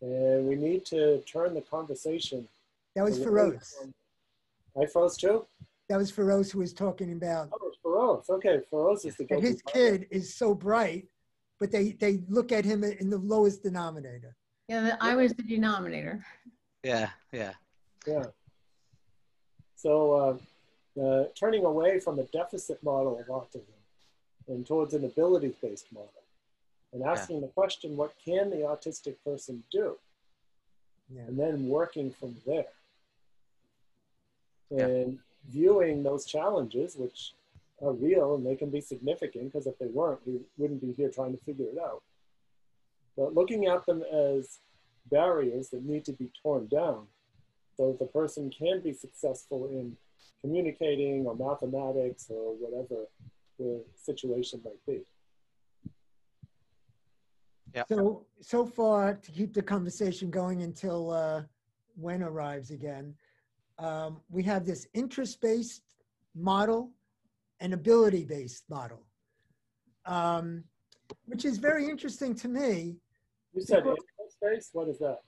And 0.01 0.47
we 0.47 0.55
need 0.55 0.85
to 0.87 1.19
turn 1.23 1.55
the 1.55 1.63
conversation. 1.63 2.47
That 2.95 3.05
was 3.05 3.17
away 3.19 3.27
Ferose. 3.27 3.75
From- 4.79 4.87
I 4.87 4.91
froze 4.91 5.17
too? 5.17 5.47
That 5.89 5.97
was 5.97 6.11
Ferose 6.13 6.51
who 6.53 6.59
was 6.59 6.73
talking 6.75 7.13
about 7.13 7.49
Oh, 7.53 7.69
it's 7.69 7.79
Ferose. 7.83 8.29
Okay, 8.29 8.61
Ferose 8.71 9.07
is 9.07 9.17
the 9.17 9.25
that 9.31 9.41
his 9.41 9.63
guilty 9.63 9.73
kid 9.73 10.09
is 10.11 10.35
so 10.35 10.55
bright, 10.55 11.09
but 11.59 11.71
they, 11.71 11.93
they 11.93 12.21
look 12.29 12.53
at 12.53 12.65
him 12.65 12.85
in 12.85 13.09
the 13.11 13.19
lowest 13.19 13.63
denominator. 13.63 14.37
Yeah, 14.69 14.83
the- 14.83 15.03
I 15.03 15.15
was 15.17 15.33
the 15.33 15.43
denominator. 15.43 16.25
Yeah, 16.85 17.09
yeah. 17.33 17.55
Yeah. 18.07 18.27
So 19.77 20.39
uh, 20.97 21.03
uh, 21.03 21.25
turning 21.39 21.65
away 21.65 22.01
from 22.01 22.19
a 22.19 22.25
deficit 22.25 22.83
model 22.83 23.19
of 23.19 23.27
autism 23.27 23.63
and 24.47 24.67
towards 24.67 24.95
an 24.95 25.05
ability-based 25.05 25.93
model 25.93 26.13
and 26.93 27.03
asking 27.03 27.41
the 27.41 27.49
question, 27.49 27.97
what 27.97 28.13
can 28.25 28.51
the 28.51 28.57
autistic 28.59 29.17
person 29.25 29.63
do? 29.71 29.97
Yeah. 31.11 31.23
And 31.23 31.39
then 31.39 31.69
working 31.69 32.11
from 32.11 32.37
there. 32.47 32.67
Yeah. 34.71 34.87
And 34.87 35.19
viewing 35.49 36.03
those 36.03 36.27
challenges, 36.27 36.97
which 36.97 37.35
are 37.81 37.93
real 37.93 38.35
and 38.35 38.47
they 38.47 38.57
can 38.57 38.71
be 38.71 38.81
significant, 38.81 39.53
because 39.53 39.67
if 39.67 39.79
they 39.79 39.87
weren't, 39.87 40.21
we 40.27 40.41
wouldn't 40.57 40.81
be 40.81 40.93
here 40.93 41.11
trying 41.11 41.33
to 41.37 41.45
figure 41.45 41.67
it 41.67 41.79
out. 41.79 42.03
But 43.17 43.35
looking 43.35 43.67
at 43.67 43.87
them 43.87 44.03
as 44.03 44.59
barriers 45.11 45.71
that 45.71 45.85
need 45.85 46.05
to 46.05 46.13
be 46.13 46.31
torn 46.43 46.67
down 46.69 47.07
so 47.77 47.97
the 47.99 48.07
person 48.07 48.51
can 48.51 48.81
be 48.81 48.93
successful 48.93 49.69
in 49.69 49.97
communicating 50.41 51.27
or 51.27 51.35
mathematics 51.35 52.27
or 52.29 52.55
whatever 52.57 53.07
the 53.59 53.83
situation 53.95 54.61
might 54.65 54.85
be. 54.87 55.03
Yeah. 57.75 57.85
So, 57.89 58.25
so 58.41 58.67
far, 58.67 59.15
to 59.15 59.31
keep 59.31 59.53
the 59.53 59.63
conversation 59.63 60.31
going 60.31 60.63
until 60.63 61.11
uh, 61.11 61.43
Wenn 61.97 62.23
arrives 62.23 62.71
again, 62.71 63.15
um, 63.79 64.21
we 64.31 64.43
have 64.45 64.67
this 64.67 64.87
interest-based 64.95 65.83
model 66.35 66.91
and 67.61 67.73
ability-based 67.73 68.65
model, 68.69 69.03
um, 70.07 70.65
which 71.27 71.45
is 71.45 71.59
very 71.59 71.89
interesting 71.89 72.35
to 72.35 72.49
me. 72.49 72.97
You 73.55 73.63
said 73.63 73.79
interest 73.79 74.01
space? 74.33 74.71
What 74.73 74.89
is 74.89 74.99
that? 74.99 75.19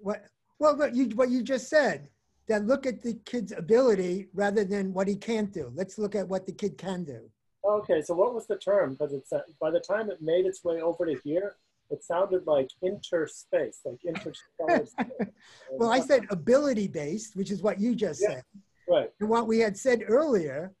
What, 0.00 0.24
well, 0.58 0.76
what 0.76 0.94
you, 0.94 1.06
what 1.14 1.30
you 1.30 1.42
just 1.42 1.68
said, 1.68 2.08
that 2.48 2.66
look 2.66 2.86
at 2.86 3.02
the 3.02 3.14
kid's 3.24 3.52
ability 3.52 4.28
rather 4.32 4.64
than 4.64 4.92
what 4.94 5.06
he 5.06 5.16
can't 5.16 5.52
do. 5.52 5.70
Let's 5.74 5.98
look 5.98 6.14
at 6.14 6.26
what 6.26 6.46
the 6.46 6.52
kid 6.52 6.78
can 6.78 7.04
do. 7.04 7.30
Okay, 7.64 8.00
so 8.00 8.14
what 8.14 8.34
was 8.34 8.46
the 8.46 8.56
term? 8.56 8.92
Because 8.92 9.12
it's 9.12 9.32
uh, 9.32 9.40
by 9.60 9.70
the 9.70 9.80
time 9.80 10.10
it 10.10 10.22
made 10.22 10.46
its 10.46 10.64
way 10.64 10.80
over 10.80 11.04
to 11.04 11.18
here, 11.24 11.56
it 11.90 12.04
sounded 12.04 12.46
like 12.46 12.68
interspace, 12.82 13.80
like 13.84 13.98
interstellar. 14.06 14.86
Well, 15.72 15.90
I 15.90 16.00
said 16.00 16.26
ability-based, 16.30 17.36
which 17.36 17.50
is 17.50 17.62
what 17.62 17.78
you 17.80 17.94
just 17.94 18.20
Yeah. 18.22 18.34
said. 18.36 18.44
right. 18.88 19.10
And 19.20 19.28
what 19.28 19.46
we 19.46 19.58
had 19.58 19.76
said 19.76 20.02
earlier 20.06 20.72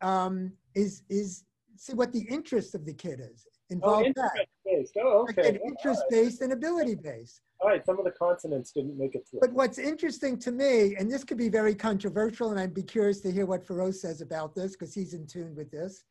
um, 0.00 0.52
is 0.74 1.02
is 1.08 1.44
see 1.76 1.94
what 1.94 2.12
the 2.12 2.22
interest 2.30 2.74
of 2.74 2.84
the 2.84 2.94
kid 2.94 3.20
is. 3.20 3.46
Oh, 3.48 3.74
Involve 3.74 4.04
that. 4.16 4.30
interest 4.34 4.48
based. 4.64 4.96
Oh, 5.00 5.26
okay. 5.30 5.58
All 5.58 5.68
interest 5.70 6.02
right. 6.02 6.10
based 6.10 6.40
and 6.42 6.52
ability 6.52 6.94
based. 6.94 7.40
All 7.60 7.68
right, 7.68 7.84
some 7.86 7.98
of 7.98 8.04
the 8.04 8.10
consonants 8.12 8.72
didn't 8.72 8.98
make 8.98 9.14
it 9.14 9.26
through. 9.28 9.40
But 9.40 9.52
what's 9.52 9.78
interesting 9.78 10.36
to 10.40 10.50
me, 10.50 10.96
and 10.96 11.10
this 11.10 11.22
could 11.24 11.38
be 11.38 11.48
very 11.48 11.74
controversial, 11.74 12.50
and 12.50 12.58
I'd 12.58 12.74
be 12.74 12.82
curious 12.82 13.20
to 13.20 13.30
hear 13.30 13.46
what 13.46 13.64
Ferose 13.64 14.00
says 14.00 14.20
about 14.20 14.54
this 14.54 14.72
because 14.72 14.92
he's 14.92 15.14
in 15.14 15.26
tune 15.26 15.54
with 15.54 15.70
this, 15.70 16.02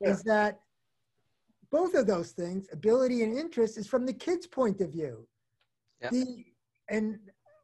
is 0.00 0.22
that 0.22 0.60
both 1.74 1.94
of 1.94 2.06
those 2.06 2.30
things, 2.30 2.68
ability 2.72 3.24
and 3.24 3.36
interest, 3.36 3.76
is 3.76 3.88
from 3.88 4.06
the 4.06 4.12
kid's 4.12 4.46
point 4.46 4.80
of 4.80 4.92
view. 4.92 5.26
Yeah. 6.00 6.10
The 6.10 6.44
and 6.88 7.18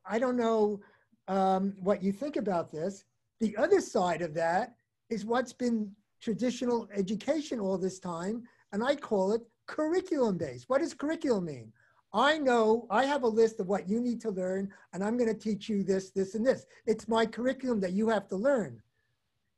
I 0.04 0.18
don't 0.18 0.36
know 0.36 0.80
um, 1.28 1.74
what 1.78 2.02
you 2.02 2.10
think 2.10 2.34
about 2.34 2.72
this. 2.72 3.04
The 3.38 3.56
other 3.56 3.80
side 3.80 4.20
of 4.20 4.34
that 4.34 4.74
is 5.10 5.24
what's 5.24 5.52
been 5.52 5.92
traditional 6.20 6.88
education 6.92 7.60
all 7.60 7.78
this 7.78 8.00
time, 8.00 8.42
and 8.72 8.82
I 8.82 8.96
call 8.96 9.30
it 9.30 9.42
curriculum 9.68 10.38
based. 10.38 10.68
What 10.68 10.80
does 10.80 10.92
curriculum 10.92 11.44
mean? 11.44 11.72
I 12.12 12.36
know 12.36 12.88
I 12.90 13.04
have 13.04 13.22
a 13.22 13.36
list 13.40 13.60
of 13.60 13.68
what 13.68 13.88
you 13.88 14.00
need 14.00 14.20
to 14.22 14.30
learn, 14.30 14.72
and 14.92 15.04
I'm 15.04 15.16
going 15.16 15.32
to 15.32 15.38
teach 15.48 15.68
you 15.68 15.84
this, 15.84 16.10
this, 16.10 16.34
and 16.34 16.44
this. 16.44 16.66
It's 16.84 17.06
my 17.06 17.26
curriculum 17.26 17.78
that 17.82 17.92
you 17.92 18.08
have 18.08 18.26
to 18.30 18.36
learn. 18.36 18.82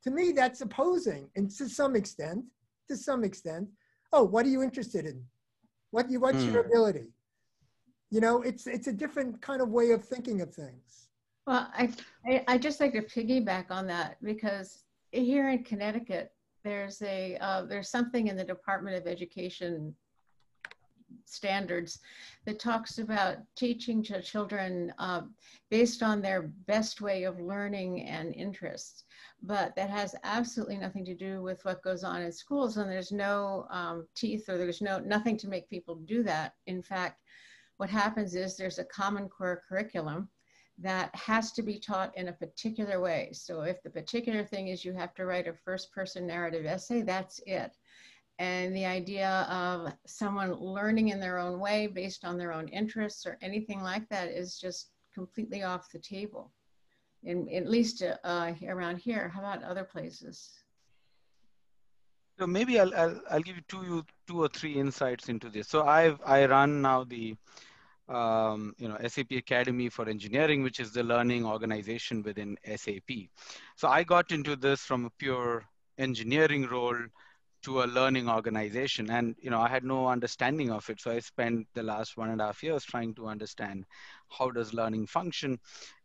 To 0.04 0.10
me, 0.10 0.32
that's 0.32 0.60
opposing, 0.60 1.30
and 1.36 1.50
to 1.52 1.70
some 1.70 1.96
extent, 1.96 2.44
to 2.90 2.98
some 2.98 3.24
extent. 3.24 3.68
Oh, 4.12 4.22
what 4.24 4.44
are 4.44 4.50
you 4.50 4.62
interested 4.62 5.06
in? 5.06 5.24
What 5.90 6.10
you? 6.10 6.20
What's 6.20 6.44
your 6.44 6.60
Hmm. 6.62 6.66
ability? 6.66 7.06
You 8.10 8.20
know, 8.20 8.42
it's 8.42 8.66
it's 8.66 8.86
a 8.86 8.92
different 8.92 9.40
kind 9.40 9.62
of 9.62 9.70
way 9.70 9.90
of 9.92 10.04
thinking 10.04 10.40
of 10.42 10.54
things. 10.54 11.08
Well, 11.46 11.68
I, 11.74 11.92
I, 12.26 12.44
I 12.46 12.58
just 12.58 12.78
like 12.78 12.92
to 12.92 13.02
piggyback 13.02 13.70
on 13.70 13.86
that 13.88 14.16
because 14.22 14.84
here 15.10 15.50
in 15.50 15.64
Connecticut, 15.64 16.30
there's 16.62 17.00
a 17.02 17.36
uh, 17.38 17.64
there's 17.64 17.88
something 17.90 18.28
in 18.28 18.36
the 18.36 18.44
Department 18.44 18.96
of 18.96 19.06
Education 19.06 19.94
standards 21.24 22.00
that 22.44 22.58
talks 22.58 22.98
about 22.98 23.36
teaching 23.56 24.02
to 24.04 24.22
children 24.22 24.92
uh, 24.98 25.22
based 25.70 26.02
on 26.02 26.20
their 26.20 26.42
best 26.66 27.00
way 27.00 27.24
of 27.24 27.40
learning 27.40 28.02
and 28.02 28.34
interests. 28.34 29.04
But 29.42 29.74
that 29.76 29.90
has 29.90 30.14
absolutely 30.24 30.76
nothing 30.76 31.04
to 31.06 31.14
do 31.14 31.42
with 31.42 31.64
what 31.64 31.82
goes 31.82 32.04
on 32.04 32.22
in 32.22 32.32
schools, 32.32 32.76
and 32.76 32.90
there's 32.90 33.12
no 33.12 33.66
um, 33.70 34.06
teeth 34.14 34.48
or 34.48 34.56
there's 34.56 34.80
no 34.80 34.98
nothing 34.98 35.36
to 35.38 35.48
make 35.48 35.68
people 35.68 35.96
do 35.96 36.22
that. 36.22 36.54
In 36.66 36.82
fact, 36.82 37.22
what 37.76 37.90
happens 37.90 38.34
is 38.34 38.56
there's 38.56 38.78
a 38.78 38.84
common 38.84 39.28
core 39.28 39.62
curriculum 39.68 40.28
that 40.78 41.14
has 41.14 41.52
to 41.52 41.62
be 41.62 41.78
taught 41.78 42.16
in 42.16 42.28
a 42.28 42.32
particular 42.32 43.00
way. 43.00 43.30
So 43.32 43.62
if 43.62 43.82
the 43.82 43.90
particular 43.90 44.44
thing 44.44 44.68
is 44.68 44.84
you 44.84 44.92
have 44.94 45.14
to 45.14 45.26
write 45.26 45.46
a 45.48 45.52
first 45.52 45.92
person 45.92 46.26
narrative 46.26 46.66
essay, 46.66 47.02
that's 47.02 47.40
it. 47.46 47.76
And 48.38 48.74
the 48.74 48.86
idea 48.86 49.46
of 49.48 49.92
someone 50.06 50.54
learning 50.54 51.08
in 51.08 51.20
their 51.20 51.38
own 51.38 51.60
way 51.60 51.86
based 51.86 52.24
on 52.24 52.38
their 52.38 52.52
own 52.52 52.68
interests 52.68 53.26
or 53.26 53.38
anything 53.42 53.82
like 53.82 54.08
that 54.08 54.28
is 54.28 54.58
just 54.58 54.90
completely 55.14 55.62
off 55.62 55.90
the 55.90 55.98
table. 55.98 56.50
In, 57.24 57.48
at 57.54 57.68
least 57.68 58.02
uh, 58.02 58.52
around 58.66 58.96
here. 58.96 59.28
How 59.28 59.40
about 59.40 59.62
other 59.62 59.84
places? 59.84 60.50
So 62.38 62.46
maybe 62.46 62.80
I'll, 62.80 62.92
I'll, 62.94 63.20
I'll 63.30 63.40
give 63.40 63.56
you 63.56 63.62
two, 63.68 64.04
two 64.26 64.42
or 64.42 64.48
three 64.48 64.74
insights 64.74 65.28
into 65.28 65.48
this. 65.48 65.68
So 65.68 65.84
I've, 65.84 66.18
I 66.26 66.46
run 66.46 66.82
now 66.82 67.04
the 67.04 67.36
um, 68.08 68.74
you 68.78 68.88
know, 68.88 68.98
SAP 69.06 69.32
Academy 69.32 69.88
for 69.88 70.08
Engineering, 70.08 70.62
which 70.62 70.80
is 70.80 70.92
the 70.92 71.02
learning 71.02 71.46
organization 71.46 72.22
within 72.22 72.56
SAP. 72.76 73.28
So 73.76 73.88
I 73.88 74.02
got 74.02 74.32
into 74.32 74.56
this 74.56 74.80
from 74.80 75.06
a 75.06 75.10
pure 75.18 75.64
engineering 75.98 76.66
role 76.66 76.98
to 77.62 77.82
a 77.82 77.84
learning 77.84 78.28
organization. 78.28 79.10
And, 79.10 79.36
you 79.40 79.50
know, 79.50 79.60
I 79.60 79.68
had 79.68 79.84
no 79.84 80.08
understanding 80.08 80.70
of 80.70 80.88
it. 80.90 81.00
So 81.00 81.10
I 81.10 81.20
spent 81.20 81.66
the 81.74 81.82
last 81.82 82.16
one 82.16 82.30
and 82.30 82.40
a 82.40 82.46
half 82.46 82.62
years 82.62 82.84
trying 82.84 83.14
to 83.14 83.26
understand 83.28 83.84
how 84.28 84.50
does 84.50 84.72
learning 84.74 85.06
function. 85.06 85.58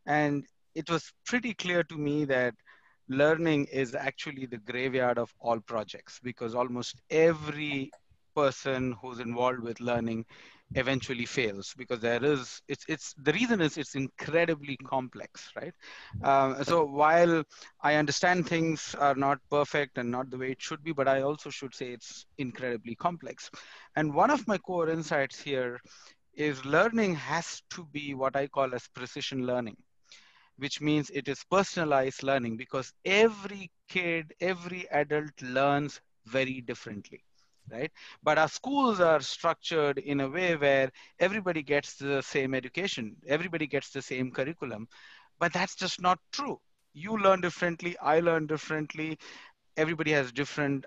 And 0.05 0.45
it 0.75 0.89
was 0.89 1.11
pretty 1.25 1.53
clear 1.53 1.83
to 1.83 1.97
me 1.97 2.25
that 2.25 2.53
learning 3.09 3.65
is 3.71 3.95
actually 3.95 4.45
the 4.45 4.57
graveyard 4.57 5.17
of 5.17 5.33
all 5.39 5.59
projects 5.59 6.19
because 6.21 6.53
almost 6.53 7.01
every 7.09 7.91
person 8.35 8.95
who's 9.01 9.19
involved 9.19 9.61
with 9.61 9.79
learning 9.79 10.25
eventually 10.75 11.25
fails 11.25 11.73
because 11.77 11.99
there 11.99 12.23
is 12.23 12.61
it's 12.67 12.85
it's 12.87 13.13
the 13.23 13.33
reason 13.33 13.61
is 13.61 13.77
it's 13.77 13.95
incredibly 13.95 14.77
complex 14.77 15.51
right? 15.55 15.73
Um, 16.23 16.63
so 16.63 16.85
while 16.85 17.43
i 17.81 17.95
understand 17.95 18.47
things 18.47 18.95
are 18.99 19.15
not 19.15 19.39
perfect 19.49 19.97
and 19.97 20.11
not 20.11 20.29
the 20.29 20.37
way 20.37 20.51
it 20.51 20.61
should 20.61 20.83
be 20.83 20.91
but 20.93 21.07
i 21.07 21.21
also 21.21 21.49
should 21.49 21.73
say 21.73 21.91
it's 21.91 22.25
incredibly 22.37 22.95
complex. 22.95 23.49
And 23.95 24.13
one 24.13 24.29
of 24.31 24.47
my 24.47 24.57
core 24.57 24.89
insights 24.89 25.39
here 25.41 25.79
is 26.33 26.65
learning 26.65 27.15
has 27.15 27.61
to 27.71 27.85
be 27.85 28.13
what 28.13 28.35
i 28.35 28.47
call 28.47 28.73
as 28.75 28.87
precision 28.89 29.45
learning 29.45 29.77
which 30.57 30.81
means 30.81 31.09
it 31.11 31.27
is 31.27 31.43
personalized 31.49 32.23
learning 32.23 32.57
because 32.57 32.93
every 33.05 33.71
kid 33.89 34.33
every 34.41 34.87
adult 34.89 35.41
learns 35.41 36.01
very 36.25 36.61
differently 36.61 37.23
right? 37.71 37.91
But 38.23 38.37
our 38.37 38.47
schools 38.47 38.99
are 38.99 39.21
structured 39.21 39.97
in 39.97 40.21
a 40.21 40.29
way 40.29 40.55
where 40.55 40.91
everybody 41.19 41.63
gets 41.63 41.95
the 41.95 42.21
same 42.21 42.53
education, 42.53 43.15
everybody 43.27 43.67
gets 43.67 43.91
the 43.91 44.01
same 44.01 44.31
curriculum, 44.31 44.87
but 45.39 45.53
that's 45.53 45.75
just 45.75 46.01
not 46.01 46.19
true. 46.31 46.59
You 46.93 47.17
learn 47.17 47.41
differently, 47.41 47.97
I 47.99 48.19
learn 48.21 48.47
differently, 48.47 49.19
everybody 49.77 50.11
has 50.11 50.31
different, 50.31 50.85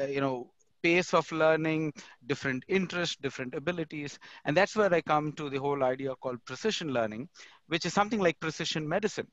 uh, 0.00 0.04
you 0.04 0.20
know, 0.20 0.50
pace 0.82 1.14
of 1.14 1.30
learning, 1.32 1.92
different 2.26 2.64
interests, 2.68 3.16
different 3.16 3.54
abilities. 3.54 4.18
And 4.44 4.56
that's 4.56 4.76
where 4.76 4.92
I 4.92 5.00
come 5.00 5.32
to 5.32 5.48
the 5.48 5.58
whole 5.58 5.82
idea 5.82 6.14
called 6.16 6.44
precision 6.44 6.92
learning, 6.92 7.28
which 7.68 7.86
is 7.86 7.94
something 7.94 8.20
like 8.20 8.38
precision 8.40 8.86
medicine, 8.86 9.28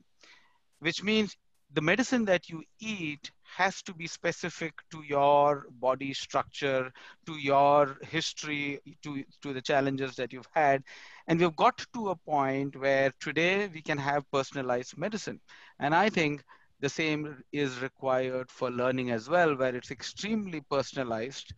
which 0.80 1.02
means 1.02 1.36
the 1.72 1.82
medicine 1.82 2.24
that 2.26 2.48
you 2.48 2.62
eat 2.80 3.30
has 3.56 3.82
to 3.82 3.94
be 3.94 4.06
specific 4.06 4.74
to 4.90 5.02
your 5.02 5.66
body 5.80 6.12
structure, 6.14 6.90
to 7.26 7.32
your 7.34 7.98
history, 8.02 8.80
to, 9.02 9.24
to 9.42 9.52
the 9.52 9.60
challenges 9.60 10.16
that 10.16 10.32
you've 10.32 10.48
had. 10.54 10.82
And 11.26 11.38
we've 11.40 11.56
got 11.56 11.84
to 11.94 12.10
a 12.10 12.16
point 12.16 12.76
where 12.76 13.12
today 13.20 13.68
we 13.72 13.82
can 13.82 13.98
have 13.98 14.30
personalized 14.30 14.96
medicine. 14.96 15.40
And 15.78 15.94
I 15.94 16.08
think 16.08 16.42
the 16.80 16.88
same 16.88 17.42
is 17.52 17.80
required 17.80 18.50
for 18.50 18.70
learning 18.70 19.10
as 19.10 19.28
well, 19.28 19.56
where 19.56 19.74
it's 19.74 19.90
extremely 19.90 20.60
personalized 20.70 21.52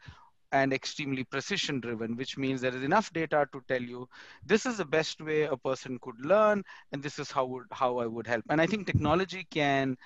and 0.53 0.73
extremely 0.73 1.25
precision 1.25 1.81
driven, 1.81 2.17
which 2.17 2.39
means 2.39 2.61
there 2.61 2.75
is 2.75 2.83
enough 2.85 3.13
data 3.13 3.47
to 3.53 3.61
tell 3.67 3.83
you 3.83 4.09
this 4.47 4.67
is 4.67 4.77
the 4.77 4.85
best 4.85 5.21
way 5.21 5.43
a 5.43 5.57
person 5.57 5.99
could 6.01 6.25
learn, 6.25 6.63
and 6.93 7.03
this 7.03 7.19
is 7.19 7.31
how 7.31 7.45
would 7.47 7.65
how 7.73 7.99
I 7.99 8.07
would 8.07 8.27
help. 8.27 8.45
And 8.49 8.61
I 8.61 8.67
think 8.67 8.87
technology 8.87 9.47
can 9.51 9.97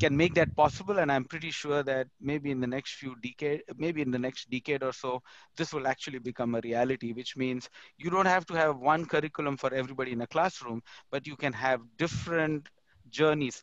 can 0.00 0.16
make 0.16 0.34
that 0.34 0.54
possible. 0.56 0.98
And 0.98 1.10
I'm 1.10 1.24
pretty 1.24 1.50
sure 1.50 1.82
that 1.82 2.08
maybe 2.20 2.50
in 2.50 2.60
the 2.60 2.66
next 2.66 2.94
few 2.94 3.14
decade, 3.22 3.62
maybe 3.76 4.02
in 4.02 4.10
the 4.10 4.18
next 4.18 4.50
decade 4.50 4.82
or 4.82 4.92
so, 4.92 5.22
this 5.56 5.72
will 5.72 5.86
actually 5.86 6.18
become 6.18 6.54
a 6.54 6.60
reality, 6.62 7.12
which 7.12 7.36
means 7.36 7.68
you 7.98 8.10
don't 8.10 8.26
have 8.26 8.46
to 8.46 8.54
have 8.54 8.78
one 8.78 9.04
curriculum 9.06 9.56
for 9.56 9.72
everybody 9.72 10.12
in 10.12 10.22
a 10.22 10.26
classroom, 10.26 10.82
but 11.10 11.26
you 11.26 11.36
can 11.36 11.52
have 11.52 11.80
different 11.98 12.68
journeys 13.10 13.62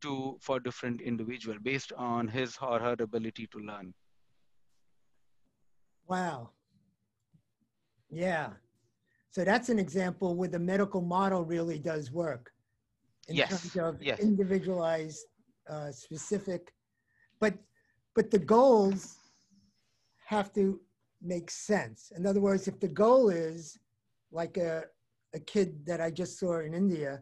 to 0.00 0.38
for 0.40 0.60
different 0.60 1.00
individual 1.00 1.56
based 1.62 1.92
on 1.96 2.28
his 2.28 2.56
or 2.62 2.78
her 2.78 2.96
ability 3.00 3.46
to 3.48 3.58
learn. 3.58 3.92
Wow. 6.06 6.50
Yeah. 8.10 8.50
So 9.30 9.44
that's 9.44 9.68
an 9.68 9.78
example 9.78 10.34
where 10.34 10.48
the 10.48 10.58
medical 10.58 11.02
model 11.02 11.44
really 11.44 11.78
does 11.78 12.10
work 12.10 12.52
in 13.28 13.36
yes. 13.36 13.48
terms 13.50 13.76
of 13.76 14.02
yes. 14.02 14.18
individualized, 14.20 15.26
uh, 15.68 15.90
specific, 15.92 16.72
but 17.40 17.54
but 18.14 18.30
the 18.30 18.38
goals 18.38 19.16
have 20.26 20.52
to 20.54 20.80
make 21.22 21.50
sense. 21.50 22.12
In 22.16 22.26
other 22.26 22.40
words, 22.40 22.68
if 22.68 22.78
the 22.80 22.88
goal 22.88 23.28
is 23.28 23.78
like 24.32 24.56
a 24.56 24.84
a 25.34 25.40
kid 25.40 25.84
that 25.86 26.00
I 26.00 26.10
just 26.10 26.38
saw 26.38 26.60
in 26.60 26.74
India, 26.74 27.20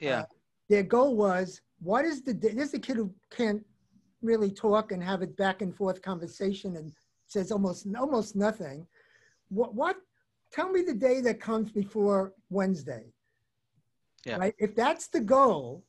yeah, 0.00 0.20
uh, 0.20 0.24
their 0.68 0.82
goal 0.82 1.16
was 1.16 1.60
what 1.80 2.04
is 2.04 2.22
the 2.22 2.32
this 2.32 2.68
is 2.68 2.74
a 2.74 2.78
kid 2.78 2.96
who 2.96 3.12
can't 3.30 3.64
really 4.22 4.50
talk 4.50 4.92
and 4.92 5.02
have 5.02 5.22
a 5.22 5.26
back 5.26 5.62
and 5.62 5.74
forth 5.74 6.00
conversation 6.02 6.76
and 6.76 6.92
says 7.26 7.52
almost 7.52 7.86
almost 7.98 8.36
nothing. 8.36 8.86
What 9.48 9.74
what? 9.74 9.96
Tell 10.52 10.70
me 10.70 10.82
the 10.82 10.94
day 10.94 11.20
that 11.20 11.40
comes 11.40 11.72
before 11.72 12.32
Wednesday. 12.48 13.12
Yeah. 14.24 14.36
Right. 14.36 14.54
If 14.58 14.74
that's 14.74 15.08
the 15.08 15.20
goal, 15.20 15.84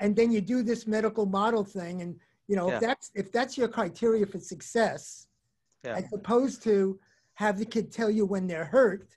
and 0.00 0.14
then 0.14 0.30
you 0.30 0.40
do 0.40 0.62
this 0.62 0.86
medical 0.86 1.26
model 1.26 1.64
thing, 1.64 2.02
and 2.02 2.16
you 2.48 2.56
know 2.56 2.68
yeah. 2.68 2.74
if 2.74 2.80
that's 2.80 3.10
if 3.14 3.32
that's 3.32 3.58
your 3.58 3.68
criteria 3.68 4.26
for 4.26 4.38
success, 4.38 5.26
yeah. 5.84 5.96
as 5.96 6.12
opposed 6.12 6.62
to 6.64 6.98
have 7.34 7.58
the 7.58 7.64
kid 7.64 7.92
tell 7.92 8.10
you 8.10 8.24
when 8.26 8.46
they're 8.46 8.64
hurt. 8.64 9.16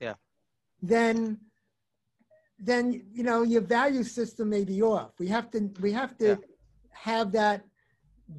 Yeah. 0.00 0.14
Then 0.82 1.38
then 2.58 3.04
you 3.12 3.22
know 3.22 3.42
your 3.42 3.62
value 3.62 4.04
system 4.04 4.48
may 4.48 4.64
be 4.64 4.82
off. 4.82 5.12
We 5.18 5.28
have 5.28 5.50
to 5.52 5.70
we 5.80 5.92
have 5.92 6.16
to 6.18 6.28
yeah. 6.28 6.36
have 6.90 7.32
that 7.32 7.64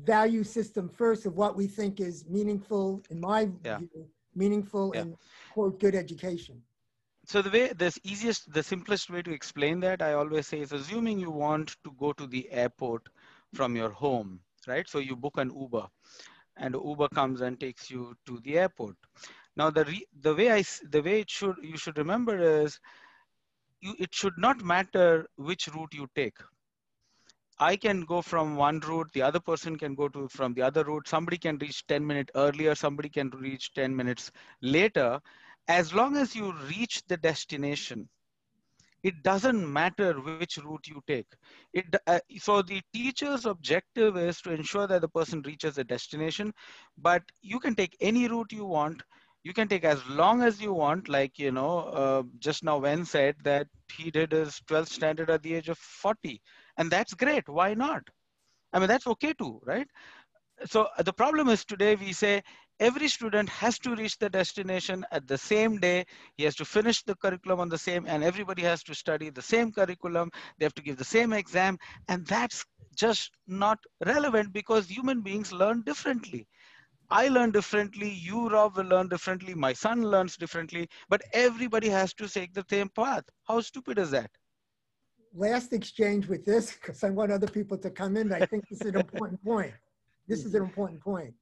value 0.06 0.44
system 0.44 0.90
first 0.90 1.26
of 1.26 1.36
what 1.36 1.56
we 1.56 1.68
think 1.68 2.00
is 2.00 2.26
meaningful, 2.28 3.04
in 3.10 3.20
my 3.20 3.50
yeah. 3.64 3.78
view, 3.78 4.08
meaningful 4.36 4.94
and 4.94 5.16
quote 5.54 5.80
good 5.80 5.96
education. 5.96 6.62
So 7.26 7.42
the 7.42 7.50
way 7.50 7.68
the 7.74 7.98
easiest, 8.04 8.52
the 8.54 8.64
simplest 8.64 9.10
way 9.10 9.22
to 9.22 9.32
explain 9.32 9.80
that, 9.82 10.02
I 10.02 10.14
always 10.14 10.48
say, 10.48 10.60
is 10.60 10.72
assuming 10.72 11.20
you 11.20 11.32
want 11.32 11.76
to 11.84 11.92
go 11.98 12.14
to 12.14 12.28
the 12.28 12.50
airport 12.52 13.08
from 13.54 13.76
your 13.76 13.90
home, 13.90 14.42
right? 14.68 14.88
So 14.88 15.00
you 15.00 15.16
book 15.16 15.38
an 15.38 15.52
Uber, 15.58 15.88
and 16.58 16.76
Uber 16.76 17.08
comes 17.10 17.42
and 17.42 17.60
takes 17.60 17.90
you 17.90 18.16
to 18.26 18.40
the 18.44 18.60
airport. 18.60 18.96
Now 19.56 19.70
the 19.70 19.86
re, 19.86 20.06
the 20.22 20.36
way 20.36 20.52
I 20.52 20.64
the 20.90 21.02
way 21.02 21.22
it 21.22 21.30
should 21.30 21.58
you 21.62 21.78
should 21.78 21.98
remember 21.98 22.38
is, 22.38 22.80
you 23.82 23.96
it 24.00 24.14
should 24.14 24.38
not 24.38 24.64
matter 24.64 25.28
which 25.38 25.68
route 25.70 25.94
you 25.94 26.08
take 26.16 26.38
I 27.60 27.76
can 27.78 28.02
go 28.02 28.22
from 28.22 28.56
one 28.56 28.80
route, 28.80 29.12
the 29.14 29.22
other 29.22 29.40
person 29.40 29.78
can 29.78 29.96
go 29.96 30.10
to 30.10 30.28
from 30.28 30.54
the 30.54 30.64
other 30.64 30.84
route. 30.84 31.08
Somebody 31.08 31.38
can 31.38 31.58
reach 31.60 31.86
10 31.88 32.06
minutes 32.06 32.32
earlier, 32.36 32.76
somebody 32.76 33.10
can 33.10 33.30
reach 33.30 33.74
10 33.74 33.96
minutes 33.96 34.32
later. 34.62 35.22
As 35.68 35.94
long 35.94 36.16
as 36.18 36.36
you 36.36 36.52
reach 36.54 37.04
the 37.08 37.18
destination, 37.18 38.10
it 39.04 39.24
doesn't 39.24 39.72
matter 39.72 40.14
which 40.22 40.48
route 40.50 40.78
you 40.78 40.90
take. 40.98 41.18
It, 41.62 41.78
uh, 41.98 42.10
so 42.30 42.62
the 42.62 42.82
teacher's 42.94 43.46
objective 43.46 44.16
is 44.18 44.42
to 44.42 44.52
ensure 44.52 44.88
that 44.88 45.02
the 45.02 45.08
person 45.08 45.42
reaches 45.42 45.76
the 45.76 45.84
destination, 45.84 46.54
but 46.98 47.22
you 47.42 47.60
can 47.60 47.76
take 47.76 47.96
any 48.00 48.28
route 48.28 48.52
you 48.52 48.66
want. 48.66 49.02
you 49.48 49.54
can 49.54 49.68
take 49.72 49.84
as 49.90 50.02
long 50.20 50.42
as 50.48 50.62
you 50.64 50.74
want 50.74 51.08
like 51.14 51.40
you 51.44 51.52
know 51.58 51.72
uh, 52.02 52.22
just 52.46 52.64
now 52.68 52.76
Wenn 52.86 53.06
said 53.12 53.36
that 53.48 53.68
he 53.98 54.12
did 54.18 54.32
his 54.38 54.60
12th 54.70 54.92
standard 54.98 55.30
at 55.36 55.42
the 55.44 55.54
age 55.60 55.70
of 55.74 55.78
40 55.78 56.42
and 56.78 56.92
that's 56.96 57.14
great 57.24 57.48
why 57.58 57.68
not 57.84 58.10
i 58.74 58.80
mean 58.80 58.90
that's 58.94 59.10
okay 59.14 59.34
too 59.42 59.52
right 59.72 59.88
so 60.66 60.88
uh, 60.98 61.04
the 61.04 61.14
problem 61.14 61.50
is 61.50 61.66
today 61.66 61.96
we 61.96 62.12
say 62.14 62.42
every 62.80 63.08
student 63.08 63.50
has 63.50 63.78
to 63.80 63.96
reach 63.96 64.18
the 64.18 64.30
destination 64.30 65.06
at 65.12 65.28
the 65.28 65.38
same 65.38 65.78
day 65.78 66.06
he 66.38 66.44
has 66.44 66.56
to 66.56 66.66
finish 66.66 67.04
the 67.04 67.16
curriculum 67.16 67.60
on 67.60 67.70
the 67.70 67.78
same 67.78 68.06
and 68.08 68.24
everybody 68.24 68.62
has 68.62 68.84
to 68.84 68.94
study 68.94 69.30
the 69.30 69.42
same 69.42 69.72
curriculum 69.72 70.30
they 70.58 70.66
have 70.66 70.74
to 70.74 70.82
give 70.82 70.98
the 70.98 71.04
same 71.04 71.34
exam 71.34 71.78
and 72.08 72.26
that's 72.28 72.66
just 72.96 73.32
not 73.48 73.80
relevant 74.06 74.52
because 74.54 74.88
human 74.88 75.22
beings 75.22 75.52
learn 75.52 75.82
differently 75.82 76.48
I 77.10 77.28
learn 77.28 77.52
differently, 77.52 78.10
you, 78.10 78.50
Rob, 78.50 78.78
will 78.78 78.86
learn 78.86 79.08
differently, 79.08 79.54
my 79.54 79.74
son 79.74 80.02
learns 80.02 80.36
differently, 80.36 80.90
but 81.10 81.22
everybody 81.32 81.88
has 81.90 82.12
to 82.16 82.28
take 82.28 82.56
the 82.56 82.66
same 82.68 82.90
path. 82.90 83.24
How 83.44 83.62
stupid 83.62 84.00
is 84.00 84.10
that? 84.12 84.32
Last 85.36 85.74
exchange 85.74 86.28
with 86.28 86.44
this, 86.44 86.74
because 86.74 87.04
I 87.04 87.12
want 87.12 87.32
other 87.32 87.46
people 87.46 87.78
to 87.78 87.92
come 87.92 88.18
in, 88.18 88.34
I 88.34 88.46
think 88.48 88.68
this 88.68 88.82
is 88.82 88.88
an 88.88 88.96
important 88.96 89.44
point. 89.44 89.74
This 90.28 90.44
is 90.44 90.56
an 90.56 90.64
important 90.64 91.02
point. 91.02 91.36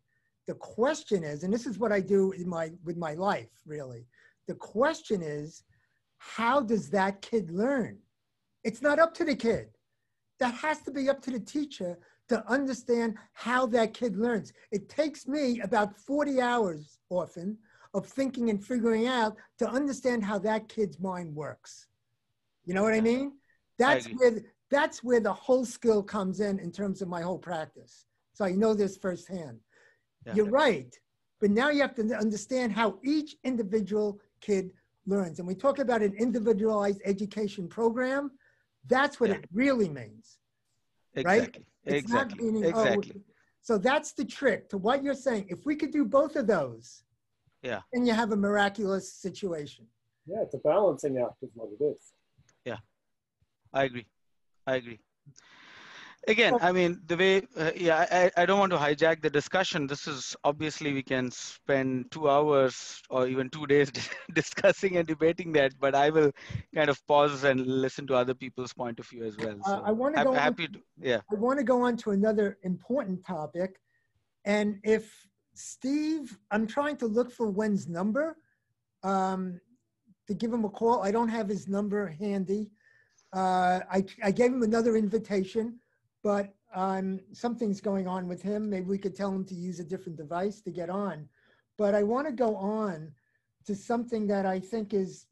The 0.52 0.58
question 0.58 1.24
is, 1.24 1.46
and 1.46 1.54
this 1.54 1.66
is 1.66 1.80
what 1.80 1.94
I 1.94 2.02
do 2.02 2.34
in 2.34 2.50
my 2.50 2.72
with 2.84 2.98
my 2.98 3.14
life, 3.14 3.54
really. 3.66 4.06
The 4.50 4.56
question 4.56 5.22
is, 5.22 5.64
how 6.18 6.60
does 6.60 6.90
that 6.90 7.22
kid 7.22 7.52
learn? 7.52 8.00
It's 8.66 8.82
not 8.82 9.00
up 9.00 9.14
to 9.14 9.24
the 9.24 9.34
kid. 9.34 9.70
That 10.42 10.54
has 10.56 10.82
to 10.82 10.92
be 10.92 11.10
up 11.10 11.22
to 11.22 11.32
the 11.32 11.40
teacher 11.40 11.98
to 12.28 12.46
understand 12.52 13.18
how 13.32 13.66
that 13.68 13.94
kid 13.94 14.18
learns. 14.18 14.52
It 14.74 14.90
takes 14.90 15.26
me 15.26 15.62
about 15.62 15.98
40 15.98 16.42
hours 16.42 17.00
often 17.10 17.58
of 17.94 18.06
thinking 18.06 18.50
and 18.50 18.62
figuring 18.62 19.08
out 19.08 19.38
to 19.60 19.70
understand 19.70 20.26
how 20.26 20.38
that 20.40 20.68
kid's 20.68 21.00
mind 21.00 21.34
works. 21.34 21.88
You 22.66 22.74
know 22.74 22.84
what 22.84 22.94
I 22.94 23.00
mean? 23.00 23.38
That's 23.80 24.06
I 24.06 24.12
where 24.18 24.42
that's 24.70 25.02
where 25.02 25.22
the 25.22 25.32
whole 25.32 25.64
skill 25.64 26.04
comes 26.04 26.42
in 26.42 26.60
in 26.60 26.74
terms 26.74 27.02
of 27.02 27.08
my 27.08 27.22
whole 27.22 27.40
practice. 27.40 28.06
So 28.34 28.44
I 28.44 28.52
know 28.52 28.74
this 28.74 28.98
firsthand. 28.98 29.62
Yeah. 30.26 30.36
You're 30.36 30.50
right, 30.50 30.94
but 31.40 31.50
now 31.52 31.70
you 31.70 31.82
have 31.82 31.96
to 31.96 32.16
understand 32.16 32.72
how 32.72 33.00
each 33.04 33.36
individual 33.44 34.20
kid 34.40 34.72
learns. 35.08 35.40
And 35.40 35.48
we 35.48 35.56
talk 35.56 35.80
about 35.80 36.02
an 36.02 36.14
individualized 36.14 37.02
education 37.06 37.68
program. 37.68 38.32
That's 38.88 39.20
what 39.20 39.30
yeah. 39.30 39.38
it 39.38 39.46
really 39.52 39.90
means. 39.90 40.38
Exactly. 41.16 41.40
Right? 41.40 41.58
It's 41.86 42.04
exactly. 42.06 42.46
Meaning, 42.46 42.66
oh, 42.66 42.84
exactly. 42.84 43.14
Oh, 43.16 43.22
so 43.62 43.78
that's 43.78 44.14
the 44.14 44.26
trick 44.26 44.70
to 44.70 44.78
what 44.78 45.04
you're 45.04 45.14
saying. 45.14 45.46
If 45.50 45.66
we 45.66 45.76
could 45.76 45.92
do 45.92 46.06
both 46.06 46.36
of 46.36 46.48
those, 46.48 47.04
yeah, 47.64 47.82
then 47.94 48.06
you 48.06 48.14
have 48.14 48.32
a 48.32 48.38
miraculous 48.38 49.14
situation. 49.14 49.86
Yeah, 50.28 50.42
it's 50.42 50.54
a 50.54 50.60
balancing 50.60 51.18
act, 51.18 51.42
is 51.42 51.50
what 51.56 51.70
it 51.80 51.84
is. 51.84 52.14
Yeah, 52.66 52.78
I 53.74 53.84
agree. 53.86 54.06
I 54.68 54.76
agree 54.76 55.00
again 56.28 56.56
i 56.62 56.72
mean 56.72 57.02
the 57.08 57.18
way 57.18 57.42
uh, 57.58 57.72
yeah 57.76 58.06
I, 58.12 58.42
I 58.42 58.46
don't 58.46 58.60
want 58.60 58.72
to 58.72 58.78
hijack 58.78 59.22
the 59.22 59.30
discussion. 59.30 59.88
This 59.88 60.08
is 60.08 60.36
obviously 60.44 60.94
we 60.94 61.02
can 61.02 61.32
spend 61.32 62.12
two 62.12 62.30
hours 62.30 63.02
or 63.10 63.28
even 63.28 63.50
two 63.50 63.66
days 63.66 63.92
discussing 64.34 64.98
and 64.98 65.08
debating 65.08 65.52
that 65.54 65.74
but 65.80 65.96
i 65.96 66.10
will 66.10 66.32
kind 66.76 66.90
of 66.90 67.06
pause 67.08 67.44
and 67.44 67.66
listen 67.66 68.06
to 68.08 68.16
other 68.16 68.34
people's 68.34 68.74
point 68.74 69.00
of 69.00 69.08
view 69.08 69.24
as 69.24 69.38
well. 69.38 69.58
So 69.66 69.74
uh, 69.74 69.82
i 69.84 69.92
want 69.92 70.16
to 70.16 70.24
go 70.24 70.34
happy 70.34 70.66
on, 70.66 70.74
to, 70.74 70.80
yeah. 71.00 71.22
I 71.32 71.36
want 71.36 71.58
to 71.60 71.64
go 71.64 71.82
on 71.82 71.98
to 71.98 72.12
another 72.12 72.58
important 72.64 73.26
topic. 73.26 73.80
And 74.46 74.80
if 74.84 75.28
steve 75.54 76.38
i'm 76.52 76.66
trying 76.66 76.96
to 76.96 77.08
look 77.08 77.30
for 77.32 77.50
Wenn's 77.50 77.88
number 77.88 78.38
um, 79.04 79.60
to 80.28 80.34
give 80.34 80.54
him 80.54 80.66
a 80.66 80.70
call. 80.70 81.04
I 81.04 81.12
don't 81.12 81.28
have 81.28 81.50
his 81.50 81.68
number 81.68 82.08
handy. 82.08 82.72
Uh, 83.34 83.80
I, 83.92 84.06
I 84.24 84.32
gave 84.32 84.52
him 84.52 84.64
another 84.64 84.96
invitation 84.96 85.81
but 86.24 86.54
um, 86.74 87.20
something's 87.34 87.82
going 87.82 88.08
on 88.08 88.28
with 88.28 88.42
him. 88.42 88.70
Maybe 88.70 88.86
we 88.86 88.98
could 88.98 89.16
tell 89.16 89.32
him 89.32 89.46
to 89.46 89.56
use 89.56 89.80
a 89.80 89.84
different 89.84 90.18
device 90.18 90.62
to 90.62 90.72
get 90.72 90.90
on. 90.90 91.28
But 91.78 91.96
I 91.96 92.04
want 92.04 92.28
to 92.28 92.34
go 92.34 92.56
on 92.56 93.12
to 93.66 93.76
something 93.76 94.28
that 94.28 94.46
I 94.46 94.60
think 94.60 94.94
is 94.94 95.26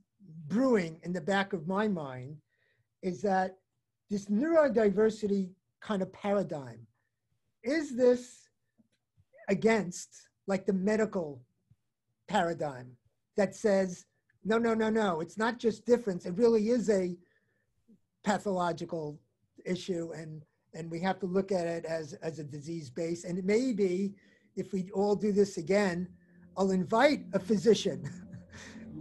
brewing 0.48 1.00
in 1.04 1.14
the 1.14 1.22
back 1.22 1.54
of 1.54 1.68
my 1.68 1.88
mind 1.88 2.38
is 3.02 3.22
that 3.22 3.58
this 4.10 4.26
neurodiversity 4.26 5.50
kind 5.82 6.02
of 6.02 6.12
paradigm 6.12 6.80
is 7.64 7.96
this 7.96 8.50
against 9.48 10.10
like 10.48 10.66
the 10.66 10.74
medical 10.74 11.42
paradigm 12.28 12.92
that 13.38 13.56
says 13.56 14.06
no 14.44 14.58
no 14.58 14.74
no 14.74 14.90
no 14.90 15.20
it's 15.22 15.38
not 15.38 15.58
just 15.58 15.86
difference 15.86 16.26
it 16.26 16.36
really 16.36 16.70
is 16.70 16.90
a 16.90 17.16
pathological 18.24 19.20
issue 19.66 20.12
and 20.14 20.44
and 20.74 20.89
we 20.89 20.99
have 20.99 21.20
to 21.20 21.26
look 21.26 21.51
at 21.51 21.65
it 21.65 21.86
as, 21.86 22.13
as 22.13 22.39
a 22.39 22.43
disease 22.43 22.89
base. 22.89 23.24
And 23.24 23.43
maybe 23.43 24.13
if 24.55 24.74
we 24.74 24.89
all 24.93 25.15
do 25.15 25.32
this 25.32 25.57
again, 25.57 26.07
I'll 26.57 26.72
invite 26.72 27.26
a 27.34 27.39
physician. 27.39 28.09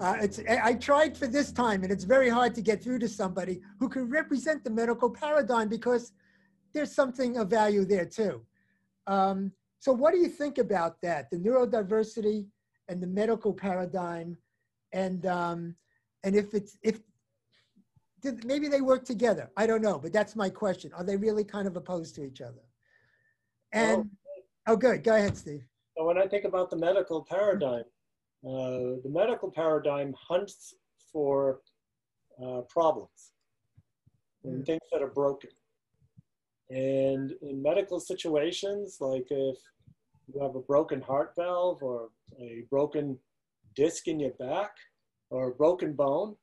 Uh, 0.00 0.16
it's, 0.20 0.38
I 0.48 0.74
tried 0.74 1.16
for 1.16 1.26
this 1.26 1.50
time, 1.50 1.82
and 1.82 1.90
it's 1.90 2.04
very 2.04 2.28
hard 2.28 2.54
to 2.54 2.62
get 2.62 2.80
through 2.80 3.00
to 3.00 3.08
somebody 3.08 3.60
who 3.80 3.88
can 3.88 4.08
represent 4.08 4.62
the 4.62 4.70
medical 4.70 5.10
paradigm 5.10 5.68
because 5.68 6.12
there's 6.72 6.92
something 6.92 7.36
of 7.36 7.50
value 7.50 7.84
there 7.84 8.04
too. 8.04 8.42
Um, 9.08 9.50
so, 9.80 9.92
what 9.92 10.12
do 10.12 10.20
you 10.20 10.28
think 10.28 10.58
about 10.58 11.00
that? 11.02 11.30
The 11.30 11.38
neurodiversity 11.38 12.46
and 12.88 13.02
the 13.02 13.08
medical 13.08 13.52
paradigm, 13.52 14.36
and 14.92 15.26
um, 15.26 15.74
and 16.22 16.36
if 16.36 16.54
it's 16.54 16.78
if 16.82 17.00
did, 18.20 18.44
maybe 18.44 18.68
they 18.68 18.80
work 18.80 19.04
together. 19.04 19.50
I 19.56 19.66
don't 19.66 19.82
know, 19.82 19.98
but 19.98 20.12
that's 20.12 20.36
my 20.36 20.50
question. 20.50 20.92
Are 20.94 21.04
they 21.04 21.16
really 21.16 21.44
kind 21.44 21.66
of 21.66 21.76
opposed 21.76 22.14
to 22.16 22.24
each 22.24 22.40
other? 22.40 22.62
And 23.72 24.10
oh, 24.66 24.76
good. 24.76 25.04
Go 25.04 25.14
ahead, 25.14 25.36
Steve. 25.36 25.64
So 25.96 26.04
when 26.04 26.18
I 26.18 26.26
think 26.26 26.44
about 26.44 26.70
the 26.70 26.76
medical 26.76 27.24
paradigm, 27.28 27.84
uh, 28.44 29.02
the 29.02 29.10
medical 29.10 29.50
paradigm 29.50 30.14
hunts 30.16 30.74
for 31.12 31.60
uh, 32.42 32.60
problems 32.68 33.32
and 34.44 34.62
mm. 34.62 34.66
things 34.66 34.80
that 34.92 35.02
are 35.02 35.10
broken. 35.10 35.50
And 36.70 37.32
in 37.42 37.62
medical 37.62 37.98
situations, 37.98 38.98
like 39.00 39.26
if 39.30 39.56
you 40.32 40.40
have 40.42 40.54
a 40.54 40.60
broken 40.60 41.00
heart 41.00 41.32
valve 41.36 41.82
or 41.82 42.10
a 42.40 42.64
broken 42.70 43.18
disc 43.74 44.06
in 44.06 44.20
your 44.20 44.32
back 44.32 44.72
or 45.30 45.48
a 45.48 45.54
broken 45.54 45.94
bone, 45.94 46.36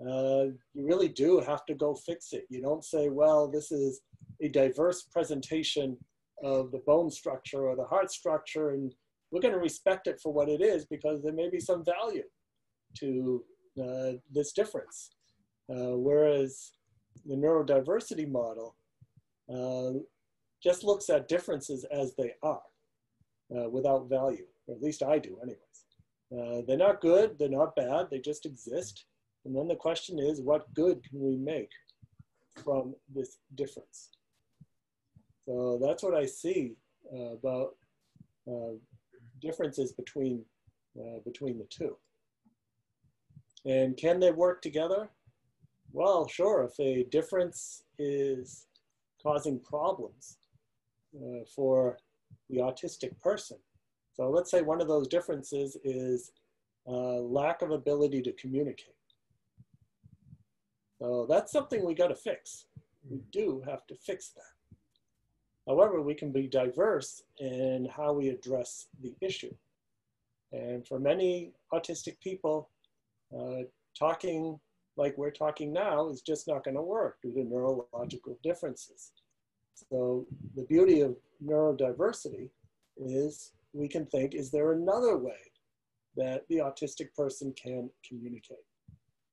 uh, 0.00 0.50
you 0.74 0.84
really 0.84 1.08
do 1.08 1.40
have 1.40 1.64
to 1.66 1.74
go 1.74 1.94
fix 1.94 2.32
it. 2.32 2.46
You 2.48 2.60
don't 2.60 2.84
say, 2.84 3.08
well, 3.08 3.48
this 3.48 3.70
is 3.70 4.00
a 4.42 4.48
diverse 4.48 5.02
presentation 5.02 5.96
of 6.42 6.72
the 6.72 6.82
bone 6.86 7.10
structure 7.10 7.68
or 7.68 7.76
the 7.76 7.84
heart 7.84 8.10
structure, 8.10 8.70
and 8.70 8.92
we're 9.30 9.40
going 9.40 9.54
to 9.54 9.60
respect 9.60 10.08
it 10.08 10.20
for 10.20 10.32
what 10.32 10.48
it 10.48 10.60
is 10.60 10.84
because 10.84 11.22
there 11.22 11.32
may 11.32 11.48
be 11.48 11.60
some 11.60 11.84
value 11.84 12.24
to 12.98 13.44
uh, 13.80 14.12
this 14.32 14.52
difference. 14.52 15.10
Uh, 15.70 15.96
whereas 15.96 16.72
the 17.24 17.34
neurodiversity 17.34 18.30
model 18.30 18.76
uh, 19.52 19.98
just 20.62 20.84
looks 20.84 21.08
at 21.08 21.28
differences 21.28 21.84
as 21.90 22.14
they 22.16 22.32
are 22.42 22.62
uh, 23.56 23.68
without 23.70 24.08
value, 24.08 24.46
or 24.66 24.74
at 24.74 24.82
least 24.82 25.02
I 25.02 25.18
do, 25.18 25.38
anyways. 25.42 26.66
They're 26.66 26.76
not 26.76 27.00
good, 27.00 27.38
they're 27.38 27.48
not 27.48 27.76
bad, 27.76 28.08
they 28.10 28.18
just 28.18 28.44
exist 28.44 29.04
and 29.44 29.54
then 29.54 29.68
the 29.68 29.76
question 29.76 30.18
is, 30.18 30.40
what 30.40 30.72
good 30.74 31.02
can 31.02 31.20
we 31.20 31.36
make 31.36 31.70
from 32.62 32.94
this 33.14 33.38
difference? 33.54 34.10
So 35.46 35.78
that's 35.82 36.02
what 36.02 36.14
I 36.14 36.24
see 36.24 36.76
uh, 37.12 37.32
about 37.32 37.76
uh, 38.50 38.76
differences 39.40 39.92
between, 39.92 40.44
uh, 40.98 41.18
between 41.24 41.58
the 41.58 41.66
two. 41.68 41.96
And 43.66 43.96
can 43.96 44.20
they 44.20 44.30
work 44.30 44.62
together? 44.62 45.10
Well, 45.92 46.26
sure, 46.26 46.64
if 46.64 46.80
a 46.80 47.04
difference 47.10 47.84
is 47.98 48.66
causing 49.22 49.58
problems 49.60 50.38
uh, 51.16 51.44
for 51.54 51.98
the 52.50 52.58
autistic 52.58 53.18
person. 53.20 53.58
So 54.12 54.30
let's 54.30 54.50
say 54.50 54.62
one 54.62 54.80
of 54.80 54.88
those 54.88 55.08
differences 55.08 55.76
is 55.84 56.32
uh, 56.86 57.20
lack 57.20 57.62
of 57.62 57.70
ability 57.70 58.22
to 58.22 58.32
communicate. 58.32 58.94
So 61.04 61.26
that's 61.28 61.52
something 61.52 61.84
we 61.84 61.94
got 61.94 62.08
to 62.08 62.14
fix. 62.14 62.64
We 63.10 63.20
do 63.30 63.62
have 63.66 63.86
to 63.88 63.94
fix 63.94 64.30
that. 64.30 64.76
However, 65.66 66.00
we 66.00 66.14
can 66.14 66.32
be 66.32 66.46
diverse 66.46 67.22
in 67.38 67.86
how 67.94 68.14
we 68.14 68.30
address 68.30 68.86
the 69.02 69.14
issue. 69.20 69.54
And 70.52 70.86
for 70.86 70.98
many 70.98 71.52
autistic 71.74 72.18
people, 72.20 72.70
uh, 73.38 73.64
talking 73.98 74.58
like 74.96 75.18
we're 75.18 75.30
talking 75.30 75.74
now 75.74 76.08
is 76.08 76.22
just 76.22 76.48
not 76.48 76.64
going 76.64 76.76
to 76.76 76.82
work 76.82 77.18
due 77.20 77.34
to 77.34 77.44
neurological 77.44 78.38
differences. 78.42 79.12
So 79.74 80.26
the 80.54 80.62
beauty 80.62 81.02
of 81.02 81.16
neurodiversity 81.44 82.48
is 82.96 83.52
we 83.74 83.88
can 83.88 84.06
think, 84.06 84.34
is 84.34 84.50
there 84.50 84.72
another 84.72 85.18
way 85.18 85.52
that 86.16 86.48
the 86.48 86.58
autistic 86.58 87.12
person 87.14 87.52
can 87.62 87.90
communicate. 88.08 88.64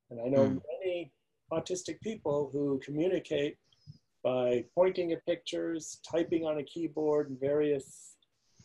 And 0.10 0.20
I 0.20 0.26
know 0.26 0.50
mm. 0.50 0.62
many 0.84 1.14
autistic 1.52 2.00
people 2.02 2.50
who 2.52 2.80
communicate 2.84 3.58
by 4.24 4.64
pointing 4.76 5.12
at 5.12 5.26
pictures, 5.26 6.00
typing 6.10 6.46
on 6.46 6.60
a 6.60 6.64
keyboard, 6.64 7.30
and 7.30 7.40
various 7.40 8.16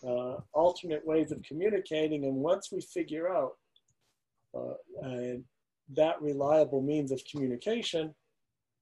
uh, 0.07 0.37
alternate 0.53 1.07
ways 1.07 1.33
of 1.33 1.43
communicating. 1.43 2.25
And 2.25 2.35
once 2.37 2.71
we 2.71 2.81
figure 2.81 3.35
out 3.35 3.53
uh, 4.55 4.75
that 5.95 6.21
reliable 6.21 6.83
means 6.83 7.13
of 7.13 7.23
communication, 7.31 8.15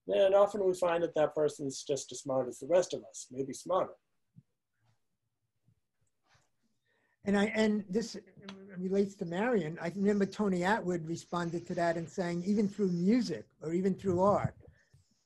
then 0.06 0.34
often 0.34 0.64
we 0.64 0.74
find 0.74 1.02
that 1.02 1.14
that 1.14 1.34
person 1.34 1.66
is 1.66 1.82
just 1.86 2.12
as 2.12 2.20
smart 2.20 2.48
as 2.48 2.58
the 2.58 2.66
rest 2.66 2.92
of 2.92 3.02
us, 3.08 3.26
maybe 3.30 3.52
smarter. 3.52 3.94
And 7.24 7.38
I 7.38 7.46
and 7.54 7.84
this 7.88 8.18
relates 8.78 9.14
to 9.16 9.24
Marion. 9.24 9.78
I 9.80 9.92
remember 9.94 10.26
Tony 10.26 10.60
Attwood 10.60 11.08
responded 11.08 11.66
to 11.66 11.74
that 11.74 11.96
and 11.96 12.08
saying 12.08 12.42
even 12.46 12.68
through 12.68 12.90
music 12.90 13.46
or 13.62 13.72
even 13.72 13.94
through 13.94 14.20
art, 14.20 14.54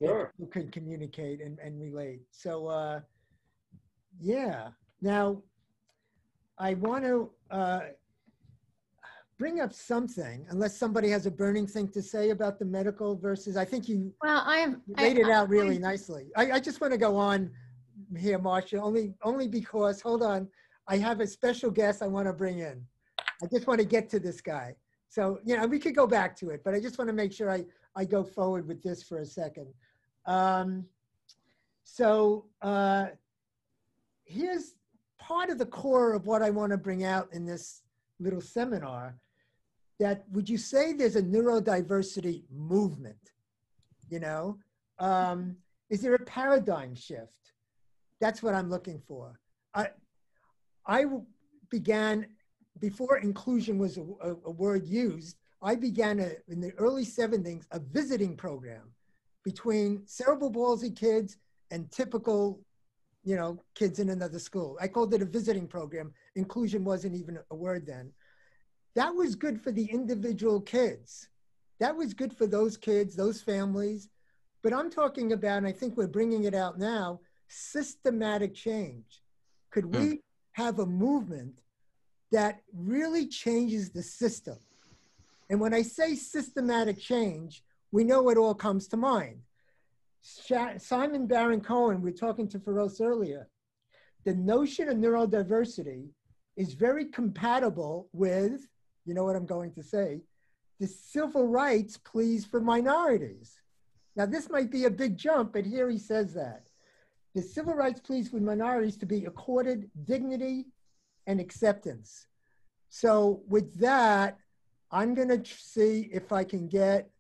sure. 0.03 0.33
you 0.39 0.47
can 0.47 0.71
communicate 0.71 1.41
and, 1.41 1.59
and 1.59 1.81
relate. 1.81 2.21
So 2.31 2.67
uh, 2.67 3.01
yeah. 4.21 4.69
Now 5.01 5.43
I 6.59 6.75
want 6.75 7.05
to 7.05 7.31
uh, 7.51 7.81
bring 9.39 9.61
up 9.61 9.73
something, 9.73 10.45
unless 10.51 10.77
somebody 10.77 11.09
has 11.11 11.27
a 11.27 11.31
burning 11.31 11.67
thing 11.67 11.89
to 11.89 12.03
say 12.03 12.31
about 12.31 12.59
the 12.59 12.65
medical 12.65 13.17
versus. 13.17 13.57
I 13.57 13.65
think 13.65 13.89
you 13.89 14.13
well, 14.23 14.43
I 14.45 14.59
have 14.59 14.77
laid 14.99 15.19
it 15.19 15.31
out 15.31 15.49
really 15.49 15.77
I, 15.77 15.79
nicely. 15.79 16.27
I, 16.37 16.53
I 16.53 16.61
just 16.61 16.81
want 16.81 16.93
to 16.93 16.99
go 16.99 17.17
on 17.17 17.51
here, 18.17 18.39
Marcia, 18.39 18.81
only 18.81 19.15
only 19.23 19.49
because 19.49 20.01
hold 20.01 20.23
on, 20.23 20.49
I 20.89 20.97
have 20.97 21.21
a 21.21 21.27
special 21.27 21.71
guest 21.71 22.03
I 22.03 22.09
want 22.09 22.27
to 22.27 22.33
bring 22.33 22.59
in. 22.59 22.85
I 23.43 23.47
just 23.47 23.67
want 23.67 23.81
to 23.81 23.87
get 23.87 24.09
to 24.11 24.19
this 24.19 24.41
guy. 24.41 24.75
So 25.09 25.41
you 25.45 25.57
know, 25.57 25.67
we 25.67 25.79
could 25.79 25.95
go 25.95 26.07
back 26.07 26.37
to 26.37 26.51
it, 26.51 26.63
but 26.65 26.75
I 26.75 26.81
just 26.81 26.99
want 26.99 27.09
to 27.09 27.15
make 27.15 27.33
sure 27.33 27.51
I 27.51 27.65
I 27.95 28.05
go 28.05 28.23
forward 28.23 28.67
with 28.67 28.83
this 28.83 29.03
for 29.03 29.19
a 29.19 29.27
second. 29.27 29.69
Um, 30.27 30.85
so 31.85 32.45
uh, 32.63 33.07
here's 34.25 34.75
part 35.19 35.51
of 35.51 35.59
the 35.59 35.67
core 35.67 36.13
of 36.13 36.27
what 36.27 36.43
I 36.43 36.51
want 36.51 36.71
to 36.73 36.79
bring 36.79 37.05
out 37.05 37.29
in 37.33 37.45
this 37.47 37.83
little 38.21 38.41
seminar 38.41 39.17
that 39.99 40.25
would 40.31 40.49
you 40.49 40.59
say 40.59 40.93
there's 40.93 41.17
a 41.17 41.23
neurodiversity 41.23 42.45
movement? 42.55 43.33
You 44.11 44.21
know, 44.21 44.59
um, 44.99 45.57
is 45.91 46.03
there 46.03 46.15
a 46.15 46.19
paradigm 46.21 46.95
shift? 46.95 47.53
That's 48.21 48.43
what 48.43 48.55
I'm 48.55 48.71
looking 48.71 49.01
for. 49.07 49.41
I, 49.75 49.89
I 50.87 51.05
began 51.71 52.27
before 52.81 53.19
inclusion 53.19 53.79
was 53.79 53.97
a, 53.97 54.03
a, 54.03 54.31
a 54.47 54.51
word 54.51 54.87
used. 54.87 55.37
I 55.63 55.75
began 55.75 56.21
a, 56.21 56.33
in 56.49 56.61
the 56.61 56.73
early 56.79 57.05
70s 57.05 57.65
a 57.73 57.81
visiting 57.81 58.37
program 58.37 58.93
between 59.45 60.03
cerebral 60.07 60.51
palsy 60.51 60.91
kids 60.91 61.37
and 61.71 61.91
typical, 61.91 62.61
you 63.25 63.37
know, 63.37 63.63
kids 63.75 63.99
in 63.99 64.11
another 64.11 64.39
school. 64.39 64.77
I 64.81 64.89
called 64.89 65.15
it 65.15 65.23
a 65.23 65.27
visiting 65.27 65.67
program. 65.67 66.13
Inclusion 66.37 66.85
wasn't 66.85 67.17
even 67.17 67.39
a 67.51 67.55
word 67.55 67.87
then. 67.87 68.13
That 68.95 69.15
was 69.15 69.35
good 69.35 69.61
for 69.61 69.73
the 69.73 69.85
individual 69.87 70.61
kids. 70.61 71.29
That 71.81 71.97
was 71.97 72.15
good 72.15 72.33
for 72.33 72.47
those 72.47 72.77
kids, 72.77 73.15
those 73.15 73.41
families. 73.41 74.09
But 74.63 74.73
I'm 74.73 74.91
talking 74.91 75.33
about, 75.33 75.59
and 75.59 75.67
I 75.67 75.73
think 75.73 75.97
we're 75.97 76.09
bringing 76.09 76.45
it 76.45 76.55
out 76.55 76.79
now, 76.79 77.21
systematic 77.49 78.55
change. 78.55 79.23
Could 79.71 79.95
we 79.95 80.07
hmm. 80.07 80.15
have 80.53 80.79
a 80.79 80.87
movement 80.87 81.61
that 82.33 82.61
really 82.73 83.27
changes 83.27 83.91
the 83.91 84.03
system? 84.03 84.59
And 85.51 85.61
when 85.61 85.73
I 85.73 85.83
say 85.83 86.15
systematic 86.15 86.99
change, 86.99 87.63
we 87.91 88.05
know 88.05 88.23
what 88.23 88.37
all 88.37 88.55
comes 88.55 88.87
to 88.89 88.97
mind. 88.97 89.41
Simon 90.23 91.27
Baron 91.27 91.61
Cohen, 91.61 92.03
we 92.03 92.11
are 92.11 92.15
talking 92.15 92.49
to 92.49 92.59
Ferose 92.59 93.01
earlier, 93.01 93.49
the 94.25 94.35
notion 94.35 94.89
of 94.89 94.97
neurodiversity 94.97 96.09
is 96.57 96.75
very 96.75 97.07
compatible 97.07 98.09
with 98.13 98.67
you 99.09 99.15
know 99.15 99.25
what 99.25 99.37
I'm 99.37 99.47
going 99.47 99.73
to 99.73 99.83
say, 99.83 100.21
the 100.79 100.87
civil 100.87 101.47
rights 101.47 101.97
pleas 101.97 102.45
for 102.45 102.61
minorities. 102.61 103.59
Now, 104.15 104.27
this 104.27 104.51
might 104.51 104.71
be 104.71 104.85
a 104.85 104.91
big 104.91 105.17
jump, 105.17 105.55
but 105.55 105.65
here 105.65 105.89
he 105.89 105.99
says 105.99 106.35
that. 106.35 106.67
The 107.35 107.41
civil 107.41 107.73
rights 107.73 108.01
pleas 108.01 108.29
for 108.29 108.37
minorities 108.37 108.99
to 108.99 109.07
be 109.07 109.25
accorded 109.25 109.91
dignity 110.05 110.67
and 111.29 111.41
acceptance. 111.41 112.27
So, 112.89 113.43
with 113.47 113.79
that, 113.79 114.39
I'm 114.91 115.15
going 115.15 115.29
to 115.29 115.41
see 115.45 116.09
if 116.11 116.33
I 116.33 116.43
can 116.43 116.67
get 116.67 117.11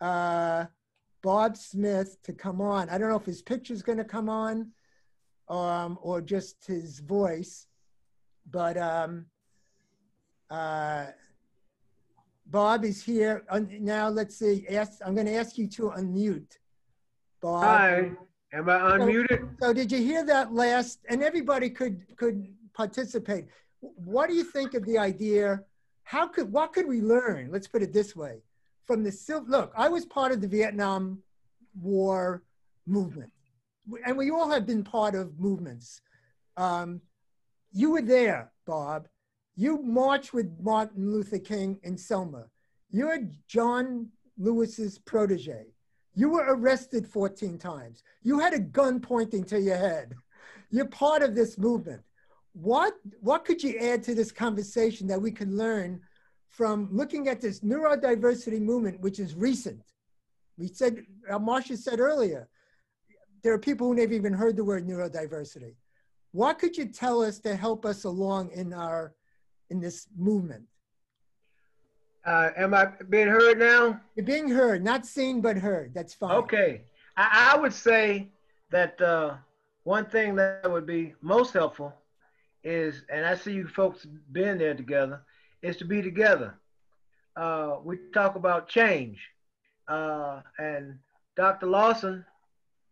uh, 0.00 0.66
Bob 1.22 1.56
Smith 1.56 2.16
to 2.22 2.32
come 2.32 2.60
on. 2.60 2.88
I 2.88 2.96
don't 2.96 3.10
know 3.10 3.16
if 3.16 3.26
his 3.26 3.42
picture's 3.42 3.82
going 3.82 3.98
to 3.98 4.04
come 4.04 4.28
on 4.28 4.70
um, 5.48 5.98
or 6.00 6.20
just 6.20 6.64
his 6.66 7.00
voice, 7.00 7.66
but 8.48 8.78
um, 8.78 9.26
uh, 10.48 11.06
Bob 12.46 12.84
is 12.84 13.02
here. 13.02 13.44
now 13.80 14.08
let's 14.08 14.36
see. 14.36 14.64
Ask, 14.68 15.00
I'm 15.04 15.14
going 15.14 15.26
to 15.26 15.34
ask 15.34 15.58
you 15.58 15.66
to 15.66 15.90
unmute. 15.98 16.58
Bob. 17.40 17.64
Hi. 17.64 18.12
Am 18.54 18.68
I 18.68 18.78
unmuted? 18.78 19.48
So, 19.58 19.68
so, 19.68 19.72
did 19.72 19.90
you 19.90 19.98
hear 19.98 20.24
that 20.26 20.52
last? 20.52 21.00
And 21.08 21.22
everybody 21.22 21.70
could 21.70 22.04
could 22.16 22.46
participate. 22.74 23.46
What 23.80 24.28
do 24.28 24.34
you 24.34 24.44
think 24.44 24.74
of 24.74 24.84
the 24.84 24.98
idea? 24.98 25.62
How 26.04 26.26
could 26.26 26.52
what 26.52 26.72
could 26.72 26.86
we 26.86 27.00
learn? 27.00 27.50
Let's 27.50 27.68
put 27.68 27.82
it 27.82 27.92
this 27.92 28.14
way: 28.14 28.42
from 28.86 29.02
the 29.02 29.44
look, 29.46 29.72
I 29.76 29.88
was 29.88 30.04
part 30.04 30.32
of 30.32 30.40
the 30.40 30.48
Vietnam 30.48 31.18
War 31.80 32.42
movement, 32.86 33.32
and 34.06 34.16
we 34.16 34.30
all 34.30 34.50
have 34.50 34.66
been 34.66 34.84
part 34.84 35.14
of 35.14 35.38
movements. 35.38 36.00
Um, 36.56 37.00
you 37.72 37.92
were 37.92 38.02
there, 38.02 38.52
Bob. 38.66 39.08
You 39.56 39.82
marched 39.82 40.32
with 40.32 40.50
Martin 40.60 41.10
Luther 41.10 41.38
King 41.38 41.78
in 41.82 41.96
Selma. 41.96 42.46
You're 42.90 43.18
John 43.48 44.08
Lewis's 44.38 44.98
protege. 44.98 45.66
You 46.14 46.30
were 46.30 46.44
arrested 46.46 47.06
14 47.06 47.58
times. 47.58 48.02
You 48.22 48.38
had 48.38 48.52
a 48.52 48.58
gun 48.58 49.00
pointing 49.00 49.44
to 49.44 49.60
your 49.60 49.76
head. 49.76 50.14
You're 50.70 50.86
part 50.86 51.22
of 51.22 51.34
this 51.34 51.56
movement. 51.56 52.02
What, 52.52 52.94
what 53.20 53.44
could 53.44 53.62
you 53.62 53.78
add 53.78 54.02
to 54.04 54.14
this 54.14 54.30
conversation 54.30 55.06
that 55.08 55.20
we 55.20 55.30
can 55.30 55.56
learn 55.56 56.00
from 56.48 56.88
looking 56.92 57.28
at 57.28 57.40
this 57.40 57.60
neurodiversity 57.60 58.60
movement, 58.60 59.00
which 59.00 59.18
is 59.18 59.34
recent? 59.34 59.82
We 60.58 60.68
said, 60.68 61.04
uh, 61.30 61.38
Marcia 61.38 61.76
said 61.76 61.98
earlier, 61.98 62.48
there 63.42 63.52
are 63.54 63.58
people 63.58 63.88
who 63.88 63.94
never 63.94 64.12
even 64.12 64.34
heard 64.34 64.56
the 64.56 64.64
word 64.64 64.86
neurodiversity. 64.86 65.74
What 66.32 66.58
could 66.58 66.76
you 66.76 66.86
tell 66.86 67.22
us 67.22 67.38
to 67.40 67.56
help 67.56 67.84
us 67.86 68.04
along 68.04 68.50
in 68.52 68.72
our 68.72 69.14
in 69.72 69.80
this 69.80 70.06
movement. 70.16 70.64
Uh, 72.24 72.50
am 72.56 72.74
I 72.74 72.84
being 73.08 73.26
heard 73.26 73.58
now? 73.58 74.00
You're 74.14 74.26
being 74.26 74.48
heard, 74.48 74.84
not 74.84 75.04
seen 75.04 75.40
but 75.40 75.56
heard. 75.56 75.92
That's 75.92 76.14
fine. 76.14 76.36
Okay. 76.42 76.82
I, 77.16 77.54
I 77.54 77.58
would 77.58 77.72
say 77.72 78.28
that 78.70 79.00
uh, 79.00 79.34
one 79.82 80.04
thing 80.04 80.36
that 80.36 80.70
would 80.70 80.86
be 80.86 81.14
most 81.20 81.52
helpful 81.52 81.92
is, 82.64 83.02
and 83.12 83.24
I 83.26 83.34
see 83.34 83.52
you 83.52 83.66
folks 83.66 84.06
being 84.32 84.58
there 84.58 84.74
together, 84.74 85.22
is 85.62 85.76
to 85.78 85.84
be 85.84 86.02
together. 86.02 86.54
Uh, 87.36 87.76
we 87.82 87.98
talk 88.12 88.36
about 88.36 88.68
change, 88.68 89.18
uh, 89.88 90.40
and 90.58 90.98
Dr. 91.36 91.66
Lawson 91.66 92.24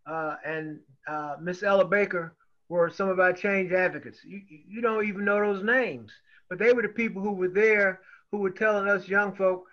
uh, 0.06 0.36
and 0.44 0.80
uh, 1.06 1.36
Miss 1.40 1.62
Ella 1.62 1.84
Baker 1.84 2.34
were 2.68 2.88
some 2.88 3.08
of 3.08 3.20
our 3.20 3.32
change 3.32 3.72
advocates. 3.72 4.20
You, 4.24 4.40
you 4.48 4.80
don't 4.80 5.06
even 5.06 5.24
know 5.24 5.40
those 5.40 5.62
names 5.62 6.10
but 6.50 6.58
they 6.58 6.74
were 6.74 6.82
the 6.82 6.88
people 6.88 7.22
who 7.22 7.32
were 7.32 7.48
there 7.48 8.00
who 8.30 8.38
were 8.38 8.50
telling 8.50 8.88
us 8.88 9.08
young 9.08 9.34
folk 9.34 9.66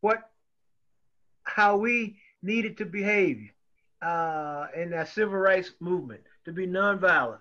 what 0.00 0.28
how 1.44 1.76
we 1.76 2.18
needed 2.42 2.76
to 2.76 2.84
behave 2.84 3.48
uh, 4.02 4.66
in 4.76 4.90
that 4.90 5.08
civil 5.08 5.38
rights 5.38 5.70
movement 5.80 6.20
to 6.44 6.52
be 6.52 6.66
nonviolent. 6.66 7.38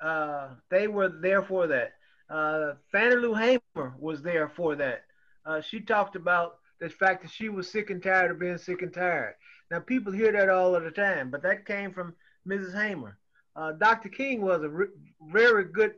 Uh, 0.00 0.48
they 0.70 0.88
were 0.88 1.08
there 1.08 1.42
for 1.42 1.66
that. 1.66 1.92
Uh, 2.28 2.74
Fannie 2.90 3.16
Lou 3.16 3.34
Hamer 3.34 3.94
was 3.98 4.22
there 4.22 4.48
for 4.48 4.74
that. 4.76 5.04
Uh, 5.46 5.60
she 5.60 5.80
talked 5.80 6.16
about 6.16 6.56
the 6.80 6.88
fact 6.88 7.22
that 7.22 7.30
she 7.30 7.48
was 7.48 7.70
sick 7.70 7.90
and 7.90 8.02
tired 8.02 8.30
of 8.30 8.38
being 8.38 8.58
sick 8.58 8.82
and 8.82 8.92
tired. 8.92 9.34
Now 9.70 9.80
people 9.80 10.12
hear 10.12 10.32
that 10.32 10.48
all 10.48 10.74
of 10.74 10.84
the 10.84 10.90
time, 10.90 11.30
but 11.30 11.42
that 11.42 11.66
came 11.66 11.92
from 11.92 12.14
Mrs. 12.48 12.74
Hamer. 12.74 13.18
Uh, 13.56 13.72
Dr. 13.72 14.08
King 14.08 14.42
was 14.42 14.62
a 14.62 14.68
re- 14.68 14.86
very 15.30 15.64
good 15.64 15.94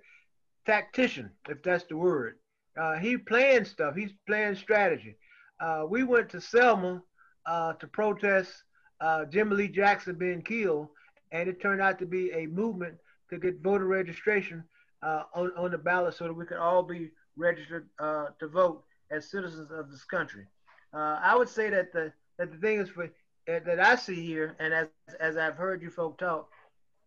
tactician, 0.67 1.31
if 1.49 1.63
that's 1.63 1.85
the 1.85 1.97
word. 1.97 2.39
Uh, 2.79 2.97
he 2.97 3.17
planned 3.17 3.67
stuff. 3.67 3.95
He's 3.95 4.13
playing 4.27 4.57
strategy. 4.57 5.17
Uh, 5.61 5.87
we 5.89 6.05
went 6.05 6.29
to 6.31 6.41
Selma 6.41 7.03
uh, 7.47 7.73
to 7.75 7.87
protest 7.87 8.51
uh, 9.01 9.25
Jimmy 9.25 9.57
Lee 9.57 9.69
Jackson 9.69 10.17
being 10.17 10.43
killed, 10.43 10.89
and 11.33 11.49
it 11.49 11.61
turned 11.61 11.81
out 11.81 11.99
to 11.99 12.07
be 12.07 12.31
a 12.33 12.47
movement 12.47 12.97
to 13.31 13.39
get 13.39 13.63
voter 13.63 13.87
registration 13.87 14.65
uh, 15.03 15.23
on, 15.35 15.53
on 15.57 15.71
the 15.71 15.79
ballot 15.79 16.15
so 16.15 16.25
that 16.25 16.33
we 16.33 16.45
could 16.45 16.59
all 16.59 16.83
be 16.83 17.11
registered 17.37 17.89
uh, 17.99 18.27
to 18.39 18.49
vote 18.49 18.83
as 19.11 19.31
citizens 19.31 19.71
of 19.71 19.91
this 19.91 20.05
country. 20.05 20.47
Uh, 20.93 21.19
I 21.23 21.37
would 21.37 21.49
say 21.49 21.71
that 21.71 21.93
the 21.93 22.13
that 22.39 22.53
the 22.53 22.59
thing 22.59 22.81
is 22.81 22.89
for 22.89 23.09
that 23.47 23.81
I 23.81 23.97
see 23.97 24.25
here, 24.27 24.57
and 24.59 24.75
as 24.75 24.89
as 25.21 25.37
I've 25.37 25.57
heard 25.57 25.83
you 25.83 25.91
folk 25.91 26.19
talk, 26.19 26.49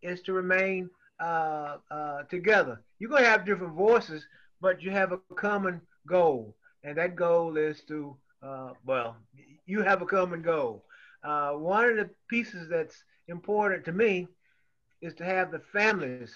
is 0.01 0.21
to 0.23 0.33
remain 0.33 0.89
uh, 1.19 1.77
uh, 1.91 2.23
together. 2.29 2.81
You're 2.99 3.09
gonna 3.09 3.25
have 3.25 3.45
different 3.45 3.73
voices, 3.73 4.25
but 4.61 4.81
you 4.81 4.91
have 4.91 5.11
a 5.11 5.17
common 5.35 5.81
goal, 6.07 6.55
and 6.83 6.97
that 6.97 7.15
goal 7.15 7.57
is 7.57 7.81
to 7.87 8.15
uh, 8.41 8.71
well, 8.85 9.17
you 9.65 9.81
have 9.81 10.01
a 10.01 10.05
common 10.05 10.41
goal. 10.41 10.85
Uh, 11.23 11.51
one 11.51 11.89
of 11.89 11.97
the 11.97 12.09
pieces 12.29 12.69
that's 12.69 13.03
important 13.27 13.83
to 13.85 13.91
me 13.91 14.27
is 15.01 15.13
to 15.15 15.25
have 15.25 15.51
the 15.51 15.59
families 15.59 16.35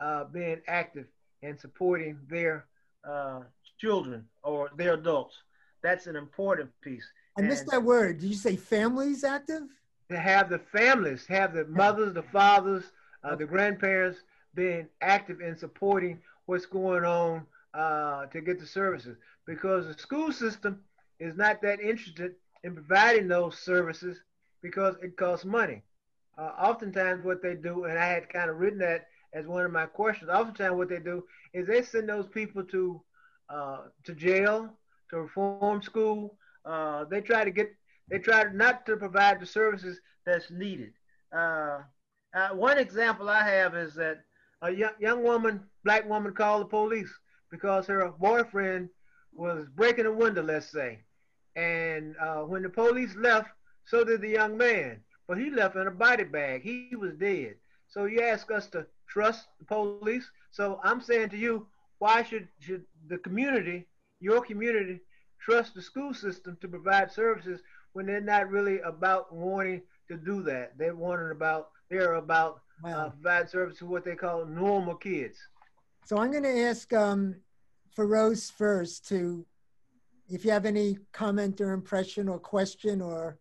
uh, 0.00 0.24
being 0.24 0.60
active 0.66 1.06
and 1.42 1.58
supporting 1.58 2.18
their 2.28 2.66
uh, 3.08 3.40
children 3.78 4.24
or 4.42 4.70
their 4.76 4.94
adults. 4.94 5.34
That's 5.82 6.06
an 6.06 6.16
important 6.16 6.70
piece. 6.82 7.06
I 7.38 7.42
missed 7.42 7.66
that 7.70 7.82
word. 7.82 8.20
Did 8.20 8.28
you 8.28 8.34
say 8.34 8.56
families 8.56 9.24
active? 9.24 9.62
To 10.10 10.18
have 10.18 10.50
the 10.50 10.58
families, 10.58 11.26
have 11.26 11.54
the 11.54 11.64
mothers, 11.66 12.12
the 12.12 12.22
fathers, 12.22 12.84
uh, 13.24 13.36
the 13.36 13.46
grandparents 13.46 14.18
being 14.54 14.88
active 15.00 15.40
in 15.40 15.56
supporting 15.56 16.18
what's 16.46 16.66
going 16.66 17.04
on 17.04 17.46
uh, 17.72 18.26
to 18.26 18.40
get 18.40 18.58
the 18.58 18.66
services. 18.66 19.16
Because 19.46 19.86
the 19.86 19.94
school 19.94 20.32
system 20.32 20.80
is 21.18 21.36
not 21.36 21.62
that 21.62 21.80
interested 21.80 22.34
in 22.64 22.74
providing 22.74 23.28
those 23.28 23.58
services 23.58 24.18
because 24.62 24.96
it 25.02 25.16
costs 25.16 25.44
money. 25.44 25.82
Uh, 26.38 26.52
oftentimes, 26.58 27.24
what 27.24 27.42
they 27.42 27.54
do, 27.54 27.84
and 27.84 27.98
I 27.98 28.06
had 28.06 28.28
kind 28.28 28.50
of 28.50 28.56
written 28.58 28.78
that 28.80 29.06
as 29.32 29.46
one 29.46 29.64
of 29.64 29.72
my 29.72 29.86
questions. 29.86 30.30
Oftentimes, 30.30 30.76
what 30.76 30.88
they 30.88 30.98
do 30.98 31.24
is 31.52 31.66
they 31.66 31.82
send 31.82 32.08
those 32.08 32.28
people 32.28 32.64
to 32.64 33.02
uh, 33.50 33.78
to 34.04 34.14
jail, 34.14 34.70
to 35.10 35.20
reform 35.20 35.66
school. 35.66 36.18
Uh, 36.46 36.86
they 36.88 37.02
try 37.02 37.28
to 37.28 37.34
get, 37.34 37.54
they 37.94 38.04
try 38.18 38.32
not 38.44 38.84
to 38.86 38.96
provide 38.96 39.40
the 39.40 39.46
services 39.46 40.00
that's 40.24 40.50
needed. 40.50 40.92
Uh, 41.32 41.80
uh, 42.34 42.48
one 42.50 42.78
example 42.78 43.28
I 43.28 43.42
have 43.48 43.74
is 43.74 43.94
that 43.94 44.24
a 44.62 44.70
young, 44.70 44.92
young 45.00 45.22
woman, 45.22 45.62
black 45.84 46.08
woman, 46.08 46.32
called 46.32 46.62
the 46.62 46.66
police 46.66 47.12
because 47.50 47.86
her 47.86 48.10
boyfriend 48.18 48.88
was 49.32 49.66
breaking 49.74 50.06
a 50.06 50.12
window, 50.12 50.42
let's 50.42 50.70
say. 50.70 51.00
And 51.56 52.14
uh, 52.20 52.42
when 52.42 52.62
the 52.62 52.68
police 52.70 53.14
left, 53.16 53.48
so 53.84 54.04
did 54.04 54.20
the 54.22 54.28
young 54.28 54.56
man. 54.56 55.02
But 55.30 55.38
he 55.38 55.48
left 55.48 55.76
in 55.76 55.86
a 55.86 55.92
body 55.92 56.24
bag. 56.24 56.62
He 56.62 56.96
was 56.96 57.12
dead. 57.12 57.54
So 57.86 58.06
you 58.06 58.20
ask 58.20 58.50
us 58.50 58.66
to 58.70 58.84
trust 59.08 59.46
the 59.60 59.64
police. 59.64 60.28
So 60.50 60.80
I'm 60.82 61.00
saying 61.00 61.28
to 61.28 61.36
you, 61.36 61.68
why 62.00 62.24
should, 62.24 62.48
should 62.58 62.82
the 63.06 63.18
community, 63.18 63.86
your 64.18 64.40
community, 64.44 64.98
trust 65.40 65.76
the 65.76 65.82
school 65.82 66.12
system 66.12 66.58
to 66.60 66.66
provide 66.66 67.12
services 67.12 67.60
when 67.92 68.06
they're 68.06 68.20
not 68.20 68.50
really 68.50 68.80
about 68.80 69.32
wanting 69.32 69.82
to 70.08 70.16
do 70.16 70.42
that? 70.42 70.76
They're 70.76 70.96
wanting 70.96 71.30
about 71.30 71.68
they're 71.90 72.14
about 72.14 72.62
wow. 72.82 72.90
uh, 72.90 73.10
provide 73.10 73.48
service 73.48 73.78
to 73.78 73.86
what 73.86 74.04
they 74.04 74.16
call 74.16 74.44
normal 74.44 74.96
kids. 74.96 75.38
So 76.06 76.18
I'm 76.18 76.32
going 76.32 76.42
to 76.42 76.60
ask 76.62 76.92
um, 76.92 77.36
Ferose 77.96 78.50
first 78.50 79.06
to, 79.10 79.46
if 80.28 80.44
you 80.44 80.50
have 80.50 80.66
any 80.66 80.98
comment 81.12 81.60
or 81.60 81.70
impression 81.70 82.28
or 82.28 82.40
question 82.40 83.00
or, 83.00 83.38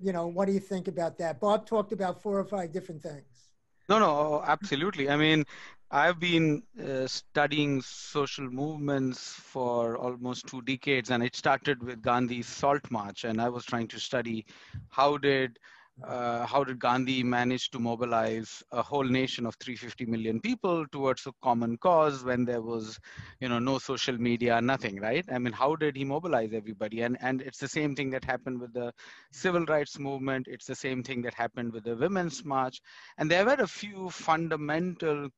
you 0.00 0.12
know, 0.12 0.26
what 0.26 0.46
do 0.46 0.52
you 0.52 0.60
think 0.60 0.88
about 0.88 1.18
that? 1.18 1.40
Bob 1.40 1.66
talked 1.66 1.92
about 1.92 2.22
four 2.22 2.38
or 2.38 2.44
five 2.44 2.72
different 2.72 3.02
things. 3.02 3.50
No, 3.88 3.98
no, 3.98 4.42
absolutely. 4.46 5.08
I 5.08 5.16
mean, 5.16 5.44
I've 5.90 6.20
been 6.20 6.62
uh, 6.78 7.06
studying 7.06 7.80
social 7.80 8.44
movements 8.50 9.32
for 9.32 9.96
almost 9.96 10.46
two 10.46 10.60
decades, 10.62 11.10
and 11.10 11.22
it 11.22 11.34
started 11.34 11.82
with 11.82 12.02
Gandhi's 12.02 12.46
Salt 12.46 12.90
March. 12.90 13.24
And 13.24 13.40
I 13.40 13.48
was 13.48 13.64
trying 13.64 13.88
to 13.88 13.98
study 13.98 14.44
how 14.90 15.16
did 15.16 15.58
uh, 16.04 16.46
how 16.46 16.62
did 16.64 16.78
Gandhi 16.78 17.22
manage 17.22 17.70
to 17.70 17.78
mobilize 17.78 18.62
a 18.72 18.82
whole 18.82 19.04
nation 19.04 19.46
of 19.46 19.56
350 19.56 20.06
million 20.06 20.40
people 20.40 20.86
towards 20.92 21.26
a 21.26 21.32
common 21.42 21.76
cause 21.78 22.22
when 22.24 22.44
there 22.44 22.62
was, 22.62 22.98
you 23.40 23.48
know, 23.48 23.58
no 23.58 23.78
social 23.78 24.16
media, 24.18 24.60
nothing, 24.60 25.00
right? 25.00 25.24
I 25.32 25.38
mean, 25.38 25.52
how 25.52 25.74
did 25.76 25.96
he 25.96 26.04
mobilize 26.04 26.52
everybody? 26.52 27.02
And 27.02 27.16
and 27.20 27.42
it's 27.42 27.58
the 27.58 27.68
same 27.68 27.94
thing 27.96 28.10
that 28.10 28.24
happened 28.24 28.60
with 28.60 28.72
the 28.72 28.92
civil 29.32 29.64
rights 29.64 29.98
movement. 29.98 30.46
It's 30.48 30.66
the 30.66 30.74
same 30.76 31.02
thing 31.02 31.22
that 31.22 31.34
happened 31.34 31.72
with 31.72 31.84
the 31.84 31.96
women's 31.96 32.44
march. 32.44 32.80
And 33.18 33.30
there 33.30 33.44
were 33.44 33.56
a 33.58 33.66
few 33.66 34.10
fundamental 34.10 35.28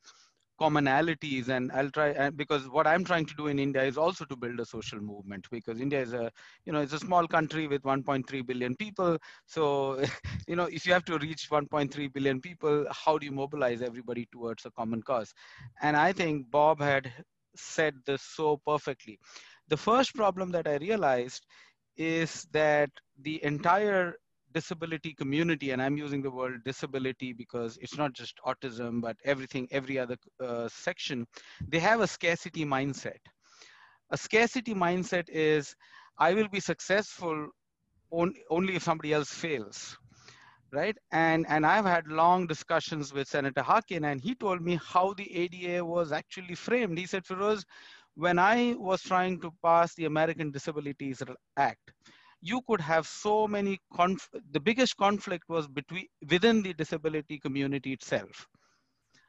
commonalities 0.60 1.48
and 1.48 1.70
i'll 1.72 1.90
try 1.90 2.08
and 2.10 2.36
because 2.36 2.68
what 2.68 2.86
i'm 2.86 3.04
trying 3.04 3.24
to 3.26 3.34
do 3.36 3.46
in 3.48 3.58
india 3.58 3.82
is 3.82 3.96
also 3.96 4.24
to 4.24 4.36
build 4.36 4.60
a 4.60 4.64
social 4.66 5.00
movement 5.00 5.46
because 5.50 5.80
india 5.80 6.00
is 6.00 6.12
a 6.12 6.30
you 6.64 6.72
know 6.72 6.80
it's 6.80 6.92
a 6.92 6.98
small 6.98 7.26
country 7.26 7.66
with 7.66 7.82
1.3 7.84 8.42
billion 8.42 8.74
people. 8.76 9.16
So 9.46 10.02
you 10.48 10.56
know 10.56 10.64
if 10.64 10.86
you 10.86 10.92
have 10.92 11.04
to 11.06 11.18
reach 11.18 11.46
1.3 11.50 12.08
billion 12.08 12.40
people 12.40 12.86
how 12.90 13.18
do 13.18 13.26
you 13.26 13.32
mobilize 13.32 13.82
everybody 13.82 14.26
towards 14.32 14.64
a 14.66 14.70
common 14.70 15.02
cause? 15.02 15.32
And 15.82 15.96
i 15.96 16.12
think 16.12 16.50
bob 16.50 16.80
had 16.80 17.12
said 17.56 17.94
this 18.06 18.22
so 18.22 18.58
perfectly. 18.66 19.18
The 19.68 19.76
first 19.76 20.14
problem 20.14 20.50
that 20.52 20.66
i 20.68 20.76
realized 20.76 21.46
is 21.96 22.46
that 22.52 22.90
the 23.20 23.42
entire 23.44 24.14
disability 24.52 25.14
community, 25.14 25.70
and 25.70 25.82
I'm 25.82 25.96
using 25.96 26.22
the 26.22 26.30
word 26.30 26.64
disability 26.64 27.32
because 27.32 27.78
it's 27.80 27.96
not 27.96 28.12
just 28.12 28.38
autism, 28.46 29.00
but 29.00 29.16
everything, 29.24 29.68
every 29.70 29.98
other 29.98 30.16
uh, 30.42 30.68
section, 30.68 31.26
they 31.68 31.78
have 31.78 32.00
a 32.00 32.06
scarcity 32.06 32.64
mindset. 32.64 33.18
A 34.10 34.16
scarcity 34.16 34.74
mindset 34.74 35.28
is, 35.28 35.74
I 36.18 36.34
will 36.34 36.48
be 36.48 36.60
successful 36.60 37.48
on, 38.10 38.34
only 38.50 38.76
if 38.76 38.82
somebody 38.82 39.12
else 39.12 39.32
fails 39.32 39.96
right 40.72 40.96
and 41.12 41.46
and 41.48 41.66
i've 41.66 41.84
had 41.84 42.06
long 42.06 42.46
discussions 42.46 43.12
with 43.12 43.26
senator 43.28 43.62
harkin 43.62 44.04
and 44.04 44.20
he 44.20 44.34
told 44.34 44.62
me 44.62 44.78
how 44.84 45.12
the 45.14 45.36
ada 45.36 45.84
was 45.84 46.12
actually 46.12 46.54
framed 46.54 46.96
he 46.98 47.06
said 47.06 47.24
ferose 47.26 47.64
when 48.14 48.38
i 48.38 48.74
was 48.78 49.02
trying 49.02 49.40
to 49.40 49.52
pass 49.64 49.94
the 49.94 50.04
american 50.04 50.50
disabilities 50.50 51.22
act 51.56 51.92
you 52.42 52.60
could 52.66 52.80
have 52.80 53.06
so 53.06 53.46
many 53.48 53.78
the 54.52 54.60
biggest 54.60 54.96
conflict 54.96 55.48
was 55.48 55.68
between 55.68 56.06
within 56.30 56.62
the 56.62 56.72
disability 56.74 57.38
community 57.38 57.92
itself. 57.92 58.46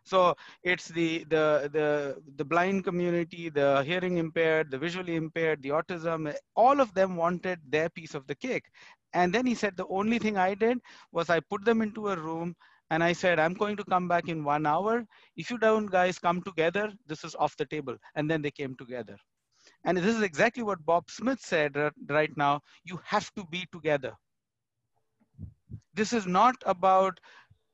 So 0.04 0.36
it's 0.64 0.88
the 0.90 1.26
the 1.26 1.70
the 1.74 2.22
the 2.38 2.46
blind 2.46 2.84
community 2.84 3.50
the 3.50 3.84
hearing 3.84 4.18
impaired 4.18 4.72
the 4.72 4.78
visually 4.80 5.16
impaired 5.16 5.62
the 5.62 5.70
autism 5.70 6.34
all 6.56 6.80
of 6.82 6.94
them 6.94 7.16
wanted 7.16 7.60
their 7.70 7.90
piece 7.90 8.16
of 8.16 8.28
the 8.28 8.36
cake. 8.36 8.66
And 9.14 9.34
then 9.34 9.46
he 9.46 9.56
said 9.56 9.78
the 9.78 9.88
only 9.88 10.20
thing 10.20 10.38
i 10.38 10.54
did 10.56 10.80
was 11.12 11.30
i 11.30 11.40
put 11.40 11.66
them 11.66 11.82
into 11.82 12.10
a 12.10 12.16
room 12.18 12.56
and 12.90 13.04
i 13.04 13.14
said 13.14 13.40
i'm 13.40 13.54
going 13.54 13.78
to 13.78 13.86
come 13.86 14.08
back 14.08 14.28
in 14.30 14.44
1 14.44 14.66
hour. 14.66 15.06
If 15.36 15.52
you 15.52 15.58
don't 15.60 15.88
guys 15.88 16.20
come 16.20 16.42
together 16.42 16.92
this 17.08 17.24
is 17.24 17.36
off 17.36 17.58
the 17.58 17.66
table 17.66 17.98
and 18.16 18.30
then 18.30 18.42
they 18.42 18.52
came 18.52 18.76
together 18.76 19.18
and 19.86 19.98
this 19.98 20.16
is 20.16 20.22
exactly 20.22 20.64
what 20.64 20.86
Bob 20.86 21.10
Smith 21.10 21.40
said 21.42 21.76
right 22.10 22.36
now. 22.38 22.62
You 22.84 23.00
have 23.04 23.34
to 23.36 23.46
be 23.46 23.66
together. 23.72 24.14
This 25.94 26.14
is 26.14 26.26
not 26.28 26.56
about, 26.66 27.20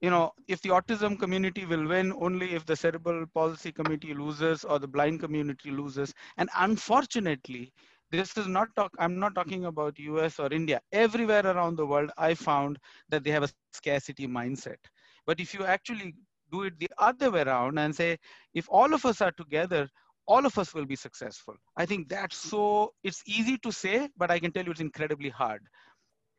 you 0.02 0.10
know, 0.10 0.32
if 0.48 0.62
the 0.62 0.70
autism 0.70 1.20
community 1.20 1.66
will 1.66 1.88
win 1.88 2.14
only 2.20 2.54
if 2.56 2.66
the 2.66 2.76
cerebral 2.76 3.26
palsy 3.34 3.72
committee 3.72 4.14
loses 4.14 4.64
or 4.64 4.80
the 4.80 4.88
blind 4.88 5.20
community 5.20 5.72
loses. 5.72 6.14
And 6.38 6.50
unfortunately, 6.56 7.74
this 8.12 8.38
is 8.38 8.48
not 8.48 8.70
talk 8.76 8.92
i'm 9.00 9.20
not 9.20 9.36
talking 9.36 9.66
about 9.66 9.98
us 10.00 10.40
or 10.40 10.52
india 10.54 10.80
everywhere 10.92 11.46
around 11.46 11.76
the 11.76 11.86
world 11.86 12.12
i 12.18 12.34
found 12.34 12.78
that 13.10 13.24
they 13.24 13.32
have 13.32 13.44
a 13.44 13.50
scarcity 13.74 14.28
mindset 14.28 14.78
but 15.26 15.40
if 15.40 15.54
you 15.54 15.66
actually 15.66 16.14
do 16.52 16.64
it 16.64 16.80
the 16.80 16.90
other 16.98 17.30
way 17.32 17.42
around 17.42 17.78
and 17.78 17.94
say 17.96 18.18
if 18.54 18.68
all 18.70 18.94
of 18.94 19.06
us 19.06 19.22
are 19.22 19.32
together 19.34 19.88
all 20.28 20.46
of 20.46 20.58
us 20.58 20.74
will 20.74 20.86
be 20.86 20.96
successful. 20.96 21.56
I 21.76 21.86
think 21.86 22.10
that's 22.10 22.36
so, 22.36 22.94
it's 23.04 23.24
easy 23.26 23.58
to 23.60 23.72
say, 23.72 24.10
but 24.18 24.30
I 24.30 24.40
can 24.40 24.52
tell 24.52 24.66
you 24.66 24.72
it's 24.72 24.82
incredibly 24.82 25.30
hard. 25.30 25.62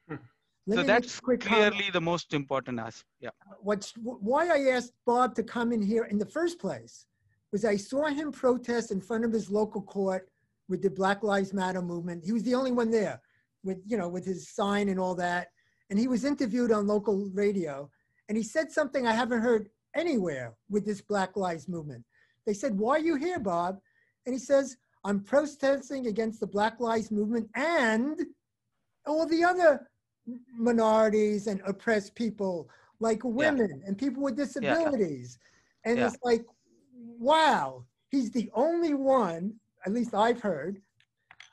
Hmm. 0.08 0.16
so 0.74 0.82
that's 0.82 1.20
clearly 1.20 1.38
comment. 1.38 1.92
the 1.92 2.00
most 2.00 2.34
important 2.34 2.78
aspect. 2.78 3.08
Yeah. 3.20 3.30
What's 3.60 3.92
why 3.96 4.48
I 4.48 4.70
asked 4.76 4.92
Bob 5.06 5.34
to 5.36 5.42
come 5.42 5.72
in 5.72 5.82
here 5.82 6.04
in 6.04 6.18
the 6.18 6.26
first 6.26 6.58
place 6.58 7.06
was 7.52 7.64
I 7.64 7.76
saw 7.76 8.06
him 8.06 8.30
protest 8.30 8.90
in 8.90 9.00
front 9.00 9.24
of 9.24 9.32
his 9.32 9.50
local 9.50 9.82
court 9.82 10.28
with 10.68 10.82
the 10.82 10.90
Black 10.90 11.22
Lives 11.22 11.54
Matter 11.54 11.80
movement. 11.80 12.24
He 12.24 12.32
was 12.32 12.42
the 12.42 12.54
only 12.54 12.72
one 12.72 12.90
there 12.90 13.20
with, 13.64 13.78
you 13.86 13.96
know, 13.96 14.08
with 14.08 14.26
his 14.26 14.50
sign 14.50 14.90
and 14.90 15.00
all 15.00 15.14
that. 15.14 15.48
And 15.88 15.98
he 15.98 16.08
was 16.08 16.26
interviewed 16.26 16.72
on 16.72 16.86
local 16.86 17.30
radio 17.32 17.90
and 18.28 18.36
he 18.36 18.44
said 18.44 18.70
something 18.70 19.06
I 19.06 19.12
haven't 19.12 19.40
heard 19.40 19.70
anywhere 19.96 20.54
with 20.68 20.84
this 20.84 21.00
Black 21.00 21.36
Lives 21.36 21.66
movement. 21.66 22.04
They 22.48 22.54
said, 22.54 22.78
Why 22.78 22.96
are 22.96 22.98
you 22.98 23.16
here, 23.16 23.38
Bob? 23.38 23.78
And 24.24 24.34
he 24.34 24.38
says, 24.38 24.78
I'm 25.04 25.20
protesting 25.20 26.06
against 26.06 26.40
the 26.40 26.46
Black 26.46 26.80
Lives 26.80 27.10
Movement 27.10 27.46
and 27.54 28.18
all 29.06 29.26
the 29.26 29.44
other 29.44 29.90
minorities 30.56 31.46
and 31.46 31.60
oppressed 31.66 32.14
people, 32.14 32.70
like 33.00 33.22
women 33.22 33.80
yeah. 33.82 33.86
and 33.86 33.98
people 33.98 34.22
with 34.22 34.38
disabilities. 34.38 35.38
Yeah. 35.84 35.90
And 35.90 35.98
yeah. 35.98 36.06
it's 36.06 36.16
like, 36.22 36.46
wow, 37.18 37.84
he's 38.08 38.30
the 38.30 38.50
only 38.54 38.94
one, 38.94 39.52
at 39.84 39.92
least 39.92 40.14
I've 40.14 40.40
heard, 40.40 40.80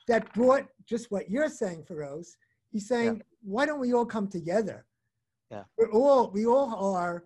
that 0.08 0.32
brought 0.32 0.66
just 0.86 1.10
what 1.10 1.30
you're 1.30 1.50
saying, 1.50 1.84
Ferose. 1.86 2.38
He's 2.72 2.88
saying, 2.88 3.20
why 3.42 3.66
don't 3.66 3.80
we 3.80 3.92
all 3.92 4.06
come 4.06 4.28
together? 4.28 4.86
Yeah. 5.50 5.64
We're 5.76 5.92
all 5.92 6.30
we 6.30 6.46
all 6.46 6.94
are, 6.96 7.24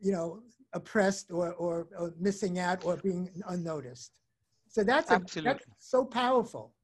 you 0.00 0.12
know, 0.12 0.44
oppressed 0.74 1.30
or 1.32 1.52
or, 1.54 1.88
or 1.98 2.14
missing 2.18 2.58
out 2.58 2.84
or 2.84 2.96
being 2.96 3.30
unnoticed. 3.48 4.12
So 4.68 4.84
that's 4.84 5.10
a, 5.10 5.14
Absolutely. 5.14 5.50
that's 5.50 5.66
so 5.78 6.04
powerful. 6.04 6.74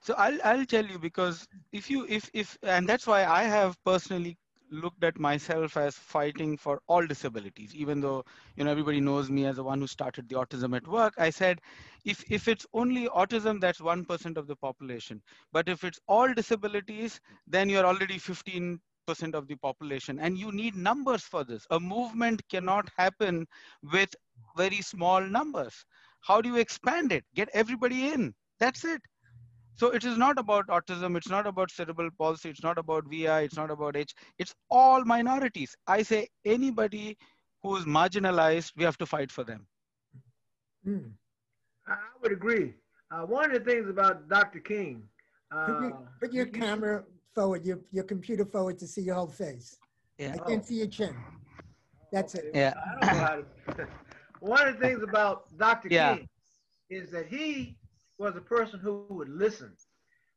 So 0.00 0.14
I'll 0.16 0.38
I'll 0.44 0.66
tell 0.66 0.84
you 0.86 0.98
because 0.98 1.46
if 1.72 1.90
you 1.90 2.06
if 2.08 2.30
if 2.34 2.58
and 2.62 2.88
that's 2.88 3.06
why 3.06 3.24
I 3.24 3.44
have 3.44 3.82
personally 3.84 4.36
looked 4.70 5.02
at 5.04 5.18
myself 5.18 5.76
as 5.76 5.94
fighting 5.94 6.56
for 6.56 6.80
all 6.88 7.06
disabilities 7.06 7.74
even 7.74 8.00
though 8.00 8.24
you 8.56 8.64
know 8.64 8.70
everybody 8.70 9.00
knows 9.00 9.30
me 9.30 9.46
as 9.46 9.56
the 9.56 9.64
one 9.64 9.80
who 9.80 9.86
started 9.86 10.28
the 10.28 10.34
autism 10.34 10.76
at 10.76 10.86
work 10.86 11.14
i 11.18 11.30
said 11.30 11.60
if 12.04 12.22
if 12.30 12.48
it's 12.48 12.66
only 12.74 13.08
autism 13.08 13.60
that's 13.60 13.80
1% 13.80 14.36
of 14.36 14.46
the 14.46 14.56
population 14.56 15.22
but 15.52 15.68
if 15.68 15.84
it's 15.84 16.00
all 16.06 16.32
disabilities 16.34 17.20
then 17.46 17.68
you're 17.68 17.86
already 17.86 18.18
15 18.18 18.80
percent 19.08 19.34
of 19.34 19.48
the 19.48 19.56
population. 19.56 20.18
And 20.20 20.38
you 20.38 20.52
need 20.52 20.76
numbers 20.76 21.22
for 21.22 21.44
this. 21.44 21.66
A 21.70 21.80
movement 21.80 22.42
cannot 22.50 22.88
happen 22.96 23.46
with 23.92 24.14
very 24.56 24.82
small 24.82 25.20
numbers. 25.20 25.84
How 26.20 26.40
do 26.42 26.50
you 26.50 26.56
expand 26.56 27.12
it? 27.12 27.24
Get 27.34 27.48
everybody 27.54 28.08
in. 28.08 28.34
That's 28.60 28.84
it. 28.84 29.00
So 29.80 29.90
it 29.98 30.04
is 30.04 30.18
not 30.18 30.38
about 30.38 30.66
autism. 30.76 31.16
It's 31.16 31.28
not 31.28 31.46
about 31.46 31.70
cerebral 31.70 32.10
palsy. 32.20 32.50
It's 32.50 32.64
not 32.68 32.78
about 32.78 33.04
vi 33.10 33.40
it's 33.48 33.56
not 33.56 33.70
about 33.70 33.96
h. 33.96 34.14
It's 34.38 34.54
all 34.78 35.04
minorities. 35.04 35.76
I 35.86 36.02
say 36.02 36.22
anybody 36.44 37.16
who 37.62 37.76
is 37.76 37.84
marginalized 37.98 38.72
we 38.76 38.84
have 38.88 38.98
to 38.98 39.06
fight 39.06 39.30
for 39.36 39.44
them. 39.44 39.66
Hmm. 40.84 41.06
I 41.86 41.92
I 41.92 42.16
would 42.22 42.32
agree. 42.32 42.74
Uh, 43.12 43.22
one 43.36 43.50
of 43.50 43.52
the 43.58 43.64
things 43.70 43.88
about 43.88 44.28
Dr. 44.28 44.60
King, 44.60 45.04
Put 45.50 45.76
uh, 45.76 45.80
your, 45.80 45.92
put 46.20 46.32
your 46.38 46.46
camera 46.46 47.04
forward, 47.34 47.64
your, 47.64 47.78
your 47.92 48.04
computer 48.04 48.44
forward 48.44 48.78
to 48.78 48.86
see 48.86 49.02
your 49.02 49.14
whole 49.14 49.28
face. 49.28 49.76
Yeah. 50.18 50.34
I 50.34 50.48
can't 50.48 50.64
see 50.64 50.76
your 50.76 50.88
chin. 50.88 51.14
That's 52.12 52.34
it. 52.34 52.50
Yeah. 52.54 52.74
I 53.00 53.06
don't 53.06 53.12
know 53.12 53.18
how 53.66 53.72
to. 53.74 53.88
One 54.40 54.68
of 54.68 54.78
the 54.78 54.80
things 54.80 55.02
about 55.02 55.56
Dr. 55.58 55.88
Yeah. 55.90 56.16
King 56.16 56.28
is 56.90 57.10
that 57.10 57.26
he 57.26 57.76
was 58.18 58.36
a 58.36 58.40
person 58.40 58.80
who 58.80 59.04
would 59.10 59.28
listen, 59.28 59.72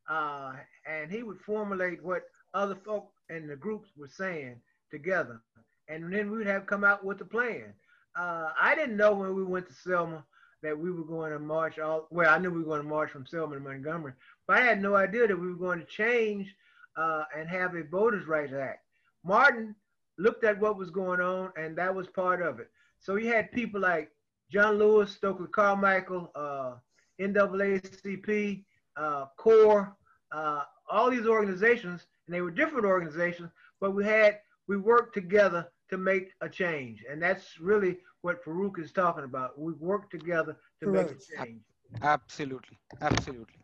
uh, 0.08 0.52
and 0.86 1.10
he 1.10 1.22
would 1.22 1.38
formulate 1.40 2.02
what 2.02 2.22
other 2.54 2.76
folk 2.84 3.10
in 3.30 3.46
the 3.46 3.56
groups 3.56 3.90
were 3.96 4.08
saying 4.08 4.56
together, 4.90 5.40
and 5.88 6.12
then 6.12 6.30
we'd 6.30 6.46
have 6.46 6.66
come 6.66 6.84
out 6.84 7.04
with 7.04 7.20
a 7.20 7.24
plan. 7.24 7.72
Uh, 8.18 8.50
I 8.60 8.74
didn't 8.74 8.96
know 8.96 9.14
when 9.14 9.34
we 9.34 9.44
went 9.44 9.68
to 9.68 9.74
Selma 9.74 10.24
that 10.62 10.78
we 10.78 10.92
were 10.92 11.04
going 11.04 11.32
to 11.32 11.38
march 11.38 11.78
all. 11.78 12.06
Well, 12.10 12.28
I 12.28 12.38
knew 12.38 12.50
we 12.50 12.58
were 12.58 12.76
going 12.76 12.82
to 12.82 12.88
march 12.88 13.10
from 13.10 13.26
Selma 13.26 13.54
to 13.54 13.60
Montgomery, 13.60 14.12
but 14.46 14.58
I 14.58 14.60
had 14.60 14.82
no 14.82 14.94
idea 14.94 15.26
that 15.26 15.38
we 15.38 15.48
were 15.48 15.54
going 15.54 15.80
to 15.80 15.86
change 15.86 16.54
uh, 16.96 17.24
and 17.36 17.48
have 17.48 17.74
a 17.74 17.82
Voters' 17.84 18.26
Rights 18.26 18.52
Act. 18.52 18.80
Martin 19.24 19.74
looked 20.18 20.44
at 20.44 20.60
what 20.60 20.76
was 20.76 20.90
going 20.90 21.20
on, 21.20 21.50
and 21.56 21.76
that 21.76 21.94
was 21.94 22.08
part 22.08 22.42
of 22.42 22.60
it. 22.60 22.70
So 22.98 23.16
you 23.16 23.28
had 23.28 23.50
people 23.52 23.80
like 23.80 24.10
John 24.50 24.78
Lewis, 24.78 25.12
Stokely 25.12 25.48
Carmichael, 25.48 26.30
uh, 26.34 26.74
NAACP, 27.20 28.64
uh, 28.96 29.26
CORE, 29.36 29.96
uh, 30.32 30.62
all 30.90 31.10
these 31.10 31.26
organizations, 31.26 32.06
and 32.26 32.34
they 32.34 32.42
were 32.42 32.50
different 32.50 32.86
organizations, 32.86 33.50
but 33.80 33.92
we 33.92 34.04
had 34.04 34.38
we 34.68 34.76
worked 34.76 35.14
together 35.14 35.68
to 35.90 35.98
make 35.98 36.32
a 36.40 36.48
change, 36.48 37.04
and 37.10 37.20
that's 37.22 37.58
really 37.60 37.98
what 38.22 38.44
Farouk 38.44 38.78
is 38.78 38.92
talking 38.92 39.24
about. 39.24 39.58
We 39.58 39.72
worked 39.72 40.10
together 40.10 40.56
to 40.80 40.86
make 40.86 41.10
a 41.10 41.14
change. 41.44 41.60
absolutely 42.02 42.78
absolutely 43.00 43.60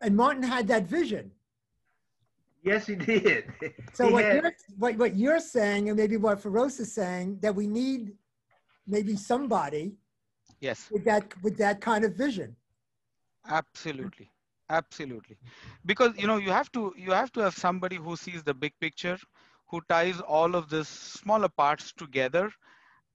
And 0.00 0.16
Martin 0.16 0.42
had 0.42 0.68
that 0.68 0.84
vision. 0.84 1.30
Yes, 2.62 2.86
he 2.86 2.96
did. 2.96 3.44
So 3.94 4.06
He 4.06 4.12
what 4.12 4.24
had- 4.24 4.34
you're, 4.34 4.52
what, 4.78 4.96
what 4.96 5.16
you're 5.16 5.40
saying, 5.40 5.88
and 5.88 5.96
maybe 5.96 6.16
what 6.16 6.40
Ferose 6.40 6.80
is 6.80 6.92
saying, 6.92 7.38
that 7.40 7.54
we 7.54 7.66
need 7.66 8.12
maybe 8.86 9.16
somebody 9.16 9.96
yes 10.60 10.88
with 10.90 11.04
that 11.04 11.24
with 11.42 11.56
that 11.58 11.80
kind 11.80 12.04
of 12.04 12.14
vision. 12.14 12.56
absolutely 13.48 14.30
absolutely 14.70 15.36
because 15.86 16.16
you 16.16 16.26
know 16.26 16.36
you 16.36 16.50
have 16.50 16.70
to 16.72 16.92
you 16.96 17.10
have 17.12 17.32
to 17.32 17.40
have 17.40 17.54
somebody 17.54 17.96
who 17.96 18.16
sees 18.16 18.42
the 18.42 18.54
big 18.54 18.72
picture 18.80 19.18
who 19.70 19.80
ties 19.88 20.20
all 20.20 20.54
of 20.54 20.68
the 20.68 20.84
smaller 20.84 21.48
parts 21.48 21.92
together 21.92 22.50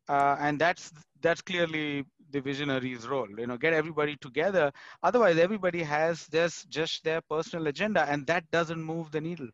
uh, 0.09 0.35
and 0.39 0.59
that's 0.59 0.91
that's 1.21 1.41
clearly 1.41 2.05
the 2.33 2.41
visionary's 2.41 3.07
role 3.07 3.29
you 3.41 3.47
know 3.47 3.57
get 3.65 3.73
everybody 3.81 4.15
together 4.27 4.65
otherwise 5.09 5.37
everybody 5.37 5.83
has 5.83 6.27
just 6.37 6.69
just 6.79 7.03
their 7.03 7.21
personal 7.21 7.67
agenda 7.67 8.05
and 8.09 8.27
that 8.27 8.49
doesn't 8.51 8.83
move 8.93 9.11
the 9.11 9.21
needle 9.29 9.49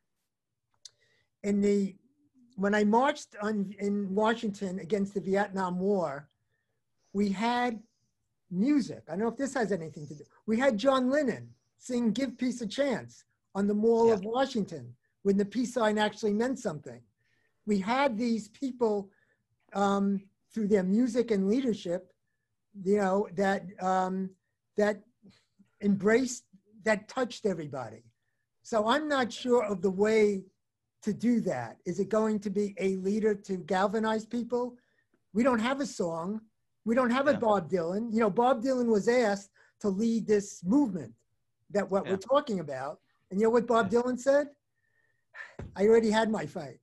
In 1.44 1.62
the 1.62 1.96
when 2.64 2.76
I 2.76 2.84
marched 2.84 3.36
on 3.42 3.74
in 3.80 4.14
Washington 4.14 4.80
against 4.80 5.14
the 5.14 5.22
Vietnam 5.22 5.80
War, 5.80 6.28
we 7.14 7.30
had 7.30 7.80
music. 8.52 9.04
I 9.08 9.12
don't 9.12 9.22
know 9.22 9.30
if 9.30 9.38
this 9.38 9.54
has 9.54 9.72
anything 9.72 10.06
to 10.08 10.16
do. 10.16 10.26
We 10.46 10.60
had 10.60 10.78
John 10.78 11.10
Lennon 11.10 11.50
sing 11.78 12.12
"Give 12.12 12.38
Peace 12.38 12.60
a 12.62 12.68
Chance" 12.68 13.24
on 13.56 13.68
the 13.68 13.74
Mall 13.74 14.12
of 14.12 14.26
Washington 14.26 14.94
when 15.24 15.38
the 15.38 15.46
peace 15.46 15.74
sign 15.74 15.98
actually 15.98 16.34
meant 16.34 16.60
something. 16.60 17.02
We 17.66 17.80
had 17.80 18.18
these 18.18 18.50
people 18.50 19.10
um, 19.74 20.22
through 20.52 20.68
their 20.68 20.84
music 20.84 21.32
and 21.32 21.48
leadership, 21.48 22.12
you 22.84 22.98
know, 22.98 23.28
that 23.36 23.64
um, 23.82 24.30
that 24.78 25.02
embraced, 25.82 26.44
that 26.84 27.08
touched 27.08 27.46
everybody. 27.46 28.04
So 28.64 28.88
I'm 28.88 29.08
not 29.08 29.32
sure 29.32 29.64
of 29.66 29.82
the 29.82 29.90
way 29.92 30.44
to 31.04 31.14
do 31.14 31.40
that. 31.42 31.78
Is 31.86 32.00
it 32.00 32.10
going 32.10 32.40
to 32.42 32.50
be 32.50 32.76
a 32.80 32.98
leader 32.98 33.34
to 33.34 33.58
galvanize 33.58 34.26
people? 34.26 34.76
We 35.34 35.44
don't 35.44 35.60
have 35.60 35.80
a 35.80 35.86
song. 35.86 36.42
We 36.86 36.96
don't 36.96 37.10
have 37.12 37.28
a 37.28 37.34
Bob 37.34 37.70
Dylan. 37.70 38.12
You 38.14 38.20
know, 38.20 38.30
Bob 38.30 38.62
Dylan 38.64 38.88
was 38.88 39.08
asked 39.08 39.52
to 39.82 39.90
lead 39.90 40.28
this 40.28 40.62
movement 40.64 41.14
that 41.72 41.90
what 41.90 42.06
Yeah. 42.06 42.12
we're 42.12 42.18
talking 42.18 42.60
about. 42.60 43.00
And 43.32 43.40
you 43.40 43.46
know 43.46 43.52
what 43.52 43.68
Bob 43.68 43.90
Dylan 43.90 44.20
said? 44.20 44.48
I 45.76 45.88
already 45.88 46.10
had 46.10 46.30
my 46.30 46.46
fight. 46.46 46.80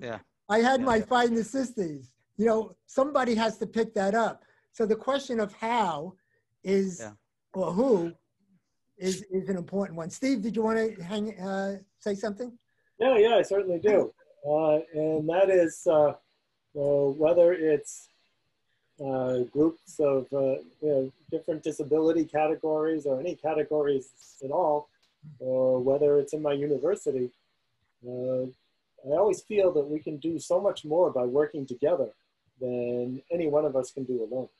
yeah 0.00 0.18
I 0.48 0.58
had 0.60 0.80
Yeah. 0.80 0.86
my 0.86 1.00
fight 1.00 1.28
in 1.28 1.34
the 1.34 1.42
60s. 1.42 2.12
You 2.36 2.46
know, 2.46 2.76
somebody 2.86 3.34
has 3.34 3.58
to 3.58 3.66
pick 3.66 3.94
that 3.94 4.14
up. 4.14 4.44
So 4.76 4.84
the 4.84 4.94
question 4.94 5.40
of 5.40 5.54
how 5.54 6.12
is, 6.62 7.00
Yeah. 7.00 7.12
or 7.54 7.72
who 7.72 8.12
is, 8.98 9.22
is 9.30 9.48
an 9.48 9.56
important 9.56 9.96
one. 9.96 10.10
Steve, 10.10 10.42
did 10.42 10.54
you 10.54 10.60
want 10.62 10.76
to 10.76 11.02
hang, 11.02 11.24
uh, 11.40 11.78
say 11.98 12.14
something? 12.14 12.58
Yeah, 12.98 13.16
yeah, 13.16 13.36
I 13.36 13.42
certainly 13.42 13.78
do. 13.78 14.12
Uh, 14.46 14.80
and 14.92 15.26
that 15.30 15.48
is 15.48 15.86
uh, 15.86 16.12
uh, 16.78 17.08
whether 17.22 17.54
it's 17.54 18.10
uh, 19.02 19.44
groups 19.44 19.98
of 19.98 20.26
uh, 20.34 20.56
you 20.82 20.90
know, 20.92 21.12
different 21.30 21.62
disability 21.62 22.26
categories 22.26 23.06
or 23.06 23.18
any 23.18 23.34
categories 23.34 24.10
at 24.44 24.50
all, 24.50 24.90
or 25.38 25.80
whether 25.80 26.18
it's 26.18 26.34
in 26.34 26.42
my 26.42 26.52
university. 26.52 27.30
Uh, 28.06 28.44
I 29.08 29.16
always 29.22 29.40
feel 29.42 29.72
that 29.72 29.86
we 29.88 30.00
can 30.00 30.18
do 30.18 30.38
so 30.38 30.60
much 30.60 30.84
more 30.84 31.10
by 31.10 31.24
working 31.24 31.64
together 31.64 32.10
than 32.60 33.22
any 33.32 33.48
one 33.48 33.64
of 33.64 33.74
us 33.74 33.90
can 33.90 34.04
do 34.04 34.22
alone. 34.22 34.50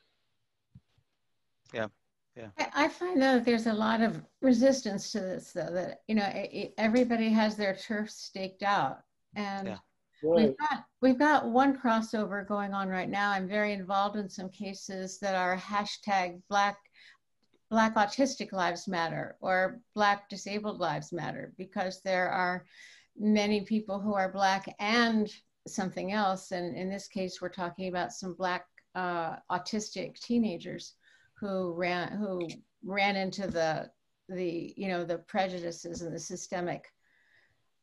I, 2.57 2.85
I 2.85 2.87
find 2.87 3.21
though 3.21 3.35
that 3.35 3.45
there's 3.45 3.67
a 3.67 3.73
lot 3.73 4.01
of 4.01 4.21
resistance 4.41 5.11
to 5.11 5.19
this, 5.19 5.51
though, 5.53 5.71
that, 5.71 6.01
you 6.07 6.15
know, 6.15 6.71
everybody 6.77 7.29
has 7.29 7.55
their 7.55 7.75
turf 7.75 8.09
staked 8.11 8.63
out. 8.63 8.99
And 9.35 9.67
Yeah. 9.67 9.77
Right. 10.23 10.47
we've 10.47 10.57
got, 10.57 10.85
we've 11.01 11.19
got 11.19 11.49
one 11.49 11.77
crossover 11.77 12.47
going 12.47 12.73
on 12.73 12.89
right 12.89 13.09
now. 13.09 13.31
I'm 13.31 13.47
very 13.47 13.73
involved 13.73 14.15
in 14.15 14.29
some 14.29 14.49
cases 14.49 15.19
that 15.19 15.35
are 15.35 15.55
hashtag 15.57 16.41
Black, 16.49 16.77
Black 17.69 17.95
Autistic 17.95 18.51
Lives 18.51 18.87
Matter 18.87 19.35
or 19.41 19.79
Black 19.93 20.27
Disabled 20.29 20.79
Lives 20.79 21.11
Matter, 21.11 21.53
because 21.57 22.01
there 22.01 22.29
are 22.29 22.65
many 23.15 23.61
people 23.61 23.99
who 23.99 24.13
are 24.15 24.31
Black 24.31 24.73
and 24.79 25.31
something 25.67 26.11
else. 26.11 26.51
And 26.51 26.75
in 26.75 26.89
this 26.89 27.07
case, 27.07 27.39
we're 27.41 27.49
talking 27.49 27.87
about 27.87 28.11
some 28.11 28.33
Black 28.33 28.65
uh, 28.95 29.35
autistic 29.51 30.19
teenagers 30.19 30.93
who 31.39 31.73
ran 31.73 32.11
who 32.17 32.47
ran 32.83 33.15
into 33.15 33.47
the 33.47 33.89
the 34.29 34.73
you 34.75 34.87
know 34.87 35.03
the 35.03 35.19
prejudices 35.19 36.01
and 36.01 36.13
the 36.13 36.19
systemic 36.19 36.85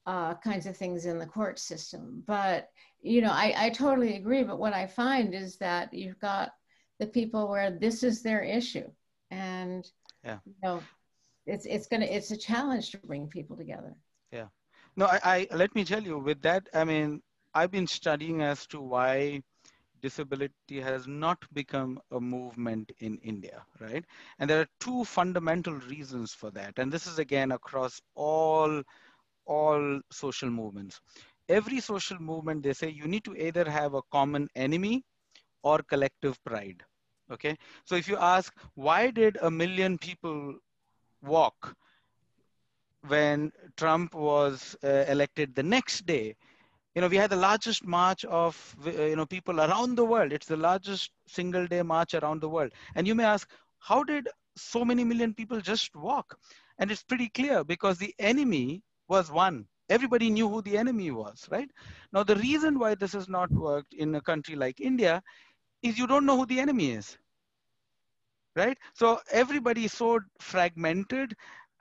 uh, 0.06 0.34
kinds 0.34 0.66
of 0.66 0.76
things 0.76 1.06
in 1.06 1.18
the 1.18 1.26
court 1.26 1.58
system. 1.58 2.22
But 2.26 2.68
you 3.00 3.22
know, 3.22 3.30
I, 3.30 3.54
I 3.56 3.70
totally 3.70 4.16
agree. 4.16 4.42
But 4.42 4.58
what 4.58 4.74
I 4.74 4.86
find 4.86 5.34
is 5.34 5.56
that 5.58 5.94
you've 5.94 6.18
got 6.18 6.52
the 6.98 7.06
people 7.06 7.48
where 7.48 7.70
this 7.70 8.02
is 8.02 8.22
their 8.22 8.42
issue, 8.42 8.88
and 9.30 9.84
Yeah. 10.24 10.38
you 10.44 10.54
know, 10.62 10.80
it's 11.46 11.66
it's 11.66 11.86
gonna 11.86 12.06
it's 12.06 12.30
a 12.30 12.36
challenge 12.36 12.90
to 12.90 12.98
bring 12.98 13.28
people 13.28 13.56
together. 13.56 13.94
Yeah. 14.30 14.48
No, 14.96 15.06
I, 15.06 15.20
I 15.50 15.56
let 15.56 15.74
me 15.74 15.84
tell 15.84 16.02
you 16.02 16.18
with 16.18 16.42
that, 16.42 16.68
I 16.74 16.84
mean, 16.84 17.22
I've 17.54 17.70
been 17.70 17.86
studying 17.86 18.42
as 18.42 18.66
to 18.68 18.80
why 18.80 19.42
disability 20.04 20.80
has 20.80 21.06
not 21.08 21.44
become 21.54 22.00
a 22.12 22.20
movement 22.20 22.92
in 23.00 23.18
India, 23.32 23.64
right? 23.80 24.04
And 24.38 24.50
there 24.50 24.60
are 24.62 24.68
two 24.80 25.04
fundamental 25.04 25.74
reasons 25.94 26.34
for 26.34 26.50
that. 26.52 26.78
And 26.78 26.92
this 26.92 27.06
is 27.06 27.18
again 27.18 27.52
across 27.52 28.00
all, 28.14 28.82
all 29.46 30.00
social 30.12 30.50
movements. 30.50 31.00
Every 31.48 31.80
social 31.80 32.18
movement, 32.20 32.62
they 32.64 32.74
say 32.74 32.90
you 32.90 33.06
need 33.08 33.24
to 33.24 33.36
either 33.36 33.68
have 33.70 33.94
a 33.94 34.02
common 34.12 34.48
enemy 34.56 35.04
or 35.62 35.78
collective 35.82 36.42
pride. 36.44 36.82
Okay. 37.32 37.56
So 37.84 37.96
if 37.96 38.08
you 38.08 38.18
ask, 38.18 38.54
why 38.74 39.10
did 39.10 39.38
a 39.42 39.50
million 39.50 39.98
people 39.98 40.56
walk 41.22 41.76
when 43.06 43.52
Trump 43.76 44.14
was 44.14 44.76
uh, 44.84 45.04
elected 45.08 45.54
the 45.54 45.62
next 45.62 46.06
day? 46.06 46.36
You 46.94 47.00
know, 47.02 47.08
we 47.08 47.16
had 47.16 47.30
the 47.30 47.36
largest 47.36 47.84
march 47.84 48.24
of, 48.24 48.76
uh, 48.86 48.90
you 48.90 49.16
know, 49.16 49.26
people 49.26 49.60
around 49.60 49.96
the 49.96 50.04
world. 50.04 50.32
It's 50.32 50.46
the 50.46 50.56
largest 50.56 51.10
single 51.26 51.66
day 51.66 51.82
march 51.82 52.14
around 52.14 52.40
the 52.40 52.48
world. 52.48 52.72
And 52.94 53.06
you 53.06 53.14
may 53.14 53.24
ask, 53.24 53.50
how 53.78 54.02
did 54.04 54.28
so 54.56 54.84
many 54.84 55.04
million 55.04 55.34
people 55.34 55.60
just 55.60 55.94
walk? 55.96 56.38
And 56.78 56.90
it's 56.90 57.02
pretty 57.02 57.28
clear 57.28 57.64
because 57.64 57.98
the 57.98 58.14
enemy 58.18 58.82
was 59.08 59.30
one. 59.30 59.66
Everybody 59.88 60.30
knew 60.30 60.48
who 60.48 60.62
the 60.62 60.78
enemy 60.78 61.10
was, 61.10 61.46
right? 61.50 61.70
Now, 62.12 62.22
the 62.22 62.36
reason 62.36 62.78
why 62.78 62.94
this 62.94 63.12
has 63.12 63.28
not 63.28 63.50
worked 63.50 63.92
in 63.94 64.14
a 64.14 64.20
country 64.20 64.54
like 64.56 64.80
India 64.80 65.22
is 65.82 65.98
you 65.98 66.06
don't 66.06 66.26
know 66.26 66.36
who 66.38 66.46
the 66.46 66.60
enemy 66.60 66.92
is, 66.92 67.18
right? 68.56 68.78
So 68.94 69.20
everybody 69.30 69.84
is 69.84 69.92
so 69.92 70.20
fragmented 70.40 71.34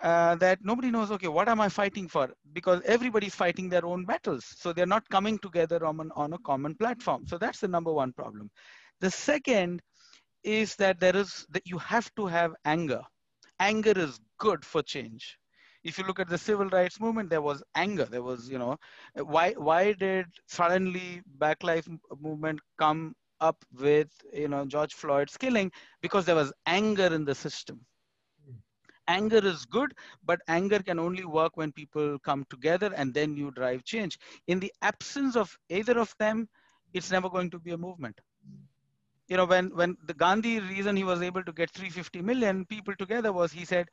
uh, 0.04 0.36
that 0.36 0.60
nobody 0.64 0.92
knows, 0.92 1.12
okay, 1.12 1.30
what 1.30 1.48
am 1.48 1.62
I 1.62 1.70
fighting 1.70 2.10
for? 2.10 2.30
Because 2.52 2.82
everybody's 2.86 3.34
fighting 3.34 3.70
their 3.70 3.86
own 3.86 4.04
battles. 4.04 4.46
So 4.58 4.74
they're 4.74 4.86
not 4.86 5.08
coming 5.10 5.40
together 5.40 5.86
on, 5.86 6.00
an, 6.02 6.12
on 6.16 6.34
a 6.34 6.38
common 6.40 6.76
platform. 6.76 7.26
So 7.26 7.38
that's 7.38 7.62
the 7.62 7.70
number 7.70 7.94
one 7.94 8.12
problem. 8.12 8.52
The 9.00 9.10
second 9.10 9.82
is 10.44 10.76
that 10.76 11.00
there 11.00 11.16
is 11.16 11.46
that 11.52 11.66
you 11.66 11.78
have 11.78 12.14
to 12.16 12.28
have 12.28 12.54
anger. 12.66 13.02
Anger 13.60 13.94
is 13.96 14.20
good 14.40 14.66
for 14.66 14.84
change. 14.84 15.38
If 15.86 15.98
you 15.98 16.04
look 16.06 16.20
at 16.20 16.30
the 16.30 16.38
civil 16.38 16.68
rights 16.68 17.00
movement, 17.00 17.30
there 17.30 17.42
was 17.42 17.64
anger. 17.76 18.06
There 18.06 18.24
was, 18.24 18.50
you 18.50 18.58
know, 18.58 18.78
why 19.16 19.52
why 19.54 19.94
did 19.94 20.26
suddenly 20.48 21.22
Black 21.40 21.64
Lives 21.64 21.88
Movement 22.20 22.60
come 22.78 23.16
up 23.40 23.64
with, 23.80 24.10
you 24.34 24.50
know, 24.50 24.66
George 24.66 24.94
Floyd's 24.94 25.38
killing? 25.38 25.72
Because 26.02 26.26
there 26.26 26.36
was 26.36 26.54
anger 26.66 27.08
in 27.08 27.26
the 27.26 27.36
system 27.36 27.86
anger 29.08 29.46
is 29.46 29.66
good 29.66 29.94
but 30.24 30.42
anger 30.48 30.80
can 30.80 31.00
only 31.00 31.26
work 31.26 31.58
when 31.58 31.72
people 31.72 32.18
come 32.20 32.46
together 32.50 32.94
and 32.96 33.14
then 33.14 33.36
you 33.36 33.52
drive 33.52 33.84
change. 33.84 34.18
In 34.48 34.60
the 34.60 34.74
absence 34.82 35.36
of 35.36 35.58
either 35.70 36.00
of 36.00 36.14
them 36.20 36.48
it's 36.94 37.12
never 37.12 37.30
going 37.30 37.50
to 37.52 37.60
be 37.60 37.72
a 37.72 37.78
movement. 37.78 38.20
You 39.28 39.38
know 39.38 39.46
when 39.46 39.70
when 39.76 39.98
the 40.06 40.14
gandhi 40.14 40.60
reason 40.60 40.96
he 40.96 41.04
was 41.04 41.22
able 41.22 41.44
to 41.44 41.52
get 41.52 41.72
350 41.72 42.22
million 42.22 42.66
people 42.66 42.96
together 42.96 43.32
was 43.34 43.52
he 43.52 43.66
said 43.66 43.88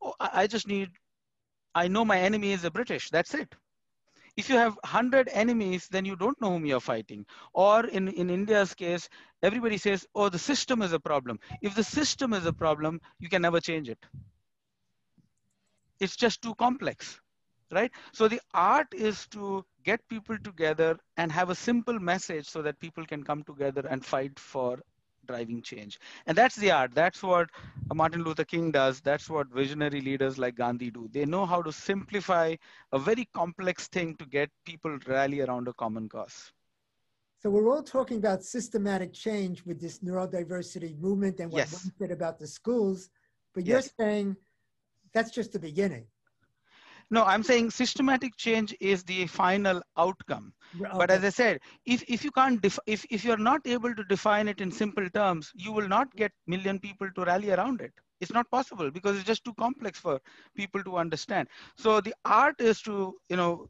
oh, 0.00 0.14
i 0.20 0.46
just 0.46 0.68
need 0.68 0.90
i 1.74 1.88
know 1.88 2.04
my 2.04 2.18
enemy 2.18 2.52
is 2.52 2.62
the 2.62 2.70
british 2.70 3.10
that's 3.10 3.34
it. 3.34 3.54
If 4.36 4.50
you 4.50 4.56
have 4.56 4.76
100 4.84 5.30
enemies 5.32 5.88
then 5.90 6.04
you 6.04 6.14
don't 6.14 6.40
know 6.40 6.50
whom 6.50 6.66
you're 6.66 6.80
fighting. 6.80 7.26
Or 7.54 7.86
in, 7.86 8.08
in 8.08 8.30
india's 8.30 8.74
case 8.74 9.08
everybody 9.42 9.76
says 9.76 10.06
oh 10.14 10.28
the 10.28 10.38
system 10.38 10.82
is 10.82 10.92
a 10.92 11.00
problem. 11.00 11.40
If 11.62 11.74
the 11.74 11.84
system 11.84 12.32
is 12.32 12.46
a 12.46 12.52
problem 12.52 13.00
you 13.18 13.28
can 13.28 13.42
never 13.42 13.60
change 13.60 13.88
it 13.88 13.98
it's 16.00 16.16
just 16.16 16.42
too 16.42 16.54
complex 16.54 17.20
right? 17.70 17.90
So 18.12 18.28
the 18.28 18.40
art 18.54 18.88
is 18.94 19.26
to 19.28 19.64
get 19.84 20.06
people 20.08 20.38
together 20.38 20.98
and 21.16 21.30
have 21.32 21.50
a 21.50 21.54
simple 21.54 21.98
message 21.98 22.48
so 22.48 22.62
that 22.62 22.78
people 22.80 23.04
can 23.04 23.22
come 23.22 23.42
together 23.42 23.86
and 23.88 24.04
fight 24.04 24.38
for 24.38 24.78
driving 25.26 25.60
change. 25.62 25.98
And 26.26 26.38
that's 26.38 26.54
the 26.56 26.70
art. 26.70 26.94
That's 26.94 27.22
what 27.22 27.50
martin 27.92 28.22
luther 28.22 28.44
king 28.44 28.70
does. 28.70 29.00
That's 29.00 29.28
what 29.28 29.48
visionary 29.48 30.00
leaders 30.00 30.38
like 30.38 30.54
gandhi 30.54 30.90
do. 30.90 31.08
They 31.12 31.24
know 31.24 31.46
how 31.46 31.62
to 31.62 31.72
simplify 31.72 32.54
a 32.92 32.98
very 32.98 33.28
complex 33.34 33.88
thing 33.88 34.14
to 34.16 34.26
get 34.26 34.50
people 34.64 34.96
rally 35.08 35.40
around 35.40 35.66
a 35.66 35.72
common 35.72 36.08
cause. 36.08 36.52
So 37.42 37.50
we're 37.50 37.68
all 37.68 37.82
talking 37.82 38.18
about 38.18 38.44
systematic 38.44 39.12
change 39.12 39.64
with 39.64 39.80
this 39.80 39.98
neurodiversity 39.98 40.98
movement 40.98 41.40
and 41.40 41.50
what 41.50 41.58
yes. 41.58 41.72
one 41.72 41.92
said 41.98 42.10
about 42.10 42.38
the 42.38 42.46
schools 42.46 43.10
but 43.56 43.66
you're 43.66 43.80
saying 43.80 44.36
that's 45.16 45.32
just 45.32 45.52
the 45.52 45.60
beginning. 45.60 46.08
No 47.10 47.24
i'm 47.24 47.42
saying 47.42 47.70
systematic 47.70 48.36
change 48.36 48.74
is 48.80 49.04
the 49.04 49.26
final 49.26 49.82
outcome. 49.96 50.52
But 50.96 51.10
as 51.10 51.24
i 51.24 51.30
said 51.30 51.60
if, 51.86 52.02
if 52.08 52.24
you 52.24 52.30
can't 52.32 52.60
def- 52.62 52.78
if, 52.86 53.04
if 53.10 53.24
you're 53.24 53.44
not 53.48 53.66
able 53.66 53.94
to 53.94 54.04
define 54.04 54.48
it 54.48 54.60
in 54.60 54.70
simple 54.72 55.08
terms 55.10 55.52
you 55.54 55.72
will 55.72 55.88
not 55.88 56.14
get 56.16 56.32
million 56.46 56.78
people 56.80 57.10
to 57.14 57.24
rally 57.24 57.50
around 57.52 57.80
it. 57.80 57.92
It's 58.20 58.32
not 58.32 58.50
possible 58.50 58.90
because 58.90 59.16
it's 59.16 59.26
just 59.26 59.44
too 59.44 59.54
complex 59.54 59.98
for 59.98 60.20
people 60.56 60.82
to 60.84 60.96
understand. 60.96 61.48
So 61.76 62.00
the 62.00 62.14
art 62.24 62.60
is 62.60 62.82
to 62.82 63.16
you 63.28 63.36
know 63.36 63.68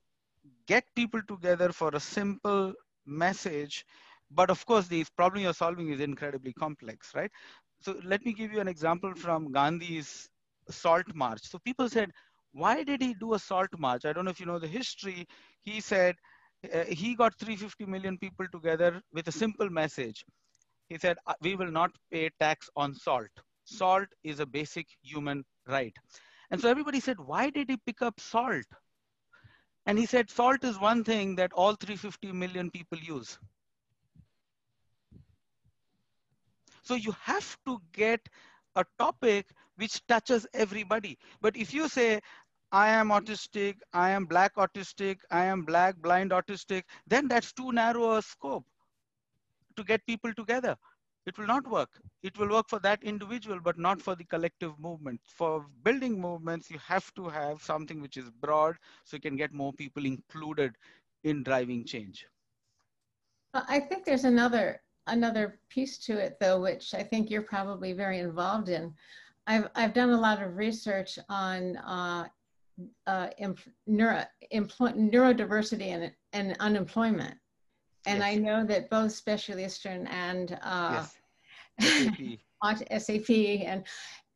get 0.67 0.85
people 0.95 1.23
together 1.29 1.73
for 1.73 1.91
a 1.95 2.01
simple 2.01 2.75
message. 3.07 3.85
But 4.31 4.51
of 4.51 4.65
course 4.67 4.89
the 4.89 5.05
problem 5.17 5.43
you're 5.43 5.55
solving 5.55 5.91
is 5.91 6.01
incredibly 6.01 6.53
complex 6.53 7.15
right? 7.15 7.31
So 7.81 8.01
let 8.05 8.25
me 8.25 8.33
give 8.33 8.53
you 8.53 8.61
an 8.61 8.69
example 8.69 9.15
from 9.15 9.53
gandhi's 9.53 10.29
salt 10.71 11.07
march. 11.15 11.43
So 11.43 11.59
people 11.59 11.89
said 11.89 12.11
why 12.53 12.83
did 12.83 13.03
he 13.03 13.13
do 13.13 13.35
a 13.35 13.39
salt 13.39 13.69
march? 13.79 14.07
I 14.07 14.13
don't 14.13 14.25
know 14.25 14.31
if 14.31 14.41
you 14.41 14.47
know 14.47 14.59
the 14.59 14.67
history. 14.67 15.27
He 15.63 15.81
said 15.81 16.15
uh, 16.73 16.85
he 16.85 17.15
got 17.15 17.39
350 17.39 17.85
million 17.85 18.17
people 18.19 18.47
together 18.51 19.03
with 19.13 19.29
a 19.29 19.33
simple 19.33 19.69
message. 19.69 20.25
He 20.89 20.99
said 20.99 21.19
"Uh, 21.27 21.35
we 21.43 21.55
will 21.55 21.71
not 21.71 21.91
pay 22.11 22.31
tax 22.41 22.71
on 22.77 22.95
salt. 22.95 23.29
Salt 23.65 24.09
is 24.25 24.41
a 24.41 24.47
basic 24.47 24.87
human 25.03 25.45
right. 25.67 25.95
And 26.51 26.61
so 26.61 26.71
everybody 26.71 27.01
said 27.01 27.19
why 27.21 27.51
did 27.51 27.69
he 27.69 27.77
pick 27.85 28.03
up 28.03 28.19
salt? 28.21 28.65
And 29.85 29.99
he 29.99 30.07
said 30.07 30.31
salt 30.31 30.65
is 30.65 30.81
one 30.81 31.05
thing 31.05 31.37
that 31.37 31.53
all 31.53 31.75
350 31.75 32.33
million 32.33 32.71
people 32.71 32.99
use. 32.99 33.39
So 36.83 36.95
you 36.95 37.15
have 37.21 37.57
to 37.67 37.81
get 37.93 38.21
a 38.77 38.85
topic 38.99 39.49
which 39.77 40.07
touches 40.07 40.47
everybody 40.55 41.19
but 41.41 41.57
if 41.57 41.75
you 41.75 41.89
say 41.89 42.21
I 42.73 42.89
am 42.89 43.09
autistic, 43.11 43.77
I 43.93 44.11
am 44.11 44.27
black 44.27 44.57
autistic, 44.57 45.19
I 45.31 45.45
am 45.47 45.63
black 45.65 45.97
blind 45.97 46.33
autistic, 46.33 46.85
then 47.07 47.29
that's 47.29 47.53
too 47.53 47.73
narrow 47.73 48.17
a 48.17 48.23
scope 48.23 48.67
to 49.77 49.85
get 49.85 50.07
people 50.07 50.33
together. 50.35 50.77
It 51.27 51.39
will 51.39 51.47
not 51.47 51.69
work. 51.69 52.01
It 52.23 52.39
will 52.39 52.49
work 52.49 52.69
for 52.69 52.79
that 52.81 53.03
individual, 53.03 53.61
but 53.61 53.79
not 53.79 54.01
for 54.03 54.15
the 54.17 54.25
collective 54.25 54.79
movement. 54.79 55.21
For 55.25 55.67
building 55.85 56.21
movements, 56.21 56.71
you 56.71 56.79
have 56.79 57.13
to 57.15 57.29
have 57.29 57.63
something 57.63 58.01
which 58.01 58.17
is 58.17 58.31
broad 58.31 58.77
so 59.05 59.17
you 59.17 59.21
can 59.21 59.37
get 59.37 59.53
more 59.53 59.73
people 59.73 60.05
included 60.07 60.77
in 61.25 61.43
driving 61.43 61.85
change. 61.85 62.27
I 63.55 63.81
think 63.81 64.05
there's 64.05 64.25
another 64.25 64.83
another 65.07 65.61
piece 65.69 65.99
to 65.99 66.19
it 66.19 66.37
though, 66.41 66.61
which 66.61 66.95
I 66.95 67.03
think 67.03 67.31
you're 67.31 67.43
probably 67.43 67.93
very 67.93 68.19
involved 68.19 68.69
in. 68.69 68.95
I've 69.47 69.69
I've 69.75 69.95
done 69.95 70.11
a 70.11 70.21
lot 70.21 70.43
of 70.43 70.57
research 70.57 71.19
on 71.29 71.77
uh, 71.79 72.29
uh, 73.07 73.29
imp- 73.39 73.61
neuro, 73.87 74.25
neurodiversity 74.53 75.89
and, 75.89 76.13
and 76.33 76.57
unemployment. 76.61 77.35
And 78.07 78.19
Yes. 78.19 78.33
I 78.33 78.35
know 78.37 78.65
that 78.65 78.91
both 78.91 79.13
Specialisterne 79.13 80.09
and 80.11 80.59
uh, 80.63 81.05
yes. 81.81 81.99
on 82.63 82.77
SAP 83.01 83.31
and 83.31 83.85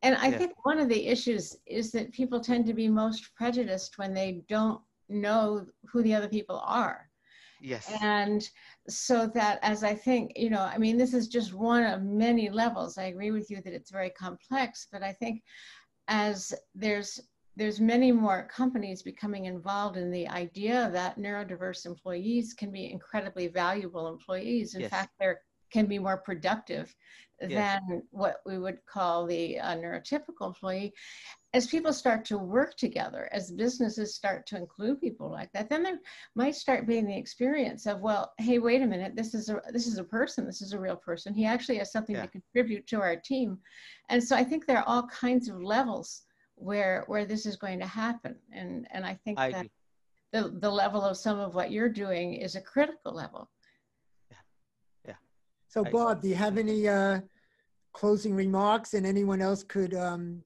and 0.03 0.15
I 0.15 0.31
Yeah. 0.31 0.37
think 0.37 0.53
one 0.65 0.79
of 0.79 0.89
the 0.89 1.07
issues 1.07 1.55
is 1.67 1.91
that 1.91 2.11
people 2.11 2.39
tend 2.39 2.65
to 2.65 2.73
be 2.73 2.87
most 2.87 3.35
prejudiced 3.35 3.99
when 3.99 4.13
they 4.13 4.43
don't 4.49 4.81
know 5.09 5.65
who 5.85 6.01
the 6.01 6.15
other 6.15 6.27
people 6.27 6.59
are. 6.65 7.10
Yes. 7.61 7.89
And 8.01 8.47
so 8.87 9.27
that 9.27 9.59
as 9.61 9.83
I 9.83 9.93
think, 9.93 10.33
you 10.35 10.49
know, 10.49 10.61
I 10.61 10.77
mean, 10.77 10.97
this 10.97 11.13
is 11.13 11.27
just 11.27 11.53
one 11.53 11.83
of 11.83 12.01
many 12.03 12.49
levels. 12.49 12.97
I 12.97 13.03
agree 13.05 13.31
with 13.31 13.49
you 13.49 13.61
that 13.61 13.73
it's 13.73 13.91
very 13.91 14.09
complex, 14.09 14.87
but 14.91 15.03
I 15.03 15.13
think 15.13 15.43
as 16.07 16.53
there's 16.75 17.19
there's 17.57 17.81
many 17.81 18.11
more 18.13 18.47
companies 18.47 19.03
becoming 19.03 19.45
involved 19.45 19.97
in 19.97 20.09
the 20.09 20.27
idea 20.29 20.89
that 20.93 21.19
neurodiverse 21.19 21.85
employees 21.85 22.53
can 22.53 22.71
be 22.71 22.89
incredibly 22.89 23.47
valuable 23.47 24.07
employees. 24.07 24.73
In 24.73 24.81
Yes. 24.81 24.89
fact, 24.89 25.11
they 25.19 25.33
can 25.71 25.85
be 25.85 25.99
more 25.99 26.17
productive 26.17 26.95
Yes. 27.47 27.79
than 27.79 28.03
what 28.11 28.37
we 28.45 28.59
would 28.59 28.85
call 28.85 29.25
the 29.25 29.59
uh, 29.59 29.75
neurotypical 29.75 30.45
employee. 30.47 30.93
As 31.53 31.65
people 31.65 31.91
start 31.91 32.23
to 32.25 32.37
work 32.37 32.77
together, 32.77 33.27
as 33.31 33.51
businesses 33.51 34.13
start 34.15 34.45
to 34.47 34.57
include 34.57 35.01
people 35.01 35.29
like 35.29 35.51
that, 35.53 35.67
then 35.67 35.81
there 35.83 35.99
might 36.35 36.55
start 36.55 36.87
being 36.87 37.07
the 37.07 37.17
experience 37.17 37.87
of, 37.87 37.99
well, 38.01 38.31
hey, 38.37 38.59
wait 38.59 38.83
a 38.83 38.85
minute, 38.87 39.15
this 39.15 39.33
is 39.33 39.49
a 39.49 39.59
this 39.71 39.87
is 39.87 39.97
a 39.97 40.03
person, 40.03 40.45
this 40.45 40.61
is 40.61 40.73
a 40.73 40.79
real 40.79 40.95
person. 40.95 41.33
He 41.33 41.45
actually 41.45 41.79
has 41.79 41.91
something 41.91 42.15
Yeah. 42.15 42.21
to 42.25 42.27
contribute 42.27 42.85
to 42.87 43.01
our 43.01 43.15
team, 43.15 43.57
and 44.09 44.23
so 44.23 44.35
I 44.35 44.43
think 44.43 44.65
there 44.65 44.77
are 44.77 44.87
all 44.87 45.07
kinds 45.07 45.49
of 45.49 45.61
levels 45.61 46.23
where 46.55 47.05
where 47.07 47.25
this 47.25 47.45
is 47.47 47.55
going 47.57 47.79
to 47.79 47.87
happen, 47.87 48.35
and 48.53 48.87
and 48.91 49.03
I 49.03 49.15
think 49.23 49.39
I 49.39 49.47
that 49.47 49.57
agree. 49.57 49.71
the 50.31 50.57
the 50.59 50.69
level 50.69 51.01
of 51.01 51.17
some 51.17 51.39
of 51.39 51.55
what 51.55 51.71
you're 51.71 51.89
doing 51.89 52.35
is 52.35 52.55
a 52.55 52.61
critical 52.61 53.13
level. 53.13 53.49
So 55.71 55.85
I- 55.85 55.89
Bob, 55.89 56.21
do 56.21 56.27
you 56.27 56.35
have 56.35 56.57
any 56.57 56.89
uh, 56.89 57.21
closing 57.93 58.35
remarks 58.35 58.93
and 58.93 59.05
anyone 59.05 59.41
else 59.41 59.63
could 59.63 59.93
um, 59.93 60.43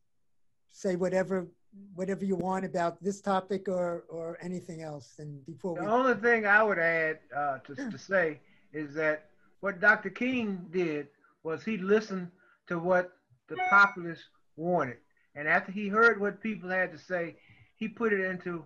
say 0.72 0.96
whatever, 0.96 1.48
whatever 1.96 2.24
you 2.24 2.36
want 2.36 2.64
about 2.64 3.04
this 3.04 3.22
topic 3.22 3.68
or, 3.68 4.04
or 4.08 4.38
anything 4.40 4.84
else? 4.84 5.16
And 5.18 5.44
before 5.48 5.78
The 5.78 5.82
we, 5.82 5.88
only 5.88 6.14
thing 6.14 6.46
I 6.46 6.62
would 6.62 6.78
add 6.78 7.18
uh, 7.36 7.58
to, 7.58 7.76
to 7.90 7.98
say 8.12 8.40
is 8.72 8.94
that 8.94 9.30
what 9.62 9.80
Dr. 9.80 10.12
King 10.12 10.68
did 10.72 11.08
was 11.42 11.64
he 11.64 11.78
listened 11.78 12.30
to 12.68 12.78
what 12.78 13.14
the 13.48 13.58
populace 13.72 14.22
wanted. 14.58 14.98
And 15.34 15.48
after 15.48 15.72
he 15.72 15.88
heard 15.88 16.22
what 16.22 16.40
people 16.40 16.70
had 16.70 16.92
to 16.92 17.00
say, 17.00 17.36
he 17.78 17.88
put 17.88 18.14
it 18.14 18.22
into 18.22 18.64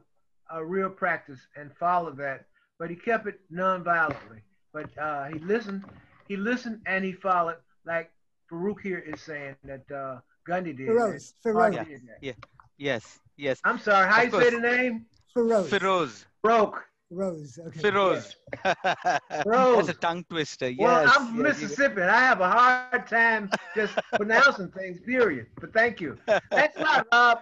a 0.51 0.63
real 0.63 0.89
practice 0.89 1.39
and 1.55 1.71
followed 1.77 2.17
that. 2.17 2.47
But 2.77 2.89
he 2.89 2.97
kept 2.97 3.27
it 3.27 3.39
non-violently. 3.49 4.41
But 4.73 4.89
uh, 4.97 5.25
he 5.25 5.39
listened, 5.39 5.85
he 6.29 6.37
listened 6.37 6.79
and 6.85 7.03
he 7.03 7.11
followed, 7.11 7.57
like 7.85 8.09
Farouk 8.49 8.79
here 8.81 8.99
is 8.99 9.19
saying 9.21 9.55
that 9.65 9.83
uh, 9.91 10.19
Gandhi 10.47 10.71
did. 10.73 10.87
Ferose, 10.87 11.33
that 11.43 11.53
Gandhi 11.53 11.77
Ferose, 11.77 11.87
did 11.89 12.01
that. 12.07 12.35
Yes, 12.77 13.19
yes. 13.35 13.59
I'm 13.65 13.79
sorry, 13.79 14.07
how 14.07 14.23
Of 14.23 14.31
you 14.33 14.41
say 14.41 14.49
the 14.51 14.59
name? 14.61 15.05
Ferose, 15.35 15.67
Ferose. 15.69 16.25
Broke. 16.41 16.85
Rose, 17.11 17.57
okay. 17.67 17.79
Ferose. 17.79 18.35
That's 18.63 19.45
Rose. 19.47 19.89
a 19.89 19.93
tongue 19.95 20.23
twister. 20.29 20.69
Yes. 20.69 20.79
Well. 20.79 21.05
I'm 21.07 21.27
from 21.35 21.43
yes, 21.45 21.59
Mississippi, 21.59 22.01
and 22.01 22.11
I 22.11 22.19
have 22.19 22.39
a 22.39 22.47
hard 22.49 23.07
time 23.07 23.49
just 23.75 23.95
pronouncing 24.13 24.69
things. 24.69 24.99
Period. 24.99 25.47
But 25.59 25.73
thank 25.73 25.99
you. 25.99 26.17
Thanks 26.51 26.77
a 26.77 26.81
lot, 26.83 27.07
Rob. 27.11 27.39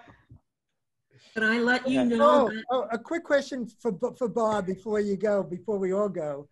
Can 1.33 1.43
I 1.43 1.59
let 1.59 1.85
you 1.87 1.95
Yeah. 1.99 2.03
know 2.05 2.45
Oh, 2.45 2.49
that 2.49 2.63
oh, 2.71 2.87
a 2.91 2.97
quick 2.97 3.25
question 3.25 3.67
for, 3.81 3.91
for 4.17 4.29
Bob 4.29 4.65
before 4.67 5.01
you 5.01 5.17
go, 5.17 5.43
before 5.43 5.77
we 5.77 5.91
all 5.91 6.09
go. 6.09 6.47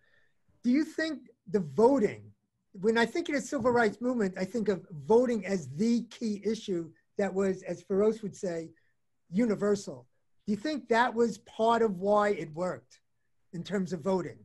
Do 0.64 0.70
you 0.70 0.84
think 0.84 1.20
the 1.50 1.60
voting, 1.60 2.24
when 2.74 2.98
I 2.98 3.06
think 3.06 3.30
of 3.30 3.36
the 3.36 3.42
civil 3.42 3.72
rights 3.72 4.02
movement, 4.02 4.36
I 4.38 4.46
think 4.46 4.68
of 4.68 4.86
voting 5.06 5.46
as 5.46 5.70
the 5.76 6.04
key 6.04 6.42
issue 6.46 6.90
that 7.18 7.34
was, 7.34 7.64
as 7.64 7.84
Ferose 7.84 8.22
would 8.22 8.36
say, 8.36 8.70
universal. 9.32 10.08
Do 10.46 10.52
you 10.52 10.58
think 10.58 10.90
that 10.90 11.14
was 11.14 11.38
part 11.40 11.82
of 11.82 12.00
why 12.00 12.30
it 12.30 12.54
worked 12.54 13.00
in 13.54 13.64
terms 13.64 13.94
of 13.94 14.02
voting? 14.02 14.38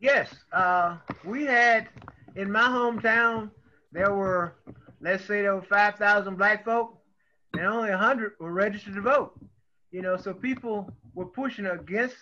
Yes, 0.00 0.34
uh, 0.52 0.96
we 1.24 1.44
had 1.44 1.88
in 2.34 2.50
my 2.50 2.68
hometown 2.68 3.50
there 3.92 4.12
were, 4.12 4.56
let's 5.00 5.24
say, 5.24 5.42
there 5.42 5.54
were 5.54 5.62
five 5.62 5.94
thousand 5.94 6.36
black 6.36 6.64
folk, 6.64 6.98
and 7.54 7.64
only 7.64 7.90
hundred 7.92 8.32
were 8.40 8.52
registered 8.52 8.96
to 8.96 9.00
vote. 9.00 9.32
You 9.92 10.02
know, 10.02 10.16
so 10.16 10.34
people 10.34 10.90
were 11.14 11.26
pushing 11.26 11.66
against 11.66 12.16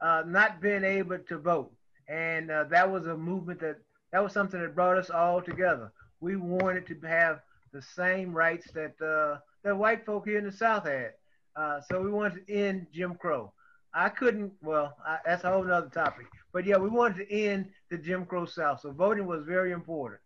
uh, 0.00 0.22
not 0.24 0.62
being 0.62 0.84
able 0.84 1.18
to 1.18 1.38
vote, 1.38 1.72
and 2.10 2.50
uh, 2.50 2.64
that 2.64 2.90
was 2.90 3.06
a 3.06 3.16
movement 3.16 3.60
that 3.60 3.76
that 4.12 4.22
was 4.22 4.32
something 4.32 4.60
that 4.60 4.74
brought 4.74 4.98
us 4.98 5.08
all 5.08 5.40
together. 5.40 5.92
We 6.20 6.36
wanted 6.36 6.86
to 6.88 7.06
have 7.06 7.40
the 7.72 7.80
same 7.80 8.32
rights 8.32 8.70
that 8.72 9.00
uh, 9.00 9.38
that 9.62 9.76
white 9.76 10.04
folk 10.04 10.26
here 10.26 10.38
in 10.38 10.44
the 10.44 10.52
South 10.52 10.86
had. 10.86 11.12
Uh, 11.54 11.80
so 11.80 12.00
we 12.00 12.10
wanted 12.10 12.46
to 12.46 12.52
end 12.52 12.88
Jim 12.92 13.14
Crow. 13.14 13.52
I 13.94 14.08
couldn't. 14.08 14.52
Well, 14.60 14.96
I, 15.06 15.18
that's 15.24 15.44
a 15.44 15.52
whole 15.52 15.64
nother 15.64 15.88
topic. 15.88 16.26
But 16.52 16.66
yeah, 16.66 16.78
we 16.78 16.88
wanted 16.88 17.28
to 17.28 17.32
end 17.32 17.70
the 17.90 17.98
Jim 17.98 18.26
Crow 18.26 18.44
South. 18.44 18.80
So 18.80 18.90
voting 18.90 19.26
was 19.26 19.44
very 19.44 19.70
important. 19.70 20.20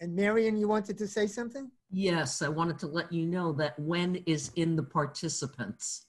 And 0.00 0.16
Marion, 0.16 0.56
you 0.56 0.66
wanted 0.68 0.98
to 0.98 1.06
say 1.06 1.26
something? 1.26 1.70
Yes, 1.90 2.42
I 2.42 2.48
wanted 2.48 2.78
to 2.80 2.86
let 2.86 3.12
you 3.12 3.26
know 3.26 3.52
that 3.52 3.78
Wenn 3.78 4.16
is 4.26 4.50
in 4.56 4.74
the 4.74 4.82
participants. 4.82 6.06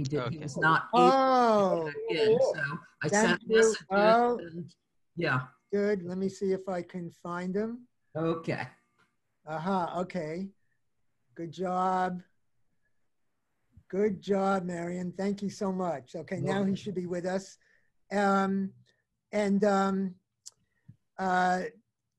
He 0.00 0.04
did, 0.04 0.32
he 0.32 0.38
was 0.38 0.56
not 0.56 0.88
able 0.96 1.12
Oh, 1.12 1.90
to 1.90 2.14
get 2.14 2.28
in, 2.28 2.38
so 2.40 2.62
I 3.02 3.08
Thank 3.10 3.28
sent 3.28 3.42
you. 3.46 3.56
messages. 3.56 3.84
Oh. 3.90 4.38
and- 4.38 4.74
Yeah, 5.14 5.40
good. 5.70 6.02
Let 6.02 6.16
me 6.16 6.30
see 6.30 6.52
if 6.52 6.66
I 6.70 6.80
can 6.80 7.10
find 7.10 7.54
him. 7.54 7.86
okay. 8.16 8.66
Aha, 9.46 10.00
okay. 10.00 10.48
Good 11.34 11.52
job. 11.52 12.22
Good 13.90 14.22
job, 14.22 14.64
Marion. 14.64 15.12
Thank 15.12 15.42
you 15.42 15.50
so 15.50 15.70
much. 15.70 16.14
Okay, 16.16 16.40
now 16.40 16.64
he 16.64 16.74
should 16.76 16.94
be 16.94 17.06
with 17.06 17.26
us. 17.26 17.58
Um, 18.10 18.72
and 19.32 19.62
um, 19.64 20.14
uh, 21.18 21.62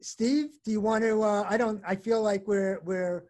Steve, 0.02 0.50
do 0.64 0.70
you 0.72 0.82
want 0.82 1.04
to? 1.04 1.24
Uh, 1.24 1.46
I 1.50 1.58
don't. 1.58 1.82
I 1.86 1.96
feel 1.96 2.22
like 2.22 2.48
we're 2.48 2.80
we're. 2.84 3.24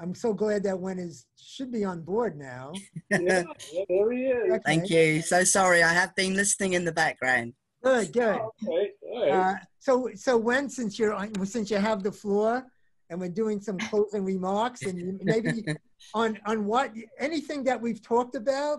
I'm 0.00 0.14
so 0.14 0.32
glad 0.32 0.62
that 0.64 0.80
Wenn 0.80 0.98
is 0.98 1.26
should 1.38 1.70
be 1.70 1.84
on 1.84 2.02
board 2.02 2.38
now. 2.38 2.72
Yeah, 3.10 3.42
yeah, 3.72 3.84
there 3.88 4.12
he 4.12 4.22
is. 4.22 4.52
Okay, 4.52 4.60
Thank 4.64 4.90
you. 4.90 5.20
So 5.20 5.44
sorry, 5.44 5.82
I 5.82 5.92
have 5.92 6.14
been 6.16 6.34
listening 6.34 6.72
in 6.74 6.84
the 6.84 6.92
background. 6.92 7.52
Good, 7.82 8.12
good. 8.12 8.38
Okay, 8.62 8.90
all 9.12 9.20
right. 9.26 9.30
Uh, 9.30 9.54
so, 9.78 10.08
so 10.14 10.36
Wenn 10.38 10.68
since 10.70 10.98
you're 10.98 11.12
on, 11.14 11.44
since 11.46 11.70
you 11.70 11.76
have 11.78 12.02
the 12.02 12.12
floor, 12.12 12.64
and 13.10 13.20
we're 13.20 13.28
doing 13.28 13.60
some 13.60 13.78
closing 13.78 14.24
remarks, 14.24 14.82
and 14.82 14.98
you- 14.98 15.18
maybe 15.22 15.64
on 16.14 16.38
on 16.46 16.64
what 16.64 16.92
anything 17.18 17.64
that 17.64 17.80
we've 17.80 18.00
talked 18.02 18.34
about, 18.36 18.78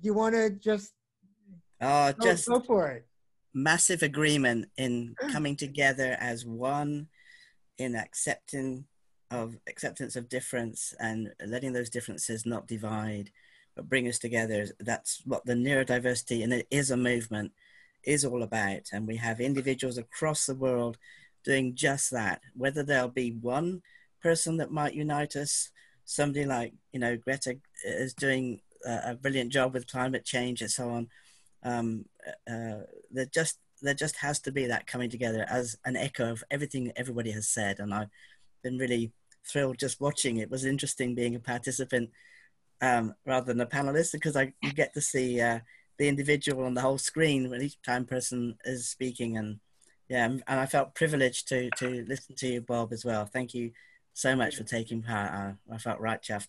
you 0.00 0.14
want 0.14 0.34
to 0.34 0.50
just 0.50 0.92
Oh, 1.82 2.12
go, 2.12 2.26
just 2.26 2.46
go 2.46 2.60
for 2.60 2.88
it. 2.90 3.06
massive 3.54 4.02
agreement 4.02 4.66
in 4.76 5.14
coming 5.32 5.56
together 5.56 6.16
as 6.20 6.46
one 6.46 7.08
in 7.78 7.96
accepting 7.96 8.84
of 9.30 9.56
acceptance 9.68 10.16
of 10.16 10.28
difference 10.28 10.94
and 10.98 11.32
letting 11.46 11.72
those 11.72 11.90
differences 11.90 12.44
not 12.44 12.66
divide 12.66 13.30
but 13.76 13.88
bring 13.88 14.08
us 14.08 14.18
together. 14.18 14.66
That's 14.80 15.22
what 15.24 15.44
the 15.46 15.54
neurodiversity 15.54 16.42
and 16.42 16.52
it 16.52 16.66
is 16.70 16.90
a 16.90 16.96
movement 16.96 17.52
is 18.04 18.24
all 18.24 18.42
about. 18.42 18.88
And 18.92 19.06
we 19.06 19.16
have 19.16 19.40
individuals 19.40 19.98
across 19.98 20.46
the 20.46 20.54
world 20.54 20.98
doing 21.44 21.74
just 21.74 22.10
that. 22.10 22.40
Whether 22.54 22.82
there'll 22.82 23.08
be 23.08 23.30
one 23.40 23.82
person 24.22 24.56
that 24.58 24.72
might 24.72 24.94
unite 24.94 25.36
us 25.36 25.70
somebody 26.04 26.44
like 26.44 26.72
you 26.92 26.98
know 26.98 27.16
greta 27.16 27.56
is 27.84 28.14
doing 28.14 28.60
a, 28.84 29.14
brilliant 29.14 29.52
job 29.52 29.72
with 29.72 29.86
climate 29.86 30.24
change 30.24 30.60
and 30.60 30.70
so 30.70 30.90
on 30.90 31.08
um, 31.62 32.04
uh, 32.50 32.80
there 33.10 33.26
just 33.32 33.58
there 33.82 33.94
just 33.94 34.16
has 34.16 34.40
to 34.40 34.50
be 34.50 34.66
that 34.66 34.86
coming 34.86 35.08
together 35.08 35.46
as 35.48 35.78
an 35.84 35.96
echo 35.96 36.30
of 36.32 36.42
everything 36.50 36.92
everybody 36.96 37.30
has 37.30 37.48
said. 37.48 37.78
And 37.78 37.94
i've 37.94 38.08
been 38.62 38.78
really 38.78 39.12
thrilled 39.50 39.78
just 39.78 40.00
watching 40.00 40.38
it. 40.38 40.50
Was 40.50 40.64
interesting 40.64 41.14
being 41.14 41.34
a 41.34 41.40
participant 41.40 42.10
um, 42.80 43.14
rather 43.26 43.46
than 43.46 43.60
a 43.60 43.66
panelist 43.66 44.12
because 44.12 44.36
i 44.36 44.52
you 44.62 44.72
get 44.72 44.94
to 44.94 45.00
see 45.00 45.40
uh, 45.40 45.60
the 45.98 46.08
individual 46.08 46.64
on 46.64 46.74
the 46.74 46.80
whole 46.80 46.98
screen 46.98 47.50
when 47.50 47.62
each 47.62 47.80
time 47.82 48.04
person 48.04 48.56
is 48.64 48.88
speaking. 48.88 49.36
And 49.36 49.60
yeah 50.08 50.24
and 50.24 50.42
i 50.48 50.66
felt 50.66 50.96
privileged 50.96 51.46
to 51.48 51.70
to 51.76 52.04
listen 52.08 52.34
to 52.36 52.48
you 52.48 52.60
bob 52.60 52.92
as 52.92 53.04
well. 53.04 53.26
Thank 53.26 53.54
you 53.54 53.72
so 54.14 54.36
much 54.36 54.56
for 54.56 54.64
taking 54.64 55.02
part. 55.02 55.32
Uh, 55.32 55.52
i 55.72 55.78
felt 55.78 56.00
right 56.00 56.22
chuffed. 56.22 56.48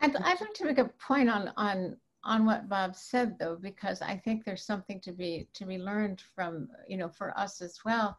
I'd, 0.00 0.16
I'd 0.16 0.40
like 0.40 0.54
to 0.54 0.64
make 0.64 0.78
a 0.78 0.90
point 1.06 1.28
on, 1.28 1.52
on, 1.56 1.96
on 2.24 2.46
what 2.46 2.68
Bob 2.68 2.94
said 2.94 3.38
though, 3.38 3.56
because 3.56 4.00
I 4.02 4.16
think 4.16 4.44
there's 4.44 4.64
something 4.64 5.00
to 5.00 5.12
be, 5.12 5.48
to 5.54 5.64
be 5.64 5.78
learned 5.78 6.22
from, 6.34 6.68
you 6.86 6.96
know, 6.96 7.08
for 7.08 7.36
us 7.38 7.60
as 7.60 7.80
well. 7.84 8.16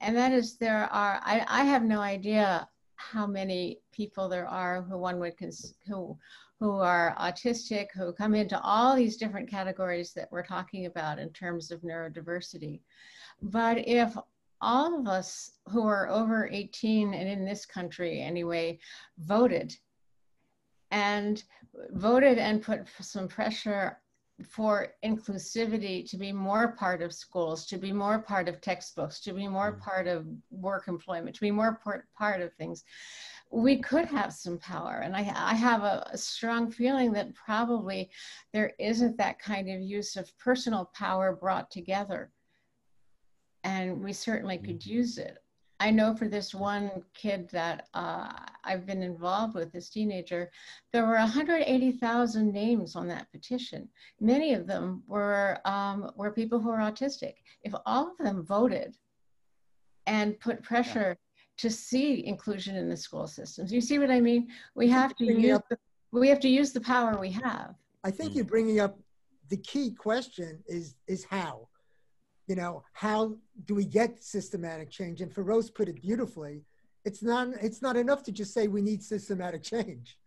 And 0.00 0.16
that 0.16 0.32
is 0.32 0.56
there 0.56 0.84
are, 0.92 1.20
I, 1.22 1.44
I 1.48 1.64
have 1.64 1.82
no 1.82 2.00
idea 2.00 2.68
how 2.98 3.26
many 3.26 3.80
people 3.92 4.28
there 4.28 4.46
are 4.46 4.82
who 4.82 4.98
one 4.98 5.18
would, 5.18 5.38
cons- 5.38 5.74
who, 5.86 6.16
who 6.60 6.72
are 6.78 7.16
autistic, 7.18 7.86
who 7.94 8.12
come 8.12 8.34
into 8.34 8.60
all 8.60 8.94
these 8.94 9.16
different 9.16 9.48
categories 9.48 10.12
that 10.12 10.30
we're 10.30 10.44
talking 10.44 10.86
about 10.86 11.18
in 11.18 11.30
terms 11.30 11.70
of 11.70 11.80
neurodiversity. 11.82 12.80
But 13.40 13.78
if 13.86 14.16
all 14.60 14.98
of 14.98 15.06
us 15.06 15.52
who 15.68 15.86
are 15.86 16.08
over 16.08 16.48
18 16.50 17.14
and 17.14 17.28
in 17.28 17.44
this 17.44 17.64
country 17.64 18.20
anyway 18.20 18.78
voted 19.18 19.76
and 20.90 21.44
voted 21.90 22.38
and 22.38 22.62
put 22.62 22.88
some 23.00 23.28
pressure 23.28 23.98
for 24.44 24.88
inclusivity 25.04 26.08
to 26.08 26.16
be 26.16 26.32
more 26.32 26.68
part 26.72 27.02
of 27.02 27.12
schools, 27.12 27.66
to 27.66 27.76
be 27.76 27.92
more 27.92 28.20
part 28.20 28.48
of 28.48 28.60
textbooks, 28.60 29.20
to 29.20 29.32
be 29.32 29.48
more 29.48 29.72
mm. 29.72 29.80
part 29.80 30.06
of 30.06 30.26
work 30.50 30.86
employment, 30.86 31.34
to 31.34 31.40
be 31.40 31.50
more 31.50 31.80
part, 31.82 32.06
part 32.16 32.40
of 32.40 32.52
things, 32.54 32.84
we 33.50 33.78
could 33.78 34.04
have 34.06 34.32
some 34.32 34.58
power. 34.58 35.00
And 35.02 35.16
I, 35.16 35.32
I 35.34 35.54
have 35.54 35.82
a, 35.82 36.08
a 36.12 36.18
strong 36.18 36.70
feeling 36.70 37.12
that 37.12 37.34
probably 37.34 38.10
there 38.52 38.72
isn't 38.78 39.16
that 39.16 39.40
kind 39.40 39.68
of 39.70 39.80
use 39.80 40.16
of 40.16 40.30
personal 40.38 40.90
power 40.94 41.34
brought 41.34 41.70
together. 41.70 42.30
And 43.64 44.02
we 44.02 44.12
certainly 44.12 44.58
could 44.58 44.80
mm-hmm. 44.80 44.90
use 44.90 45.18
it. 45.18 45.38
I 45.80 45.90
know 45.92 46.14
for 46.14 46.26
this 46.28 46.54
one 46.54 46.90
kid 47.14 47.48
that 47.50 47.88
uh, 47.94 48.32
I've 48.64 48.84
been 48.84 49.02
involved 49.02 49.54
with, 49.54 49.72
this 49.72 49.88
teenager, 49.88 50.50
there 50.92 51.06
were 51.06 51.14
180,000 51.14 52.52
names 52.52 52.96
on 52.96 53.06
that 53.08 53.30
petition. 53.30 53.88
Many 54.20 54.54
of 54.54 54.66
them 54.66 55.04
were 55.06 55.58
um, 55.64 56.10
were 56.16 56.32
people 56.32 56.58
who 56.58 56.70
are 56.70 56.78
autistic. 56.78 57.34
If 57.62 57.74
all 57.86 58.10
of 58.10 58.18
them 58.18 58.44
voted 58.44 58.96
and 60.06 60.38
put 60.40 60.62
pressure 60.62 61.16
to 61.58 61.70
see 61.70 62.26
inclusion 62.26 62.74
in 62.76 62.88
the 62.88 62.96
school 62.96 63.26
systems, 63.28 63.72
you 63.72 63.80
see 63.80 63.98
what 63.98 64.10
I 64.10 64.20
mean? 64.20 64.48
We 64.74 64.88
have 64.88 65.14
to 65.16 65.24
use 65.24 65.56
up- 65.56 65.68
the, 65.70 65.78
we 66.10 66.28
have 66.28 66.40
to 66.40 66.48
use 66.48 66.72
the 66.72 66.80
power 66.80 67.18
we 67.20 67.30
have. 67.30 67.74
I 68.02 68.10
think 68.10 68.32
Mm. 68.32 68.36
you're 68.36 68.44
bringing 68.44 68.80
up 68.80 68.98
the 69.48 69.58
key 69.58 69.92
question 69.92 70.62
is 70.66 70.96
is 71.06 71.24
how. 71.24 71.67
You 72.48 72.56
know, 72.56 72.82
how 72.94 73.36
do 73.66 73.74
we 73.74 73.84
get 73.84 74.24
systematic 74.24 74.90
change? 74.90 75.20
And 75.20 75.32
Ferose 75.32 75.72
put 75.72 75.88
it 75.88 76.00
beautifully. 76.00 76.64
It's 77.04 77.22
not, 77.22 77.48
it's 77.60 77.82
not 77.82 77.96
enough 77.96 78.22
to 78.24 78.32
just 78.32 78.52
say 78.52 78.66
we 78.66 78.82
need 78.82 79.02
systematic 79.02 79.62
change. 79.62 80.18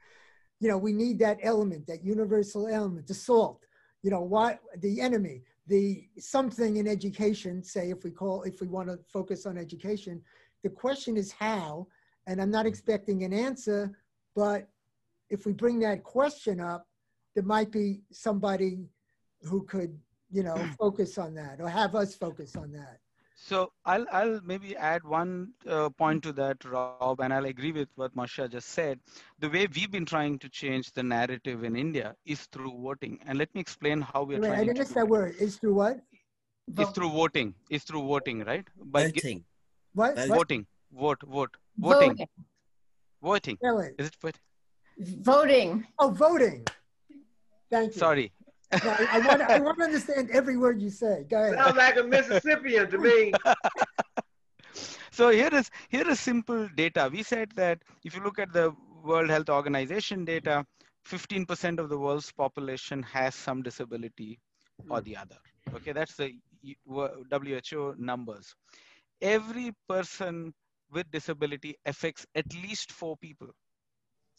You 0.60 0.70
know, 0.70 0.78
we 0.78 0.94
need 0.94 1.18
that 1.20 1.40
element, 1.42 1.88
that 1.88 2.06
universal 2.06 2.68
element, 2.68 3.08
the 3.08 3.16
salt, 3.16 3.66
you 4.04 4.12
know, 4.12 4.22
what 4.22 4.60
the 4.78 5.02
enemy, 5.02 5.42
the 5.66 6.08
something 6.20 6.78
in 6.78 6.88
education, 6.88 7.64
say 7.64 7.90
if 7.90 8.04
we 8.04 8.12
call, 8.12 8.44
if 8.44 8.62
we 8.62 8.68
want 8.68 8.88
to 8.88 9.00
focus 9.12 9.48
on 9.48 9.58
education, 9.58 10.22
the 10.64 10.70
question 10.70 11.18
is 11.18 11.32
how, 11.32 11.88
and 12.28 12.40
I'm 12.40 12.52
not 12.52 12.68
expecting 12.68 13.24
an 13.24 13.34
answer, 13.34 13.98
but 14.36 14.70
if 15.32 15.48
we 15.48 15.54
bring 15.54 15.80
that 15.80 16.04
question 16.04 16.60
up, 16.60 16.88
there 17.34 17.44
might 17.44 17.72
be 17.72 18.02
somebody 18.12 18.86
who 19.44 19.64
could 19.64 19.98
you 20.32 20.44
know 20.44 20.56
focus 20.80 21.18
on 21.18 21.34
that 21.36 21.60
or 21.60 21.70
have 21.70 21.96
us 21.96 22.16
focus 22.16 22.56
on 22.56 22.72
that 22.72 23.00
so 23.44 23.72
I'll, 23.86 24.06
I'll 24.12 24.40
maybe 24.46 24.78
add 24.78 25.04
one 25.04 25.54
uh, 25.68 25.90
point 25.90 26.22
to 26.24 26.34
that, 26.34 26.64
Rob, 26.64 27.20
and 27.22 27.34
I'll 27.34 27.46
agree 27.46 27.72
with 27.72 27.90
what 27.96 28.16
Marcia 28.16 28.48
just 28.48 28.70
said. 28.70 29.00
The 29.40 29.50
way 29.50 29.68
we've 29.76 29.90
been 29.90 30.06
trying 30.06 30.38
to 30.40 30.48
change 30.48 30.94
the 30.94 31.02
narrative 31.02 31.64
in 31.64 31.76
India 31.76 32.16
is 32.24 32.42
through 32.52 32.80
voting. 32.80 33.18
And 33.26 33.40
let 33.40 33.54
me 33.56 33.60
explain 33.60 34.00
how 34.02 34.22
we're 34.24 34.40
Wait, 34.40 34.48
trying 34.48 34.60
I 34.60 34.64
didn't 34.66 34.76
to 34.76 34.82
miss 34.82 34.90
that 34.92 35.08
word. 35.08 35.36
Is 35.40 35.58
through 35.58 35.74
what? 35.74 36.02
It's 36.78 36.92
through 36.92 37.10
voting. 37.10 37.56
It's 37.72 37.84
through 37.84 38.06
voting, 38.06 38.44
right? 38.44 38.66
By 38.80 39.06
Voting. 39.06 39.44
What? 39.94 40.16
Vote. 40.16 40.30
what? 40.30 40.38
voting. 40.38 40.68
Vote. 40.94 41.24
Vote. 41.28 41.58
Voting. 41.80 42.10
Voting. 42.10 42.28
Voting. 43.24 43.56
Spell 43.58 43.80
it. 43.80 43.96
Is 43.98 44.08
it 44.08 44.16
voting? 44.22 44.42
Voting. 45.00 45.88
Oh, 45.98 46.10
voting. 46.12 46.68
Thank 47.72 47.96
you. 47.96 48.00
Sorry. 48.00 48.32
No, 48.84 48.90
I, 48.90 49.08
I 49.12 49.20
want, 49.20 49.42
I 49.42 49.60
want 49.60 49.78
to 49.80 49.84
understand 49.84 50.30
every 50.32 50.58
word 50.58 50.82
you 50.82 50.90
say. 50.90 51.26
Go 51.30 51.38
ahead. 51.42 51.56
Sounds 51.56 51.78
like 51.78 51.98
a 51.98 52.04
Mississippian 52.04 52.90
to 52.92 52.98
me. 52.98 53.34
So 55.14 55.30
here 55.30 55.54
is 55.54 55.70
here 55.90 56.10
is 56.10 56.22
simple 56.22 56.70
data. 56.76 57.10
We 57.12 57.22
said 57.22 57.52
that 57.56 57.80
if 58.06 58.16
you 58.16 58.24
look 58.24 58.40
at 58.40 58.54
the 58.54 58.74
World 59.04 59.30
Health 59.30 59.50
Organization 59.50 60.24
data, 60.24 60.66
15% 61.06 61.80
of 61.80 61.90
the 61.90 61.98
world's 61.98 62.32
population 62.32 63.04
has 63.04 63.36
some 63.36 63.62
disability 63.62 64.40
or 64.90 65.02
the 65.02 65.18
other. 65.18 65.38
Okay, 65.76 65.92
that's 65.92 66.16
the 66.16 66.34
WHO 66.90 67.96
numbers. 67.98 68.56
Every 69.22 69.74
person 69.90 70.54
with 70.92 71.12
disability 71.12 71.76
affects 71.86 72.26
at 72.36 72.46
least 72.54 72.92
four 72.92 73.18
people. 73.18 73.50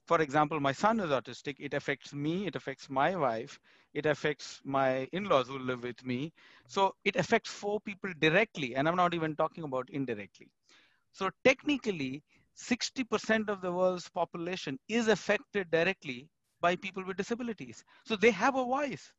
For 0.06 0.20
example, 0.20 0.60
my 0.60 0.72
son 0.72 1.00
is 1.00 1.10
autistic. 1.10 1.56
It 1.58 1.74
affects 1.74 2.12
me. 2.14 2.46
It 2.46 2.56
affects 2.56 2.88
my 2.90 3.14
wife. 3.16 3.58
It 3.94 4.06
affects 4.06 4.60
my 4.64 5.08
in-laws 5.12 5.48
who 5.48 5.58
live 5.58 5.82
with 5.82 6.04
me. 6.04 6.32
So 6.66 6.94
it 7.04 7.16
affects 7.16 7.50
four 7.50 7.80
people 7.80 8.12
directly, 8.18 8.74
and 8.76 8.88
I'm 8.88 8.96
not 8.96 9.14
even 9.14 9.36
talking 9.36 9.64
about 9.64 9.88
indirectly. 9.90 10.50
So 11.12 11.30
technically, 11.44 12.22
60% 12.54 13.48
of 13.48 13.60
the 13.60 13.72
world's 13.72 14.08
population 14.08 14.78
is 14.88 15.08
affected 15.08 15.70
directly 15.70 16.28
by 16.60 16.76
people 16.76 17.04
with 17.04 17.16
disabilities. 17.16 17.84
So 18.04 18.16
they 18.16 18.30
have 18.30 18.56
a 18.56 18.64
voice. 18.64 19.12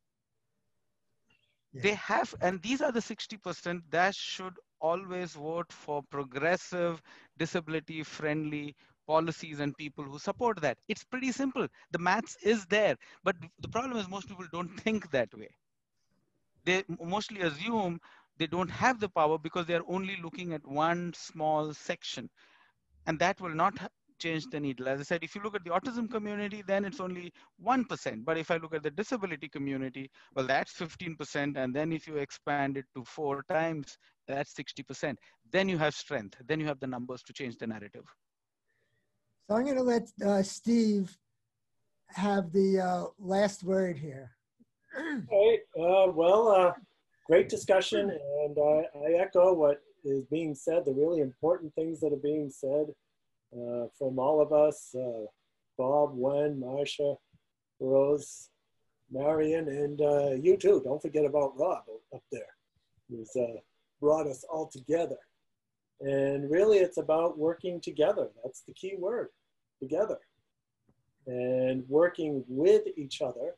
Yeah. 1.73 1.83
They 1.83 1.93
have, 1.95 2.33
and 2.41 2.61
these 2.61 2.81
are 2.81 2.91
the 2.91 3.01
60% 3.01 3.89
that 3.91 4.15
should 4.15 4.57
always 4.79 5.33
vote 5.33 5.71
for 5.71 6.01
progressive, 6.03 7.01
disability 7.37 8.03
friendly 8.03 8.75
policies 9.07 9.59
and 9.59 9.75
people 9.77 10.03
who 10.03 10.19
support 10.19 10.61
that. 10.61 10.77
It's 10.87 11.03
pretty 11.03 11.31
simple. 11.31 11.67
The 11.91 11.99
maths 11.99 12.37
is 12.43 12.65
there. 12.65 12.95
But 13.23 13.35
the 13.59 13.69
problem 13.69 13.97
is 13.97 14.09
most 14.09 14.27
people 14.27 14.45
don't 14.51 14.79
think 14.81 15.09
that 15.11 15.33
way. 15.33 15.49
They 16.65 16.83
mostly 17.01 17.41
assume 17.41 17.99
they 18.37 18.47
don't 18.47 18.69
have 18.71 18.99
the 18.99 19.09
power 19.09 19.37
because 19.37 19.65
they're 19.65 19.87
only 19.87 20.17
looking 20.21 20.53
at 20.53 20.65
one 20.67 21.13
small 21.13 21.73
section. 21.73 22.29
And 23.05 23.19
that 23.19 23.39
will 23.41 23.53
not 23.53 23.77
change 24.19 24.45
the 24.49 24.59
needle. 24.59 24.87
As 24.87 24.99
I 25.01 25.03
said, 25.03 25.23
if 25.23 25.35
you 25.35 25.41
look 25.41 25.55
at 25.55 25.63
the 25.63 25.71
autism 25.71 26.09
community, 26.09 26.63
then 26.65 26.85
it's 26.85 27.01
only 27.01 27.33
1%. 27.63 28.23
But 28.23 28.37
if 28.37 28.51
I 28.51 28.57
look 28.57 28.73
at 28.73 28.83
the 28.83 28.91
disability 28.91 29.49
community, 29.49 30.09
well, 30.35 30.47
that's 30.47 30.73
15%. 30.73 31.57
And 31.57 31.75
then 31.75 31.91
if 31.91 32.07
you 32.07 32.17
expand 32.17 32.77
it 32.77 32.85
to 32.95 33.03
four 33.03 33.43
times, 33.49 33.97
that's 34.27 34.53
60%. 34.53 35.17
Then 35.51 35.67
you 35.67 35.77
have 35.77 35.93
strength. 35.93 36.37
Then 36.45 36.59
you 36.59 36.65
have 36.67 36.79
the 36.79 36.87
numbers 36.87 37.21
to 37.23 37.33
change 37.33 37.57
the 37.57 37.67
narrative. 37.67 38.05
So 39.47 39.55
I'm 39.55 39.65
going 39.65 39.75
to 39.75 39.83
let 39.83 40.09
uh, 40.25 40.41
Steve 40.41 41.17
have 42.07 42.53
the 42.53 42.79
uh, 42.79 43.05
last 43.19 43.63
word 43.63 43.97
here. 43.97 44.31
Okay, 45.27 45.59
uh, 45.79 46.11
well, 46.11 46.47
uh, 46.49 46.71
great 47.25 47.49
discussion, 47.49 48.11
and 48.11 48.57
I, 48.57 49.13
echo 49.19 49.51
what 49.53 49.81
is 50.05 50.23
being 50.25 50.53
said, 50.53 50.85
the 50.85 50.93
really 50.93 51.19
important 51.19 51.73
things 51.73 51.99
that 52.01 52.13
are 52.13 52.23
being 52.23 52.51
said 52.51 52.85
uh, 53.53 53.87
from 53.97 54.19
all 54.19 54.39
of 54.39 54.53
us 54.53 54.93
uh, 54.95 55.25
Bob, 55.79 56.11
Wenn, 56.13 56.59
Marcia, 56.59 57.15
Rose, 57.79 58.49
Marion, 59.11 59.67
and 59.67 60.43
you 60.43 60.57
too. 60.57 60.79
Don't 60.83 61.01
forget 61.01 61.25
about 61.25 61.57
Rob 61.57 61.83
up 62.13 62.23
there, 62.31 62.55
who's 63.09 63.35
brought 63.99 64.27
us 64.27 64.45
all 64.47 64.67
together. 64.67 65.17
And 66.01 66.49
really, 66.49 66.79
it's 66.79 66.97
about 66.97 67.37
working 67.37 67.79
together. 67.79 68.29
That's 68.43 68.61
the 68.61 68.73
key 68.73 68.95
word 68.97 69.29
together. 69.79 70.19
And 71.25 71.87
working 71.87 72.43
with 72.47 72.83
each 72.97 73.21
other, 73.21 73.55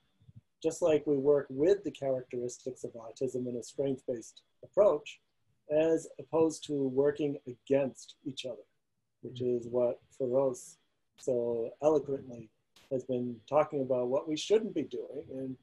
just 0.62 0.82
like 0.82 1.06
we 1.06 1.18
work 1.18 1.48
with 1.50 1.84
the 1.84 1.92
characteristics 1.92 2.84
of 2.84 2.92
autism 2.94 3.48
in 3.48 3.58
a 3.58 3.64
strength 3.64 4.04
based 4.08 4.42
approach, 4.64 5.20
as 5.72 6.08
opposed 6.20 6.66
to 6.66 6.74
working 6.74 7.38
against 7.48 8.16
each 8.26 8.46
other, 8.46 8.66
which 9.22 9.42
is 9.42 9.68
what 9.68 10.00
Ferose 10.20 10.78
so 11.18 11.72
eloquently 11.82 12.50
has 12.92 13.04
been 13.04 13.36
talking 13.50 13.82
about 13.82 14.08
what 14.08 14.28
we 14.28 14.38
shouldn't 14.38 14.76
be 14.76 14.84
doing. 14.84 15.24
And 15.34 15.56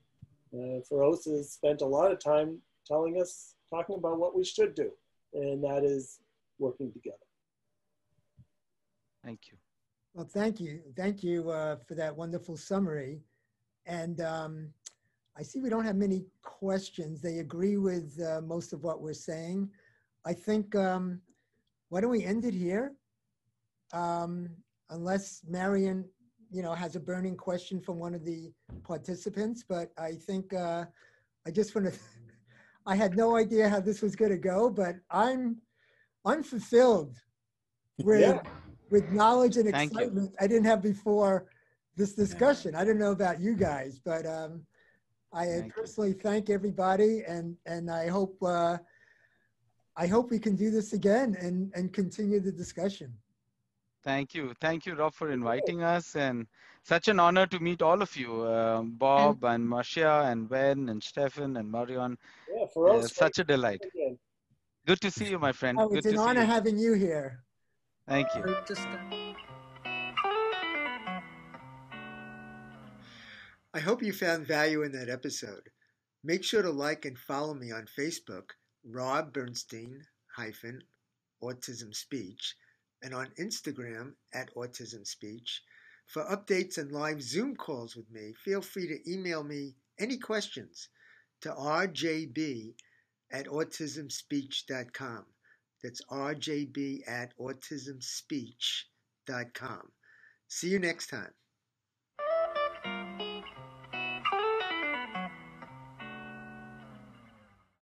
uh, 0.54 0.80
Ferose 0.88 1.30
has 1.30 1.52
spent 1.52 1.82
a 1.82 1.86
lot 1.86 2.10
of 2.10 2.18
time 2.18 2.58
telling 2.86 3.20
us, 3.20 3.54
talking 3.70 3.96
about 3.96 4.18
what 4.18 4.34
we 4.36 4.44
should 4.44 4.74
do, 4.74 4.90
and 5.34 5.62
that 5.62 5.84
is 5.84 6.18
working 6.62 6.92
together. 6.92 7.16
Thank 9.24 9.40
you. 9.50 9.58
Well, 10.14 10.26
thank 10.26 10.60
you. 10.60 10.80
Thank 10.96 11.22
you 11.22 11.50
uh, 11.50 11.76
for 11.86 11.94
that 11.94 12.16
wonderful 12.16 12.56
summary. 12.56 13.20
And 13.86 14.20
um, 14.20 14.68
I 15.36 15.42
see 15.42 15.60
we 15.60 15.70
don't 15.70 15.84
have 15.84 15.96
many 15.96 16.24
questions. 16.42 17.20
They 17.20 17.38
agree 17.38 17.76
with 17.76 18.20
uh, 18.20 18.40
most 18.42 18.72
of 18.72 18.84
what 18.84 19.00
we're 19.00 19.14
saying. 19.14 19.70
I 20.24 20.32
think, 20.32 20.74
um, 20.76 21.20
why 21.88 22.00
don't 22.00 22.10
we 22.10 22.24
end 22.24 22.44
it 22.44 22.54
here? 22.54 22.92
Um, 23.92 24.48
unless 24.90 25.42
Marion, 25.48 26.04
you 26.50 26.62
know, 26.62 26.74
has 26.74 26.94
a 26.96 27.00
burning 27.00 27.36
question 27.36 27.80
from 27.80 27.98
one 27.98 28.14
of 28.14 28.24
the 28.24 28.52
participants, 28.84 29.64
but 29.66 29.90
I 29.98 30.12
think 30.12 30.52
uh, 30.52 30.84
I 31.46 31.50
just 31.50 31.74
want 31.74 31.92
to, 31.92 31.98
I 32.86 32.96
had 32.96 33.16
no 33.16 33.36
idea 33.36 33.68
how 33.68 33.80
this 33.80 34.02
was 34.02 34.14
going 34.14 34.30
to 34.32 34.38
go, 34.38 34.68
but 34.68 34.96
I'm, 35.10 35.56
I'm 36.24 36.42
with, 37.98 38.20
Yeah. 38.20 38.42
with 38.90 39.10
knowledge 39.10 39.56
and 39.56 39.68
Thank 39.68 39.92
you. 39.92 39.98
excitement 39.98 40.34
I 40.40 40.46
didn't 40.46 40.66
have 40.66 40.82
before 40.82 41.46
this 41.96 42.14
discussion. 42.14 42.74
I 42.74 42.84
don't 42.84 42.98
know 42.98 43.12
about 43.12 43.40
you 43.40 43.54
guys, 43.54 43.98
but 43.98 44.26
um, 44.26 44.64
I 45.32 45.46
Thank 45.46 45.66
you. 45.66 45.72
personally 45.82 46.12
thank 46.12 46.50
everybody, 46.50 47.24
and 47.26 47.56
and 47.66 47.90
I 47.90 48.08
hope 48.08 48.36
uh, 48.42 48.78
I 49.96 50.06
hope 50.06 50.30
we 50.30 50.38
can 50.38 50.56
do 50.56 50.70
this 50.70 50.92
again 50.92 51.36
and 51.40 51.72
and 51.74 51.92
continue 51.92 52.40
the 52.40 52.52
discussion. 52.52 53.12
Thank 54.04 54.34
you. 54.34 54.52
Thank 54.60 54.86
you, 54.86 54.94
Rob, 54.94 55.14
for 55.14 55.30
inviting 55.30 55.82
us. 55.82 56.16
And 56.16 56.46
such 56.82 57.06
an 57.06 57.20
honor 57.20 57.46
to 57.46 57.60
meet 57.60 57.82
all 57.82 58.02
of 58.02 58.16
you 58.16 58.46
um, 58.48 58.90
Bob 58.98 59.44
and 59.44 59.68
Marcia 59.68 60.22
and 60.26 60.48
Ben 60.48 60.88
and 60.88 61.00
Stefan 61.02 61.56
and 61.56 61.70
Marion. 61.70 62.18
Yeah, 62.48 62.64
Uh, 62.64 62.66
Ferose, 62.74 63.14
such 63.14 63.38
a 63.38 63.44
delight. 63.44 63.80
again. 63.94 64.18
Good 64.86 65.00
to 65.02 65.10
see 65.10 65.30
you, 65.30 65.38
my 65.38 65.52
friend. 65.52 65.78
Oh, 65.80 65.88
Good 65.88 65.98
it's 65.98 66.06
to 66.06 66.12
an 66.12 66.18
see 66.18 66.22
honor 66.22 66.40
you. 66.40 66.46
having 66.46 66.78
you 66.78 66.94
here. 66.94 67.44
Thank 68.08 68.28
you. 68.34 68.42
Uh, 68.42 68.64
I 73.74 73.80
hope 73.80 74.02
you 74.02 74.12
found 74.12 74.46
value 74.46 74.82
in 74.82 74.92
that 74.92 75.08
episode. 75.08 75.70
Make 76.24 76.44
sure 76.44 76.62
to 76.62 76.70
like 76.70 77.04
and 77.04 77.18
follow 77.18 77.54
me 77.54 77.70
on 77.72 77.86
Facebook, 77.98 78.50
Rob 78.84 79.32
Bernstein 79.32 80.02
hyphen 80.36 80.82
Autism 81.42 81.94
Speech, 81.94 82.54
and 83.02 83.14
on 83.14 83.28
Instagram 83.40 84.12
at 84.34 84.54
Autism 84.54 85.06
Speech. 85.06 85.62
For 86.08 86.24
updates 86.24 86.78
and 86.78 86.90
live 86.92 87.22
Zoom 87.22 87.54
calls 87.56 87.96
with 87.96 88.10
me, 88.10 88.34
feel 88.44 88.60
free 88.60 88.86
to 88.88 89.10
email 89.10 89.42
me 89.44 89.74
any 89.98 90.18
questions 90.18 90.88
to 91.40 91.50
rjb 91.50 92.74
at 93.32 93.46
autismspeech.com. 93.46 95.24
That's 95.82 96.02
rjb 96.10 97.00
at 97.08 97.32
autismspeech.com. 97.38 99.82
See 100.48 100.68
you 100.68 100.78
next 100.78 101.08
time. 101.08 101.32